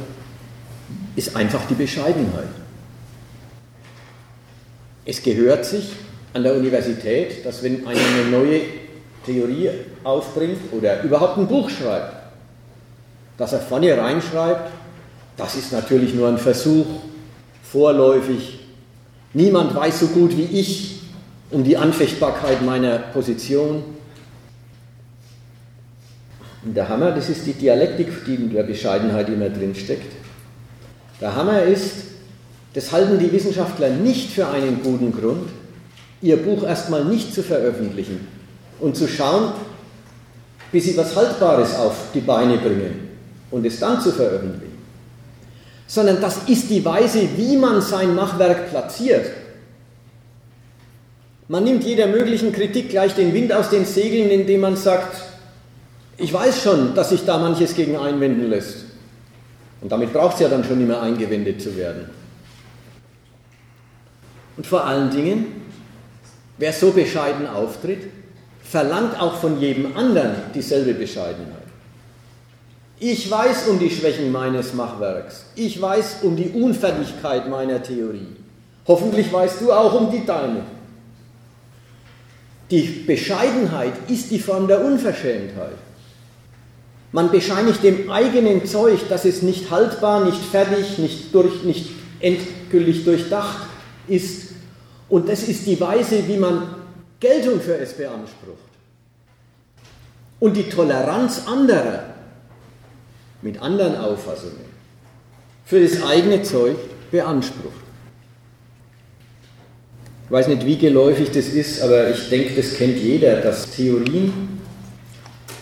ist 1.14 1.36
einfach 1.36 1.64
die 1.70 1.74
Bescheidenheit. 1.74 2.48
Es 5.04 5.22
gehört 5.22 5.64
sich 5.64 5.92
an 6.34 6.42
der 6.42 6.56
Universität, 6.56 7.46
dass 7.46 7.62
wenn 7.62 7.86
einer 7.86 8.00
eine 8.00 8.30
neue 8.36 8.62
Theorie 9.24 9.70
aufbringt 10.02 10.58
oder 10.72 11.04
überhaupt 11.04 11.38
ein 11.38 11.46
Buch 11.46 11.70
schreibt, 11.70 12.16
dass 13.38 13.52
er 13.52 13.60
vorne 13.60 13.96
reinschreibt, 13.96 14.72
das 15.36 15.54
ist 15.54 15.70
natürlich 15.70 16.12
nur 16.12 16.26
ein 16.26 16.38
Versuch, 16.38 16.86
vorläufig. 17.62 18.58
Niemand 19.34 19.72
weiß 19.72 20.00
so 20.00 20.06
gut 20.08 20.36
wie 20.36 20.58
ich 20.58 20.98
um 21.52 21.62
die 21.62 21.76
Anfechtbarkeit 21.76 22.60
meiner 22.62 22.98
Position. 22.98 23.84
Der 26.64 26.88
Hammer, 26.88 27.10
das 27.10 27.28
ist 27.28 27.44
die 27.46 27.54
Dialektik, 27.54 28.24
die 28.24 28.36
in 28.36 28.52
der 28.52 28.62
Bescheidenheit 28.62 29.28
immer 29.28 29.48
drinsteckt. 29.48 30.12
Der 31.20 31.34
Hammer 31.34 31.62
ist, 31.62 31.94
das 32.74 32.92
halten 32.92 33.18
die 33.18 33.32
Wissenschaftler 33.32 33.90
nicht 33.90 34.30
für 34.30 34.46
einen 34.48 34.80
guten 34.82 35.12
Grund, 35.12 35.48
ihr 36.20 36.36
Buch 36.36 36.62
erstmal 36.62 37.04
nicht 37.04 37.34
zu 37.34 37.42
veröffentlichen 37.42 38.26
und 38.78 38.96
zu 38.96 39.08
schauen, 39.08 39.52
bis 40.70 40.84
sie 40.84 40.96
was 40.96 41.16
Haltbares 41.16 41.74
auf 41.74 41.96
die 42.14 42.20
Beine 42.20 42.58
bringen 42.58 43.08
und 43.50 43.66
es 43.66 43.80
dann 43.80 44.00
zu 44.00 44.12
veröffentlichen. 44.12 44.78
Sondern 45.88 46.20
das 46.20 46.38
ist 46.46 46.70
die 46.70 46.84
Weise, 46.84 47.28
wie 47.36 47.56
man 47.56 47.82
sein 47.82 48.14
Machwerk 48.14 48.70
platziert. 48.70 49.26
Man 51.48 51.64
nimmt 51.64 51.84
jeder 51.84 52.06
möglichen 52.06 52.52
Kritik 52.52 52.88
gleich 52.88 53.14
den 53.14 53.34
Wind 53.34 53.52
aus 53.52 53.68
den 53.68 53.84
Segeln, 53.84 54.30
indem 54.30 54.60
man 54.60 54.76
sagt, 54.76 55.31
ich 56.18 56.32
weiß 56.32 56.62
schon, 56.62 56.94
dass 56.94 57.10
sich 57.10 57.24
da 57.24 57.38
manches 57.38 57.74
gegen 57.74 57.96
einwenden 57.96 58.48
lässt. 58.48 58.84
Und 59.80 59.90
damit 59.90 60.12
braucht 60.12 60.34
es 60.34 60.40
ja 60.40 60.48
dann 60.48 60.64
schon 60.64 60.86
mehr 60.86 61.02
eingewendet 61.02 61.60
zu 61.60 61.76
werden. 61.76 62.08
Und 64.56 64.66
vor 64.66 64.84
allen 64.84 65.10
Dingen, 65.10 65.46
wer 66.58 66.72
so 66.72 66.92
bescheiden 66.92 67.46
auftritt, 67.46 68.04
verlangt 68.62 69.20
auch 69.20 69.34
von 69.36 69.60
jedem 69.60 69.96
anderen 69.96 70.34
dieselbe 70.54 70.94
Bescheidenheit. 70.94 71.62
Ich 73.00 73.28
weiß 73.28 73.66
um 73.66 73.80
die 73.80 73.90
Schwächen 73.90 74.30
meines 74.30 74.74
Machwerks. 74.74 75.46
Ich 75.56 75.80
weiß 75.82 76.18
um 76.22 76.36
die 76.36 76.50
Unfertigkeit 76.50 77.48
meiner 77.48 77.82
Theorie. 77.82 78.28
Hoffentlich 78.86 79.32
weißt 79.32 79.60
du 79.60 79.72
auch 79.72 79.92
um 79.94 80.12
die 80.12 80.24
deine. 80.24 80.62
Die 82.70 82.82
Bescheidenheit 83.06 83.92
ist 84.08 84.30
die 84.30 84.38
Form 84.38 84.68
der 84.68 84.84
Unverschämtheit. 84.84 85.76
Man 87.12 87.30
bescheinigt 87.30 87.82
dem 87.82 88.10
eigenen 88.10 88.64
Zeug, 88.64 89.08
dass 89.10 89.26
es 89.26 89.42
nicht 89.42 89.70
haltbar, 89.70 90.24
nicht 90.24 90.40
fertig, 90.40 90.96
nicht, 90.96 91.34
durch, 91.34 91.62
nicht 91.62 91.90
endgültig 92.20 93.04
durchdacht 93.04 93.66
ist. 94.08 94.52
Und 95.10 95.28
das 95.28 95.42
ist 95.42 95.66
die 95.66 95.78
Weise, 95.78 96.26
wie 96.26 96.38
man 96.38 96.74
Geltung 97.20 97.60
für 97.60 97.76
es 97.76 97.92
beansprucht. 97.92 98.58
Und 100.40 100.56
die 100.56 100.68
Toleranz 100.68 101.42
anderer 101.46 102.14
mit 103.42 103.60
anderen 103.60 103.96
Auffassungen 103.96 104.72
für 105.66 105.80
das 105.80 106.02
eigene 106.02 106.42
Zeug 106.42 106.76
beansprucht. 107.10 107.82
Ich 110.24 110.30
weiß 110.30 110.48
nicht, 110.48 110.64
wie 110.64 110.78
geläufig 110.78 111.30
das 111.30 111.46
ist, 111.46 111.82
aber 111.82 112.08
ich 112.08 112.30
denke, 112.30 112.54
das 112.54 112.74
kennt 112.74 112.96
jeder, 112.96 113.42
dass 113.42 113.70
Theorien 113.70 114.60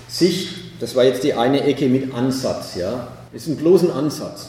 sich 0.09 0.59
das 0.80 0.96
war 0.96 1.04
jetzt 1.04 1.22
die 1.22 1.34
eine 1.34 1.62
Ecke 1.64 1.86
mit 1.86 2.12
Ansatz, 2.14 2.74
ja. 2.74 3.08
Das 3.32 3.42
ist 3.42 3.48
ein 3.48 3.56
bloßen 3.56 3.90
Ansatz 3.90 4.48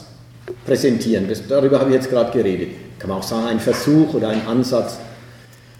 präsentieren. 0.66 1.28
Das, 1.28 1.46
darüber 1.46 1.78
habe 1.78 1.90
ich 1.90 1.96
jetzt 1.96 2.10
gerade 2.10 2.32
geredet. 2.32 2.70
Kann 2.98 3.10
man 3.10 3.18
auch 3.18 3.22
sagen, 3.22 3.46
ein 3.46 3.60
Versuch 3.60 4.14
oder 4.14 4.28
ein 4.28 4.46
Ansatz. 4.46 4.96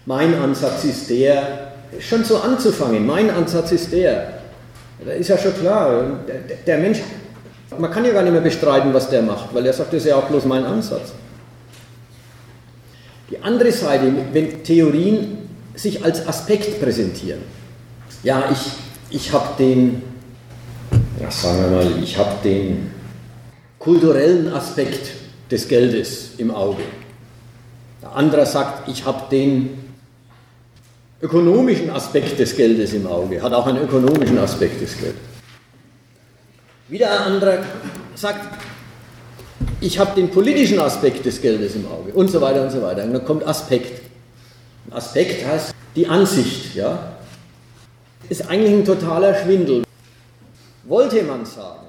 Mein 0.05 0.35
Ansatz 0.35 0.83
ist 0.83 1.09
der, 1.09 1.71
schon 1.99 2.23
so 2.23 2.37
anzufangen, 2.37 3.05
mein 3.05 3.29
Ansatz 3.29 3.71
ist 3.71 3.91
der. 3.91 4.41
Da 5.03 5.11
ist 5.11 5.29
ja 5.29 5.37
schon 5.37 5.53
klar, 5.55 6.21
der, 6.27 6.35
der 6.65 6.77
Mensch, 6.77 6.99
man 7.77 7.91
kann 7.91 8.05
ja 8.05 8.11
gar 8.11 8.23
nicht 8.23 8.31
mehr 8.31 8.41
bestreiten, 8.41 8.93
was 8.93 9.09
der 9.09 9.21
macht, 9.21 9.53
weil 9.53 9.65
er 9.65 9.73
sagt, 9.73 9.91
das 9.91 10.03
ist 10.03 10.09
ja 10.09 10.15
auch 10.15 10.27
bloß 10.27 10.45
mein 10.45 10.63
Ansatz. 10.63 11.13
Die 13.29 13.41
andere 13.41 13.71
Seite, 13.71 14.13
wenn 14.31 14.63
Theorien 14.63 15.37
sich 15.75 16.03
als 16.05 16.27
Aspekt 16.27 16.79
präsentieren. 16.79 17.39
Ja, 18.21 18.49
ich, 18.51 18.71
ich 19.09 19.33
habe 19.33 19.49
den 19.57 20.01
ja, 21.23 21.31
sagen 21.31 21.61
wir 21.61 21.69
mal, 21.69 22.03
ich 22.03 22.17
habe 22.17 22.35
den 22.43 22.91
kulturellen 23.79 24.53
Aspekt 24.53 25.11
des 25.49 25.67
Geldes 25.67 26.31
im 26.37 26.51
Auge. 26.51 26.83
Der 28.01 28.13
andere 28.13 28.45
sagt, 28.45 28.89
ich 28.89 29.05
habe 29.05 29.23
den 29.31 29.69
ökonomischen 31.21 31.89
Aspekt 31.89 32.37
des 32.39 32.55
Geldes 32.55 32.93
im 32.93 33.07
Auge, 33.07 33.41
hat 33.41 33.53
auch 33.53 33.65
einen 33.67 33.81
ökonomischen 33.81 34.37
Aspekt 34.37 34.81
des 34.81 34.97
Geldes. 34.97 35.21
Wieder 36.89 37.11
ein 37.11 37.33
anderer 37.33 37.59
sagt, 38.15 38.59
ich 39.79 39.97
habe 39.97 40.15
den 40.15 40.29
politischen 40.29 40.79
Aspekt 40.79 41.25
des 41.25 41.41
Geldes 41.41 41.75
im 41.75 41.85
Auge 41.87 42.11
und 42.13 42.29
so 42.29 42.41
weiter 42.41 42.63
und 42.63 42.71
so 42.71 42.81
weiter. 42.81 43.03
Und 43.03 43.13
dann 43.13 43.23
kommt 43.23 43.47
Aspekt. 43.47 44.01
Aspekt 44.91 45.45
heißt 45.45 45.73
die 45.95 46.07
Ansicht, 46.07 46.75
ja. 46.75 47.13
Ist 48.29 48.49
eigentlich 48.49 48.73
ein 48.73 48.85
totaler 48.85 49.33
Schwindel 49.35 49.83
wollte 50.85 51.23
man 51.23 51.45
sagen, 51.45 51.87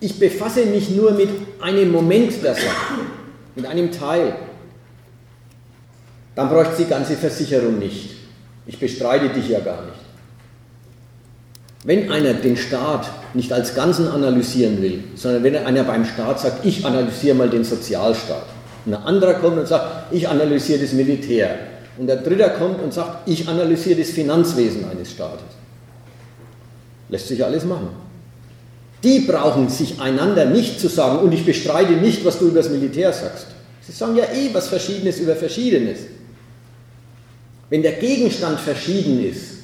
ich 0.00 0.18
befasse 0.18 0.66
mich 0.66 0.90
nur 0.90 1.12
mit 1.12 1.28
einem 1.60 1.92
Moment 1.92 2.42
der 2.42 2.54
Sache, 2.54 3.00
mit 3.54 3.66
einem 3.66 3.92
Teil, 3.92 4.34
dann 6.34 6.48
bräuchte 6.48 6.82
die 6.82 6.88
ganze 6.88 7.14
Versicherung 7.14 7.78
nicht. 7.78 8.10
Ich 8.66 8.78
bestreite 8.78 9.28
dich 9.28 9.48
ja 9.48 9.60
gar 9.60 9.82
nicht. 9.82 9.98
Wenn 11.84 12.10
einer 12.10 12.34
den 12.34 12.56
Staat 12.56 13.10
nicht 13.34 13.52
als 13.52 13.74
Ganzen 13.74 14.08
analysieren 14.08 14.80
will, 14.80 15.04
sondern 15.14 15.42
wenn 15.42 15.56
einer 15.56 15.84
beim 15.84 16.04
Staat 16.04 16.40
sagt, 16.40 16.64
ich 16.64 16.84
analysiere 16.86 17.36
mal 17.36 17.50
den 17.50 17.64
Sozialstaat, 17.64 18.46
und 18.84 18.94
ein 18.94 19.02
anderer 19.02 19.34
kommt 19.34 19.58
und 19.58 19.68
sagt, 19.68 20.12
ich 20.12 20.28
analysiere 20.28 20.80
das 20.80 20.92
Militär, 20.92 21.58
und 21.98 22.06
der 22.06 22.16
dritte 22.16 22.50
kommt 22.58 22.80
und 22.82 22.92
sagt, 22.92 23.28
ich 23.28 23.48
analysiere 23.48 24.00
das 24.00 24.10
Finanzwesen 24.10 24.84
eines 24.90 25.10
Staates, 25.10 25.44
Lässt 27.12 27.28
sich 27.28 27.44
alles 27.44 27.66
machen. 27.66 27.90
Die 29.04 29.20
brauchen 29.20 29.68
sich 29.68 30.00
einander 30.00 30.46
nicht 30.46 30.80
zu 30.80 30.88
sagen, 30.88 31.18
und 31.18 31.32
ich 31.32 31.44
bestreite 31.44 31.92
nicht, 31.92 32.24
was 32.24 32.38
du 32.38 32.46
über 32.46 32.62
das 32.62 32.70
Militär 32.70 33.12
sagst. 33.12 33.48
Sie 33.82 33.92
sagen 33.92 34.16
ja 34.16 34.24
eh 34.32 34.48
was 34.54 34.68
Verschiedenes 34.68 35.18
über 35.18 35.36
Verschiedenes. 35.36 35.98
Wenn 37.68 37.82
der 37.82 37.92
Gegenstand 37.92 38.58
verschieden 38.58 39.22
ist, 39.22 39.58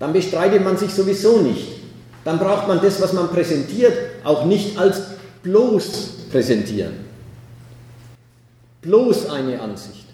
dann 0.00 0.12
bestreitet 0.12 0.64
man 0.64 0.76
sich 0.76 0.92
sowieso 0.92 1.40
nicht. 1.42 1.68
Dann 2.24 2.40
braucht 2.40 2.66
man 2.66 2.82
das, 2.82 3.00
was 3.00 3.12
man 3.12 3.28
präsentiert, 3.28 3.96
auch 4.24 4.44
nicht 4.44 4.76
als 4.76 5.02
bloß 5.44 6.08
präsentieren. 6.32 6.94
Bloß 8.80 9.30
eine 9.30 9.60
Ansicht. 9.60 10.06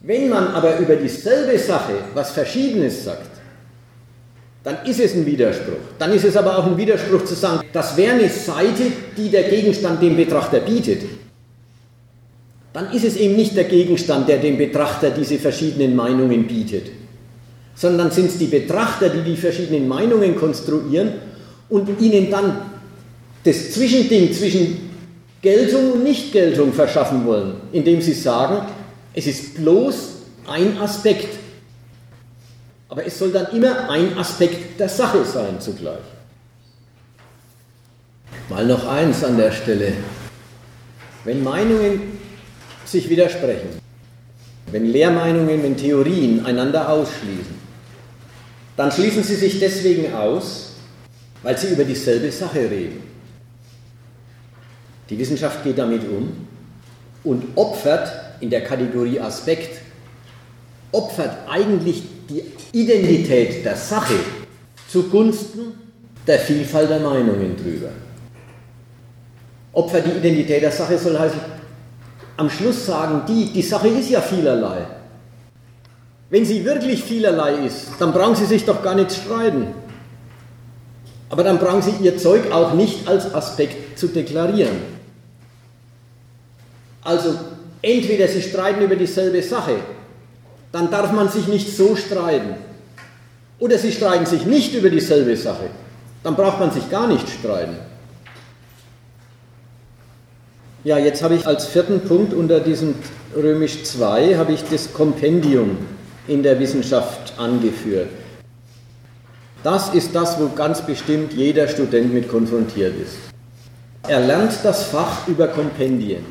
Wenn 0.00 0.30
man 0.30 0.48
aber 0.48 0.78
über 0.78 0.96
dieselbe 0.96 1.56
Sache 1.60 1.92
was 2.12 2.32
Verschiedenes 2.32 3.04
sagt, 3.04 3.33
dann 4.64 4.78
ist 4.86 4.98
es 4.98 5.14
ein 5.14 5.26
Widerspruch. 5.26 5.74
Dann 5.98 6.12
ist 6.12 6.24
es 6.24 6.36
aber 6.36 6.58
auch 6.58 6.66
ein 6.66 6.76
Widerspruch 6.76 7.24
zu 7.26 7.34
sagen, 7.34 7.60
das 7.70 7.96
wäre 7.98 8.14
eine 8.14 8.30
Seite, 8.30 8.84
die 9.16 9.28
der 9.28 9.44
Gegenstand 9.44 10.02
dem 10.02 10.16
Betrachter 10.16 10.60
bietet. 10.60 11.02
Dann 12.72 12.90
ist 12.92 13.04
es 13.04 13.16
eben 13.16 13.36
nicht 13.36 13.54
der 13.56 13.64
Gegenstand, 13.64 14.26
der 14.26 14.38
dem 14.38 14.56
Betrachter 14.56 15.10
diese 15.10 15.38
verschiedenen 15.38 15.94
Meinungen 15.94 16.46
bietet, 16.46 16.86
sondern 17.74 18.10
sind 18.10 18.26
es 18.26 18.38
die 18.38 18.46
Betrachter, 18.46 19.10
die 19.10 19.20
die 19.20 19.36
verschiedenen 19.36 19.86
Meinungen 19.86 20.34
konstruieren 20.34 21.12
und 21.68 22.00
ihnen 22.00 22.30
dann 22.30 22.56
das 23.44 23.72
Zwischending 23.72 24.32
zwischen 24.32 24.90
Geltung 25.42 25.92
und 25.92 26.04
Nichtgeltung 26.04 26.72
verschaffen 26.72 27.26
wollen, 27.26 27.56
indem 27.72 28.00
sie 28.00 28.14
sagen, 28.14 28.66
es 29.12 29.26
ist 29.26 29.56
bloß 29.56 29.94
ein 30.46 30.78
Aspekt 30.78 31.43
aber 32.88 33.06
es 33.06 33.18
soll 33.18 33.32
dann 33.32 33.46
immer 33.52 33.90
ein 33.90 34.16
Aspekt 34.18 34.78
der 34.78 34.88
Sache 34.88 35.24
sein 35.24 35.60
zugleich. 35.60 35.98
Mal 38.48 38.66
noch 38.66 38.86
eins 38.86 39.24
an 39.24 39.36
der 39.36 39.52
Stelle. 39.52 39.94
Wenn 41.24 41.42
Meinungen 41.42 42.18
sich 42.84 43.08
widersprechen, 43.08 43.80
wenn 44.70 44.84
Lehrmeinungen, 44.86 45.62
wenn 45.62 45.76
Theorien 45.76 46.44
einander 46.44 46.88
ausschließen, 46.88 47.64
dann 48.76 48.90
schließen 48.90 49.22
sie 49.22 49.36
sich 49.36 49.60
deswegen 49.60 50.12
aus, 50.14 50.72
weil 51.42 51.56
sie 51.56 51.68
über 51.68 51.84
dieselbe 51.84 52.30
Sache 52.30 52.70
reden. 52.70 53.02
Die 55.08 55.18
Wissenschaft 55.18 55.62
geht 55.62 55.78
damit 55.78 56.02
um 56.08 56.46
und 57.22 57.56
opfert 57.56 58.10
in 58.40 58.50
der 58.50 58.64
Kategorie 58.64 59.20
Aspekt, 59.20 59.80
opfert 60.92 61.48
eigentlich 61.48 62.02
die 62.28 62.42
Identität 62.72 63.64
der 63.64 63.76
Sache 63.76 64.14
zugunsten 64.88 65.74
der 66.26 66.38
Vielfalt 66.38 66.90
der 66.90 67.00
Meinungen 67.00 67.56
drüber. 67.56 67.90
Opfert 69.72 70.06
die 70.06 70.18
Identität 70.18 70.62
der 70.62 70.70
Sache 70.70 70.98
soll 70.98 71.18
heißen, 71.18 71.40
am 72.36 72.50
Schluss 72.50 72.86
sagen 72.86 73.22
die, 73.28 73.52
die 73.52 73.62
Sache 73.62 73.88
ist 73.88 74.10
ja 74.10 74.20
vielerlei. 74.20 74.86
Wenn 76.30 76.44
sie 76.44 76.64
wirklich 76.64 77.02
vielerlei 77.02 77.66
ist, 77.66 77.88
dann 77.98 78.12
brauchen 78.12 78.34
sie 78.34 78.46
sich 78.46 78.64
doch 78.64 78.82
gar 78.82 78.94
nicht 78.94 79.12
streiten. 79.12 79.68
Aber 81.30 81.42
dann 81.42 81.58
brauchen 81.58 81.82
sie 81.82 81.92
ihr 82.02 82.16
Zeug 82.16 82.50
auch 82.52 82.74
nicht 82.74 83.06
als 83.06 83.32
Aspekt 83.34 83.98
zu 83.98 84.08
deklarieren. 84.08 84.76
Also 87.02 87.38
entweder 87.82 88.28
sie 88.28 88.42
streiten 88.42 88.82
über 88.82 88.96
dieselbe 88.96 89.42
Sache, 89.42 89.76
dann 90.74 90.90
darf 90.90 91.12
man 91.12 91.28
sich 91.28 91.46
nicht 91.46 91.76
so 91.76 91.94
streiten. 91.94 92.56
Oder 93.60 93.78
sie 93.78 93.92
streiten 93.92 94.26
sich 94.26 94.44
nicht 94.44 94.74
über 94.74 94.90
dieselbe 94.90 95.36
Sache, 95.36 95.70
dann 96.24 96.34
braucht 96.34 96.58
man 96.58 96.72
sich 96.72 96.90
gar 96.90 97.06
nicht 97.06 97.28
streiten. 97.28 97.76
Ja, 100.82 100.98
jetzt 100.98 101.22
habe 101.22 101.36
ich 101.36 101.46
als 101.46 101.66
vierten 101.66 102.00
Punkt 102.00 102.34
unter 102.34 102.58
diesem 102.58 102.96
Römisch 103.36 103.84
2 103.84 104.34
habe 104.36 104.52
ich 104.52 104.64
das 104.64 104.92
Kompendium 104.92 105.78
in 106.26 106.42
der 106.42 106.58
Wissenschaft 106.58 107.38
angeführt. 107.38 108.08
Das 109.62 109.94
ist 109.94 110.12
das, 110.12 110.40
wo 110.40 110.48
ganz 110.48 110.84
bestimmt 110.84 111.32
jeder 111.34 111.68
Student 111.68 112.12
mit 112.12 112.28
konfrontiert 112.28 112.94
ist. 113.00 113.14
Er 114.08 114.18
lernt 114.18 114.58
das 114.64 114.82
Fach 114.82 115.28
über 115.28 115.46
Kompendien. 115.46 116.24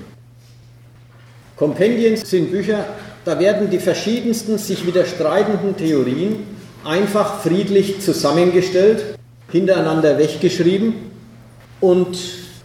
Kompendien 1.56 2.18
sind 2.18 2.52
Bücher, 2.52 2.86
da 3.26 3.40
werden 3.40 3.70
die 3.70 3.80
verschiedensten 3.80 4.58
sich 4.58 4.86
widerstreitenden 4.86 5.78
Theorien 5.78 6.46
einfach 6.84 7.42
friedlich 7.42 8.02
zusammengestellt, 8.02 9.18
hintereinander 9.52 10.18
weggeschrieben 10.18 10.96
und 11.80 12.18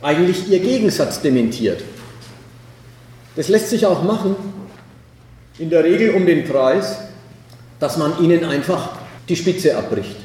eigentlich 0.03 0.49
ihr 0.49 0.59
Gegensatz 0.59 1.21
dementiert. 1.21 1.83
Das 3.37 3.49
lässt 3.49 3.71
sich 3.71 3.87
auch 3.87 4.03
machen, 4.03 4.35
in 5.59 5.71
der 5.71 5.85
Regel 5.85 6.15
um 6.15 6.27
den 6.27 6.45
Preis, 6.45 6.99
dass 7.79 7.97
man 7.97 8.21
ihnen 8.23 8.45
einfach 8.45 8.91
die 9.29 9.37
Spitze 9.37 9.77
abbricht. 9.77 10.17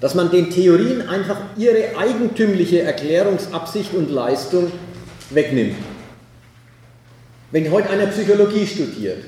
Dass 0.00 0.14
man 0.14 0.30
den 0.30 0.50
Theorien 0.50 1.08
einfach 1.08 1.38
ihre 1.56 1.98
eigentümliche 1.98 2.82
Erklärungsabsicht 2.82 3.92
und 3.94 4.10
Leistung 4.10 4.70
wegnimmt. 5.30 5.76
Wenn 7.50 7.70
heute 7.70 7.88
einer 7.88 8.08
Psychologie 8.08 8.66
studiert, 8.66 9.24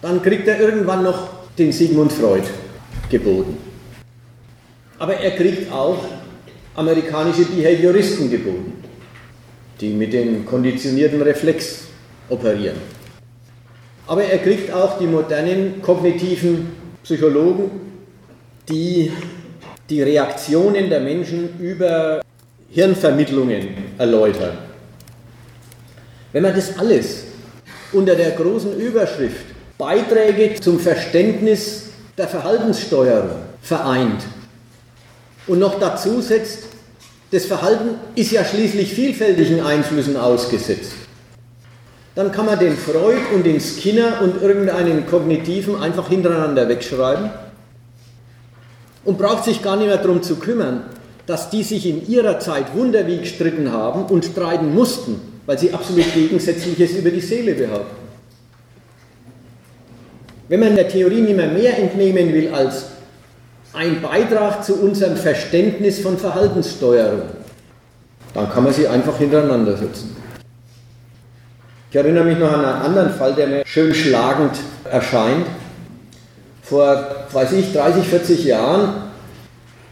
dann 0.00 0.22
kriegt 0.22 0.48
er 0.48 0.58
irgendwann 0.58 1.02
noch 1.02 1.28
den 1.58 1.72
Sigmund 1.72 2.10
Freud 2.10 2.44
geboten. 3.10 3.58
Aber 4.98 5.14
er 5.14 5.32
kriegt 5.32 5.70
auch 5.70 5.98
amerikanische 6.74 7.44
Behavioristen 7.44 8.30
geboten, 8.30 8.82
die 9.78 9.90
mit 9.90 10.14
dem 10.14 10.46
konditionierten 10.46 11.20
Reflex 11.20 11.84
operieren. 12.30 12.76
Aber 14.06 14.24
er 14.24 14.38
kriegt 14.38 14.72
auch 14.72 14.98
die 14.98 15.06
modernen 15.06 15.82
kognitiven 15.82 16.72
Psychologen, 17.02 17.70
die 18.70 19.12
die 19.90 20.02
Reaktionen 20.02 20.88
der 20.88 21.00
Menschen 21.00 21.60
über 21.60 22.22
Hirnvermittlungen 22.70 23.68
erläutern. 23.98 24.56
Wenn 26.32 26.42
man 26.42 26.54
das 26.54 26.78
alles 26.78 27.33
unter 27.94 28.14
der 28.14 28.32
großen 28.32 28.78
Überschrift 28.78 29.46
Beiträge 29.78 30.60
zum 30.60 30.78
Verständnis 30.78 31.84
der 32.16 32.28
Verhaltenssteuerung 32.28 33.40
vereint, 33.60 34.22
und 35.46 35.58
noch 35.58 35.78
dazu 35.78 36.20
setzt, 36.20 36.60
das 37.30 37.44
Verhalten 37.46 37.96
ist 38.14 38.30
ja 38.30 38.44
schließlich 38.44 38.94
vielfältigen 38.94 39.60
Einflüssen 39.60 40.16
ausgesetzt. 40.16 40.92
Dann 42.14 42.30
kann 42.30 42.46
man 42.46 42.58
den 42.58 42.76
Freud 42.76 43.18
und 43.34 43.44
den 43.44 43.60
Skinner 43.60 44.22
und 44.22 44.40
irgendeinen 44.40 45.06
Kognitiven 45.06 45.82
einfach 45.82 46.08
hintereinander 46.08 46.68
wegschreiben 46.68 47.30
und 49.04 49.18
braucht 49.18 49.44
sich 49.44 49.62
gar 49.62 49.76
nicht 49.76 49.88
mehr 49.88 49.98
darum 49.98 50.22
zu 50.22 50.36
kümmern, 50.36 50.84
dass 51.26 51.50
die 51.50 51.62
sich 51.62 51.86
in 51.86 52.08
ihrer 52.08 52.38
Zeit 52.38 52.74
Wunder 52.74 53.06
wie 53.06 53.18
gestritten 53.18 53.72
haben 53.72 54.04
und 54.04 54.24
streiten 54.24 54.72
mussten, 54.72 55.20
weil 55.46 55.58
sie 55.58 55.72
absolut 55.72 56.12
Gegensätzliches 56.14 56.92
über 56.92 57.10
die 57.10 57.20
Seele 57.20 57.54
behaupten. 57.54 58.04
Wenn 60.48 60.60
man 60.60 60.76
der 60.76 60.88
Theorie 60.88 61.20
nicht 61.20 61.36
mehr 61.36 61.48
mehr 61.48 61.78
entnehmen 61.78 62.32
will 62.32 62.52
als 62.52 62.86
ein 63.74 64.00
Beitrag 64.00 64.64
zu 64.64 64.74
unserem 64.80 65.16
Verständnis 65.16 66.00
von 66.00 66.16
Verhaltenssteuerung. 66.16 67.22
Dann 68.32 68.50
kann 68.50 68.64
man 68.64 68.72
sie 68.72 68.86
einfach 68.86 69.18
hintereinander 69.18 69.76
setzen. 69.76 70.16
Ich 71.90 71.96
erinnere 71.96 72.24
mich 72.24 72.38
noch 72.38 72.52
an 72.52 72.64
einen 72.64 72.82
anderen 72.82 73.10
Fall, 73.10 73.34
der 73.34 73.46
mir 73.46 73.66
schön 73.66 73.94
schlagend 73.94 74.56
erscheint. 74.90 75.46
Vor, 76.62 77.26
weiß 77.32 77.52
ich, 77.52 77.72
30, 77.72 78.04
40 78.04 78.44
Jahren 78.44 78.94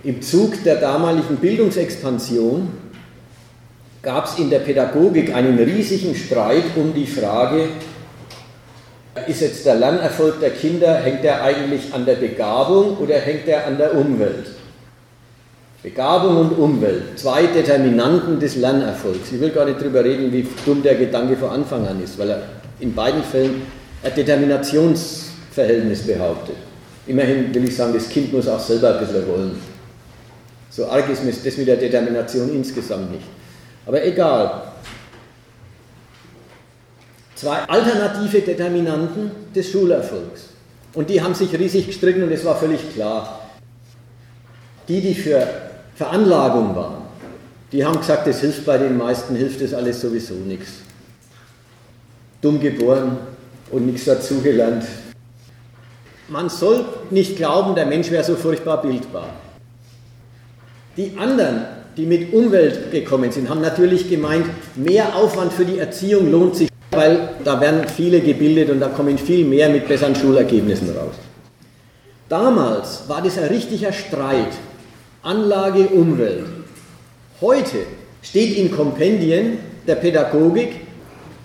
im 0.02 0.22
Zug 0.22 0.62
der 0.64 0.76
damaligen 0.76 1.36
Bildungsexpansion 1.36 2.68
gab 4.02 4.26
es 4.26 4.38
in 4.38 4.50
der 4.50 4.58
Pädagogik 4.58 5.34
einen 5.34 5.58
riesigen 5.58 6.14
Streit 6.14 6.64
um 6.76 6.92
die 6.92 7.06
Frage, 7.06 7.68
ist 9.26 9.40
jetzt 9.40 9.64
der 9.64 9.76
Lernerfolg 9.76 10.40
der 10.40 10.50
Kinder, 10.50 10.96
hängt 10.96 11.22
der 11.22 11.42
eigentlich 11.42 11.94
an 11.94 12.04
der 12.04 12.16
Begabung 12.16 12.96
oder 12.98 13.16
hängt 13.16 13.46
der 13.46 13.66
an 13.66 13.78
der 13.78 13.94
Umwelt? 13.94 14.46
Begabung 15.82 16.36
und 16.38 16.58
Umwelt, 16.58 17.18
zwei 17.18 17.46
Determinanten 17.46 18.38
des 18.40 18.56
Lernerfolgs. 18.56 19.32
Ich 19.32 19.40
will 19.40 19.50
gar 19.50 19.64
nicht 19.64 19.80
darüber 19.80 20.04
reden, 20.04 20.32
wie 20.32 20.46
dumm 20.64 20.82
der 20.82 20.94
Gedanke 20.94 21.36
von 21.36 21.50
Anfang 21.50 21.86
an 21.86 22.02
ist, 22.02 22.18
weil 22.18 22.30
er 22.30 22.42
in 22.80 22.94
beiden 22.94 23.22
Fällen 23.22 23.62
ein 24.02 24.14
Determinationsverhältnis 24.14 26.06
behauptet. 26.06 26.56
Immerhin 27.06 27.52
will 27.52 27.64
ich 27.64 27.76
sagen, 27.76 27.92
das 27.94 28.08
Kind 28.08 28.32
muss 28.32 28.48
auch 28.48 28.60
selber 28.60 28.94
ein 28.94 29.00
bisschen 29.00 29.26
wollen. 29.28 29.58
So 30.70 30.86
arg 30.86 31.08
ist 31.10 31.22
das 31.44 31.56
mit 31.56 31.66
der 31.66 31.76
Determination 31.76 32.48
insgesamt 32.54 33.10
nicht. 33.12 33.26
Aber 33.86 34.04
egal, 34.04 34.72
zwei 37.34 37.58
alternative 37.62 38.40
Determinanten 38.40 39.30
des 39.54 39.70
Schulerfolgs. 39.70 40.50
Und 40.94 41.08
die 41.10 41.20
haben 41.20 41.34
sich 41.34 41.52
riesig 41.58 41.86
gestritten 41.86 42.22
und 42.22 42.30
es 42.30 42.44
war 42.44 42.56
völlig 42.56 42.92
klar. 42.94 43.40
Die, 44.88 45.00
die 45.00 45.14
für 45.14 45.46
Veranlagung 45.94 46.74
waren, 46.76 47.02
die 47.72 47.84
haben 47.84 47.98
gesagt, 47.98 48.26
das 48.26 48.40
hilft 48.40 48.66
bei 48.66 48.76
den 48.78 48.98
meisten, 48.98 49.34
hilft 49.34 49.62
das 49.62 49.72
alles 49.72 50.00
sowieso 50.00 50.34
nichts. 50.34 50.72
Dumm 52.40 52.60
geboren 52.60 53.16
und 53.70 53.86
nichts 53.86 54.04
dazugelernt. 54.04 54.84
Man 56.28 56.48
soll 56.48 56.84
nicht 57.10 57.36
glauben, 57.36 57.74
der 57.74 57.86
Mensch 57.86 58.10
wäre 58.10 58.24
so 58.24 58.36
furchtbar 58.36 58.82
bildbar. 58.82 59.30
Die 60.96 61.16
anderen, 61.18 61.64
die 61.96 62.06
mit 62.06 62.32
Umwelt 62.32 62.90
gekommen 62.90 63.32
sind, 63.32 63.48
haben 63.48 63.60
natürlich 63.60 64.08
gemeint, 64.08 64.46
mehr 64.76 65.16
Aufwand 65.16 65.52
für 65.52 65.64
die 65.64 65.78
Erziehung 65.78 66.30
lohnt 66.30 66.56
sich 66.56 66.72
weil 66.92 67.30
da 67.42 67.60
werden 67.60 67.88
viele 67.88 68.20
gebildet 68.20 68.70
und 68.70 68.80
da 68.80 68.88
kommen 68.88 69.18
viel 69.18 69.44
mehr 69.44 69.68
mit 69.68 69.88
besseren 69.88 70.14
Schulergebnissen 70.14 70.90
raus. 70.90 71.14
Damals 72.28 73.04
war 73.08 73.22
das 73.22 73.38
ein 73.38 73.44
richtiger 73.44 73.92
Streit, 73.92 74.52
Anlage, 75.22 75.88
Umwelt. 75.88 76.44
Heute 77.40 77.78
steht 78.22 78.56
in 78.56 78.70
Kompendien 78.70 79.58
der 79.86 79.96
Pädagogik, 79.96 80.76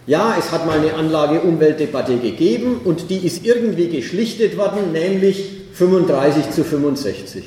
ja, 0.05 0.35
es 0.39 0.51
hat 0.51 0.65
mal 0.65 0.79
eine 0.79 0.93
Anlage-Umwelt-Debatte 0.93 2.17
gegeben 2.17 2.79
und 2.85 3.09
die 3.09 3.25
ist 3.25 3.45
irgendwie 3.45 3.89
geschlichtet 3.89 4.57
worden, 4.57 4.93
nämlich 4.93 5.51
35 5.73 6.51
zu 6.51 6.63
65. 6.63 7.43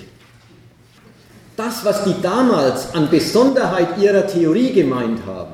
Das, 1.61 1.85
was 1.85 2.05
die 2.05 2.15
damals 2.23 2.95
an 2.95 3.11
Besonderheit 3.11 3.99
ihrer 3.99 4.27
Theorie 4.27 4.73
gemeint 4.73 5.21
haben, 5.27 5.53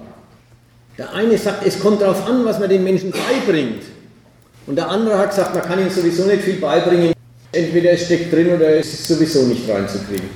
der 0.97 1.13
eine 1.13 1.37
sagt, 1.37 1.67
es 1.67 1.81
kommt 1.81 2.01
darauf 2.01 2.29
an, 2.29 2.45
was 2.45 2.61
man 2.61 2.69
den 2.69 2.85
Menschen 2.85 3.11
beibringt. 3.11 3.83
Und 4.69 4.77
der 4.77 4.89
andere 4.89 5.19
hat 5.19 5.31
gesagt, 5.31 5.53
man 5.55 5.65
kann 5.65 5.81
ihnen 5.81 5.91
sowieso 5.91 6.25
nicht 6.27 6.43
viel 6.45 6.61
beibringen. 6.61 7.13
Entweder 7.51 7.91
es 7.91 8.05
steckt 8.05 8.33
drin 8.33 8.55
oder 8.55 8.77
es 8.77 8.87
ist 8.87 9.09
sowieso 9.09 9.43
nicht 9.47 9.69
reinzukriegen. 9.69 10.31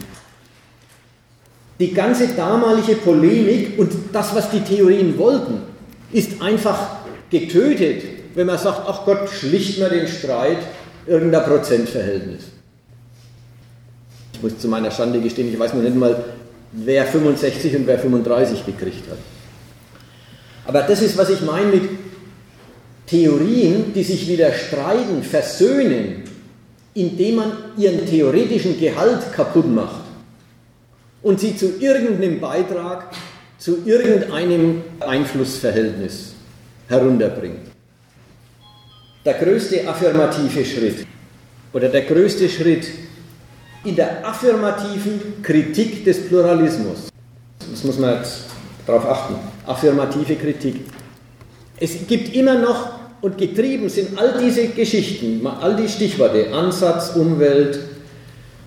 Die 1.79 1.95
ganze 1.95 2.27
damalige 2.29 2.97
Polemik 2.97 3.79
und 3.79 3.93
das, 4.13 4.35
was 4.35 4.51
die 4.51 4.63
Theorien 4.63 5.17
wollten, 5.19 5.63
ist 6.11 6.43
einfach 6.43 6.97
getötet 7.31 8.03
wenn 8.35 8.47
man 8.47 8.59
sagt, 8.59 8.83
ach 8.87 9.05
Gott, 9.05 9.29
schlicht 9.29 9.79
mal 9.79 9.91
den 9.91 10.07
Streit, 10.07 10.59
irgendein 11.07 11.45
Prozentverhältnis. 11.45 12.45
Ich 14.41 14.45
muss 14.45 14.59
zu 14.59 14.69
meiner 14.69 14.91
Schande 14.91 15.21
gestehen, 15.21 15.53
ich 15.53 15.59
weiß 15.59 15.75
noch 15.75 15.83
nicht 15.83 15.95
mal, 15.95 16.25
wer 16.73 17.05
65 17.05 17.77
und 17.77 17.87
wer 17.87 17.99
35 17.99 18.65
gekriegt 18.65 19.11
hat. 19.11 19.19
Aber 20.65 20.81
das 20.81 21.03
ist, 21.03 21.19
was 21.19 21.29
ich 21.29 21.43
meine 21.43 21.67
mit 21.67 21.83
Theorien, 23.07 23.93
die 23.95 24.03
sich 24.03 24.27
wieder 24.27 24.51
streiten, 24.55 25.23
versöhnen, 25.23 26.23
indem 26.95 27.35
man 27.35 27.53
ihren 27.77 28.07
theoretischen 28.07 28.81
Gehalt 28.81 29.31
kaputt 29.35 29.69
macht 29.69 30.01
und 31.21 31.39
sie 31.39 31.55
zu 31.55 31.79
irgendeinem 31.79 32.41
Beitrag, 32.41 33.13
zu 33.59 33.81
irgendeinem 33.85 34.81
Einflussverhältnis 35.01 36.33
herunterbringt. 36.89 37.69
Der 39.23 39.35
größte 39.35 39.87
affirmative 39.87 40.65
Schritt 40.65 41.07
oder 41.75 41.91
der 41.91 42.03
größte 42.05 42.49
Schritt 42.49 42.87
in 43.85 43.97
der 43.97 44.27
affirmativen 44.27 45.43
Kritik 45.43 46.05
des 46.05 46.29
Pluralismus, 46.29 47.09
das 47.71 47.85
muss 47.85 47.99
man 47.99 48.17
jetzt 48.17 48.45
darauf 48.87 49.07
achten, 49.07 49.35
affirmative 49.67 50.37
Kritik. 50.37 50.77
Es 51.79 52.07
gibt 52.07 52.35
immer 52.35 52.59
noch 52.59 52.91
und 53.23 53.39
getrieben 53.39 53.89
sind 53.89 54.19
all 54.19 54.39
diese 54.43 54.69
Geschichten, 54.69 55.47
all 55.47 55.77
die 55.77 55.89
Stichworte, 55.89 56.53
Ansatz, 56.53 57.17
Umwelt, 57.17 57.79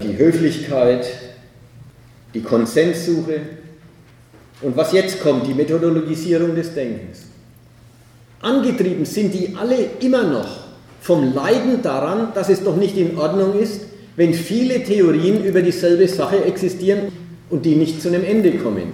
die 0.01 0.17
Höflichkeit, 0.17 1.07
die 2.33 2.41
Konsenssuche 2.41 3.41
und 4.61 4.75
was 4.75 4.91
jetzt 4.93 5.21
kommt, 5.21 5.47
die 5.47 5.53
Methodologisierung 5.53 6.55
des 6.55 6.73
Denkens. 6.73 7.23
Angetrieben 8.41 9.05
sind 9.05 9.33
die 9.33 9.55
alle 9.55 9.77
immer 9.99 10.23
noch 10.23 10.47
vom 11.01 11.33
Leiden 11.33 11.81
daran, 11.81 12.29
dass 12.33 12.49
es 12.49 12.63
doch 12.63 12.75
nicht 12.75 12.97
in 12.97 13.17
Ordnung 13.17 13.59
ist, 13.59 13.81
wenn 14.15 14.33
viele 14.33 14.83
Theorien 14.83 15.43
über 15.43 15.61
dieselbe 15.61 16.07
Sache 16.07 16.43
existieren 16.45 17.11
und 17.49 17.65
die 17.65 17.75
nicht 17.75 18.01
zu 18.01 18.09
einem 18.09 18.23
Ende 18.23 18.51
kommen. 18.57 18.93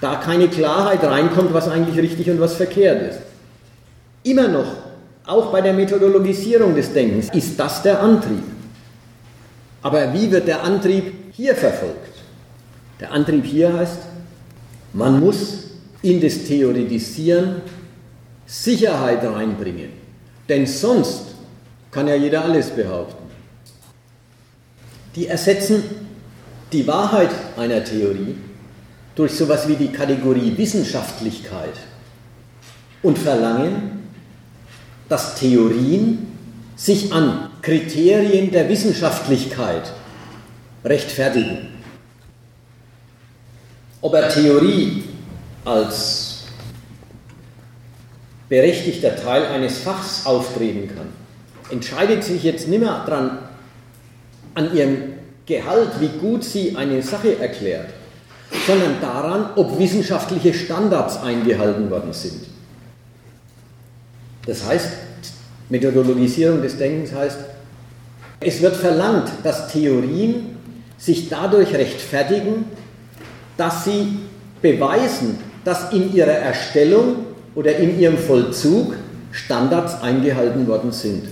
Da 0.00 0.16
keine 0.16 0.48
Klarheit 0.48 1.02
reinkommt, 1.04 1.52
was 1.52 1.68
eigentlich 1.68 1.96
richtig 1.96 2.30
und 2.30 2.40
was 2.40 2.54
verkehrt 2.54 3.10
ist. 3.10 3.18
Immer 4.24 4.48
noch, 4.48 4.66
auch 5.26 5.52
bei 5.52 5.60
der 5.60 5.72
Methodologisierung 5.72 6.74
des 6.74 6.92
Denkens, 6.92 7.28
ist 7.32 7.58
das 7.58 7.82
der 7.82 8.00
Antrieb. 8.00 8.42
Aber 9.82 10.12
wie 10.12 10.30
wird 10.30 10.46
der 10.46 10.62
Antrieb 10.62 11.12
hier 11.32 11.54
verfolgt? 11.54 12.12
Der 13.00 13.12
Antrieb 13.12 13.44
hier 13.44 13.72
heißt, 13.72 13.98
man 14.92 15.18
muss 15.18 15.70
in 16.02 16.20
das 16.20 16.44
Theoretisieren 16.44 17.62
Sicherheit 18.46 19.24
reinbringen. 19.24 19.90
Denn 20.48 20.66
sonst 20.66 21.26
kann 21.90 22.08
ja 22.08 22.14
jeder 22.14 22.44
alles 22.44 22.70
behaupten. 22.70 23.21
Die 25.14 25.26
ersetzen 25.26 25.82
die 26.72 26.86
Wahrheit 26.86 27.30
einer 27.56 27.84
Theorie 27.84 28.36
durch 29.14 29.32
sowas 29.32 29.68
wie 29.68 29.76
die 29.76 29.92
Kategorie 29.92 30.56
Wissenschaftlichkeit 30.56 31.74
und 33.02 33.18
verlangen, 33.18 34.08
dass 35.08 35.34
Theorien 35.34 36.28
sich 36.76 37.12
an 37.12 37.50
Kriterien 37.60 38.50
der 38.50 38.68
Wissenschaftlichkeit 38.68 39.92
rechtfertigen. 40.84 41.68
Ob 44.00 44.14
er 44.14 44.30
Theorie 44.30 45.04
als 45.64 46.44
berechtigter 48.48 49.14
Teil 49.14 49.46
eines 49.46 49.78
Fachs 49.78 50.26
auftreten 50.26 50.88
kann, 50.88 51.08
entscheidet 51.70 52.24
sich 52.24 52.42
jetzt 52.42 52.66
nicht 52.68 52.80
mehr 52.80 53.04
dran, 53.06 53.38
an 54.54 54.74
ihrem 54.74 54.96
Gehalt, 55.46 55.90
wie 56.00 56.18
gut 56.20 56.44
sie 56.44 56.76
eine 56.76 57.02
Sache 57.02 57.38
erklärt, 57.38 57.88
sondern 58.66 59.00
daran, 59.00 59.50
ob 59.56 59.78
wissenschaftliche 59.78 60.54
Standards 60.54 61.22
eingehalten 61.22 61.90
worden 61.90 62.12
sind. 62.12 62.42
Das 64.46 64.64
heißt, 64.64 64.88
Methodologisierung 65.68 66.62
des 66.62 66.76
Denkens 66.76 67.12
heißt, 67.12 67.38
es 68.40 68.60
wird 68.60 68.76
verlangt, 68.76 69.30
dass 69.42 69.72
Theorien 69.72 70.56
sich 70.98 71.28
dadurch 71.28 71.72
rechtfertigen, 71.74 72.66
dass 73.56 73.84
sie 73.84 74.18
beweisen, 74.60 75.38
dass 75.64 75.92
in 75.92 76.14
ihrer 76.14 76.32
Erstellung 76.32 77.26
oder 77.54 77.76
in 77.76 77.98
ihrem 77.98 78.18
Vollzug 78.18 78.94
Standards 79.30 80.00
eingehalten 80.02 80.66
worden 80.66 80.92
sind. 80.92 81.28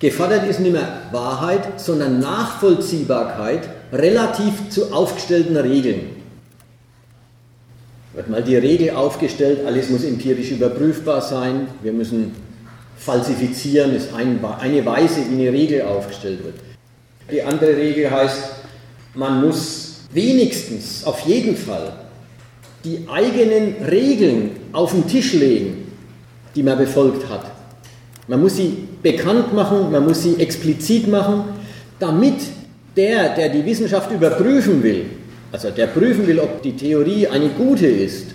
Gefordert 0.00 0.48
ist 0.48 0.60
nicht 0.60 0.72
mehr 0.72 1.02
Wahrheit, 1.10 1.80
sondern 1.80 2.20
Nachvollziehbarkeit 2.20 3.68
relativ 3.92 4.68
zu 4.70 4.92
aufgestellten 4.92 5.56
Regeln. 5.56 6.16
Wird 8.14 8.28
mal 8.30 8.42
die 8.42 8.56
Regel 8.56 8.90
aufgestellt, 8.90 9.60
alles 9.66 9.90
muss 9.90 10.04
empirisch 10.04 10.50
überprüfbar 10.50 11.20
sein, 11.20 11.68
wir 11.82 11.92
müssen 11.92 12.32
falsifizieren, 12.96 13.94
ist 13.94 14.10
eine 14.14 14.84
Weise, 14.86 15.20
wie 15.30 15.34
eine 15.34 15.52
Regel 15.52 15.82
aufgestellt 15.82 16.44
wird. 16.44 16.54
Die 17.30 17.42
andere 17.42 17.76
Regel 17.76 18.10
heißt, 18.10 18.50
man 19.14 19.44
muss 19.44 20.00
wenigstens, 20.12 21.04
auf 21.04 21.20
jeden 21.20 21.56
Fall, 21.56 21.92
die 22.84 23.06
eigenen 23.08 23.74
Regeln 23.84 24.52
auf 24.72 24.92
den 24.92 25.06
Tisch 25.06 25.34
legen, 25.34 25.92
die 26.54 26.62
man 26.62 26.78
befolgt 26.78 27.28
hat. 27.28 27.50
Man 28.26 28.40
muss 28.40 28.56
sie 28.56 28.87
bekannt 29.02 29.54
machen, 29.54 29.90
man 29.90 30.04
muss 30.04 30.22
sie 30.22 30.36
explizit 30.38 31.08
machen, 31.08 31.44
damit 31.98 32.40
der, 32.96 33.34
der 33.34 33.48
die 33.48 33.64
Wissenschaft 33.64 34.10
überprüfen 34.10 34.82
will, 34.82 35.06
also 35.52 35.70
der 35.70 35.86
prüfen 35.86 36.26
will, 36.26 36.40
ob 36.40 36.62
die 36.62 36.76
Theorie 36.76 37.26
eine 37.28 37.48
gute 37.50 37.86
ist, 37.86 38.26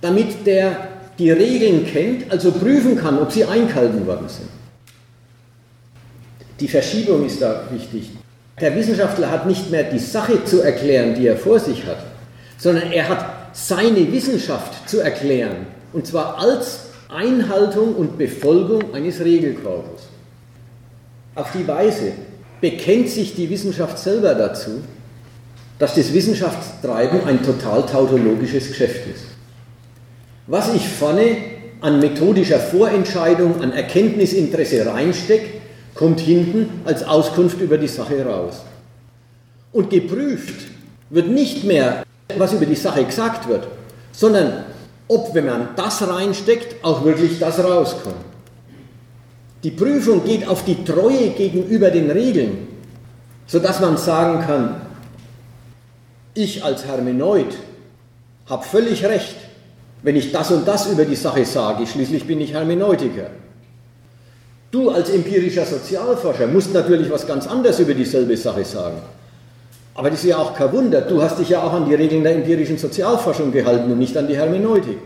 damit 0.00 0.46
der 0.46 0.88
die 1.18 1.30
Regeln 1.30 1.86
kennt, 1.86 2.30
also 2.30 2.50
prüfen 2.50 2.96
kann, 2.96 3.18
ob 3.18 3.30
sie 3.30 3.44
eingehalten 3.44 4.06
worden 4.06 4.28
sind. 4.28 4.48
Die 6.58 6.68
Verschiebung 6.68 7.24
ist 7.26 7.40
da 7.40 7.64
wichtig. 7.70 8.10
Der 8.60 8.74
Wissenschaftler 8.76 9.30
hat 9.30 9.46
nicht 9.46 9.70
mehr 9.70 9.84
die 9.84 9.98
Sache 9.98 10.44
zu 10.44 10.60
erklären, 10.60 11.14
die 11.14 11.26
er 11.26 11.36
vor 11.36 11.58
sich 11.58 11.86
hat, 11.86 12.04
sondern 12.58 12.92
er 12.92 13.08
hat 13.08 13.24
seine 13.52 14.12
Wissenschaft 14.12 14.88
zu 14.88 15.00
erklären, 15.00 15.66
und 15.92 16.06
zwar 16.06 16.38
als 16.38 16.89
Einhaltung 17.12 17.94
und 17.94 18.18
Befolgung 18.18 18.94
eines 18.94 19.20
Regelkorpus. 19.20 20.08
Auf 21.34 21.52
die 21.52 21.66
Weise 21.66 22.12
bekennt 22.60 23.08
sich 23.08 23.34
die 23.34 23.48
Wissenschaft 23.50 23.98
selber 23.98 24.34
dazu, 24.34 24.82
dass 25.78 25.94
das 25.94 26.12
Wissenschaftstreiben 26.12 27.24
ein 27.26 27.42
total 27.42 27.86
tautologisches 27.86 28.68
Geschäft 28.68 29.06
ist. 29.06 29.24
Was 30.46 30.74
ich 30.74 30.86
vorne 30.86 31.36
an 31.80 32.00
methodischer 32.00 32.60
Vorentscheidung, 32.60 33.62
an 33.62 33.72
Erkenntnisinteresse 33.72 34.84
reinstecke, 34.84 35.60
kommt 35.94 36.20
hinten 36.20 36.82
als 36.84 37.02
Auskunft 37.02 37.60
über 37.60 37.78
die 37.78 37.88
Sache 37.88 38.24
raus. 38.24 38.62
Und 39.72 39.90
geprüft 39.90 40.66
wird 41.08 41.28
nicht 41.28 41.64
mehr, 41.64 42.04
was 42.36 42.52
über 42.52 42.66
die 42.66 42.74
Sache 42.74 43.04
gesagt 43.04 43.48
wird, 43.48 43.68
sondern 44.12 44.64
ob, 45.10 45.34
wenn 45.34 45.46
man 45.46 45.70
das 45.74 46.06
reinsteckt, 46.06 46.84
auch 46.84 47.04
wirklich 47.04 47.40
das 47.40 47.58
rauskommt. 47.58 48.14
Die 49.64 49.72
Prüfung 49.72 50.24
geht 50.24 50.46
auf 50.46 50.64
die 50.64 50.84
Treue 50.84 51.30
gegenüber 51.30 51.90
den 51.90 52.10
Regeln, 52.10 52.68
sodass 53.46 53.80
man 53.80 53.96
sagen 53.96 54.40
kann, 54.46 54.80
ich 56.32 56.64
als 56.64 56.86
Hermeneut 56.86 57.56
habe 58.48 58.64
völlig 58.64 59.04
recht, 59.04 59.34
wenn 60.02 60.14
ich 60.14 60.30
das 60.30 60.52
und 60.52 60.66
das 60.66 60.86
über 60.86 61.04
die 61.04 61.16
Sache 61.16 61.44
sage, 61.44 61.88
schließlich 61.88 62.24
bin 62.26 62.40
ich 62.40 62.52
Hermeneutiker. 62.52 63.30
Du 64.70 64.90
als 64.90 65.10
empirischer 65.10 65.66
Sozialforscher 65.66 66.46
musst 66.46 66.72
natürlich 66.72 67.10
was 67.10 67.26
ganz 67.26 67.48
anderes 67.48 67.80
über 67.80 67.94
dieselbe 67.94 68.36
Sache 68.36 68.64
sagen. 68.64 69.02
Aber 69.94 70.10
das 70.10 70.20
ist 70.20 70.30
ja 70.30 70.38
auch 70.38 70.54
kein 70.54 70.72
Wunder. 70.72 71.00
Du 71.02 71.22
hast 71.22 71.38
dich 71.38 71.48
ja 71.48 71.62
auch 71.62 71.72
an 71.72 71.88
die 71.88 71.94
Regeln 71.94 72.22
der 72.22 72.34
empirischen 72.34 72.78
Sozialforschung 72.78 73.52
gehalten 73.52 73.90
und 73.90 73.98
nicht 73.98 74.16
an 74.16 74.28
die 74.28 74.36
Hermeneutik. 74.36 74.98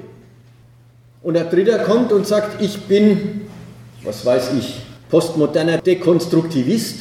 Und 1.22 1.35
der 1.35 1.45
Dritte 1.45 1.78
kommt 1.78 2.12
und 2.12 2.26
sagt, 2.26 2.61
ich 2.62 2.82
bin, 2.82 3.43
was 4.05 4.24
weiß 4.24 4.53
ich, 4.59 4.82
postmoderner 5.09 5.78
Dekonstruktivist. 5.78 7.01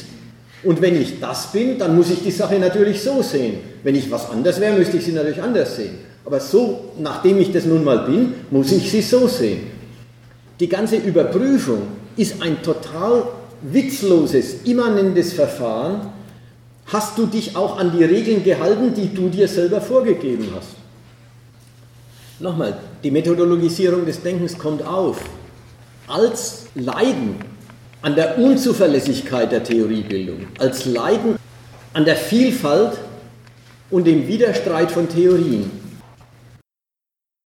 Und 0.62 0.80
wenn 0.80 1.00
ich 1.00 1.20
das 1.20 1.52
bin, 1.52 1.78
dann 1.78 1.94
muss 1.94 2.10
ich 2.10 2.22
die 2.22 2.30
Sache 2.30 2.58
natürlich 2.58 3.02
so 3.02 3.22
sehen. 3.22 3.58
Wenn 3.82 3.94
ich 3.94 4.10
was 4.10 4.30
anders 4.30 4.60
wäre, 4.60 4.78
müsste 4.78 4.96
ich 4.96 5.04
sie 5.04 5.12
natürlich 5.12 5.42
anders 5.42 5.76
sehen. 5.76 5.98
Aber 6.24 6.40
so, 6.40 6.92
nachdem 6.98 7.38
ich 7.38 7.52
das 7.52 7.66
nun 7.66 7.84
mal 7.84 7.98
bin, 8.06 8.32
muss 8.50 8.72
ich 8.72 8.90
sie 8.90 9.02
so 9.02 9.28
sehen. 9.28 9.60
Die 10.58 10.68
ganze 10.68 10.96
Überprüfung 10.96 11.82
ist 12.16 12.40
ein 12.40 12.62
total 12.62 13.24
witzloses, 13.60 14.62
immanentes 14.64 15.32
Verfahren. 15.34 16.12
Hast 16.86 17.18
du 17.18 17.26
dich 17.26 17.56
auch 17.56 17.78
an 17.78 17.96
die 17.96 18.04
Regeln 18.04 18.44
gehalten, 18.44 18.94
die 18.94 19.12
du 19.12 19.28
dir 19.28 19.48
selber 19.48 19.80
vorgegeben 19.80 20.48
hast? 20.54 20.70
Nochmal, 22.40 22.76
die 23.02 23.10
Methodologisierung 23.10 24.04
des 24.04 24.22
Denkens 24.22 24.58
kommt 24.58 24.84
auf 24.84 25.18
als 26.06 26.66
Leiden 26.74 27.36
an 28.02 28.14
der 28.14 28.38
Unzuverlässigkeit 28.38 29.50
der 29.50 29.64
Theoriebildung, 29.64 30.46
als 30.58 30.84
Leiden 30.84 31.36
an 31.94 32.04
der 32.04 32.16
Vielfalt 32.16 32.98
und 33.90 34.06
dem 34.06 34.28
Widerstreit 34.28 34.90
von 34.90 35.08
Theorien. 35.08 35.70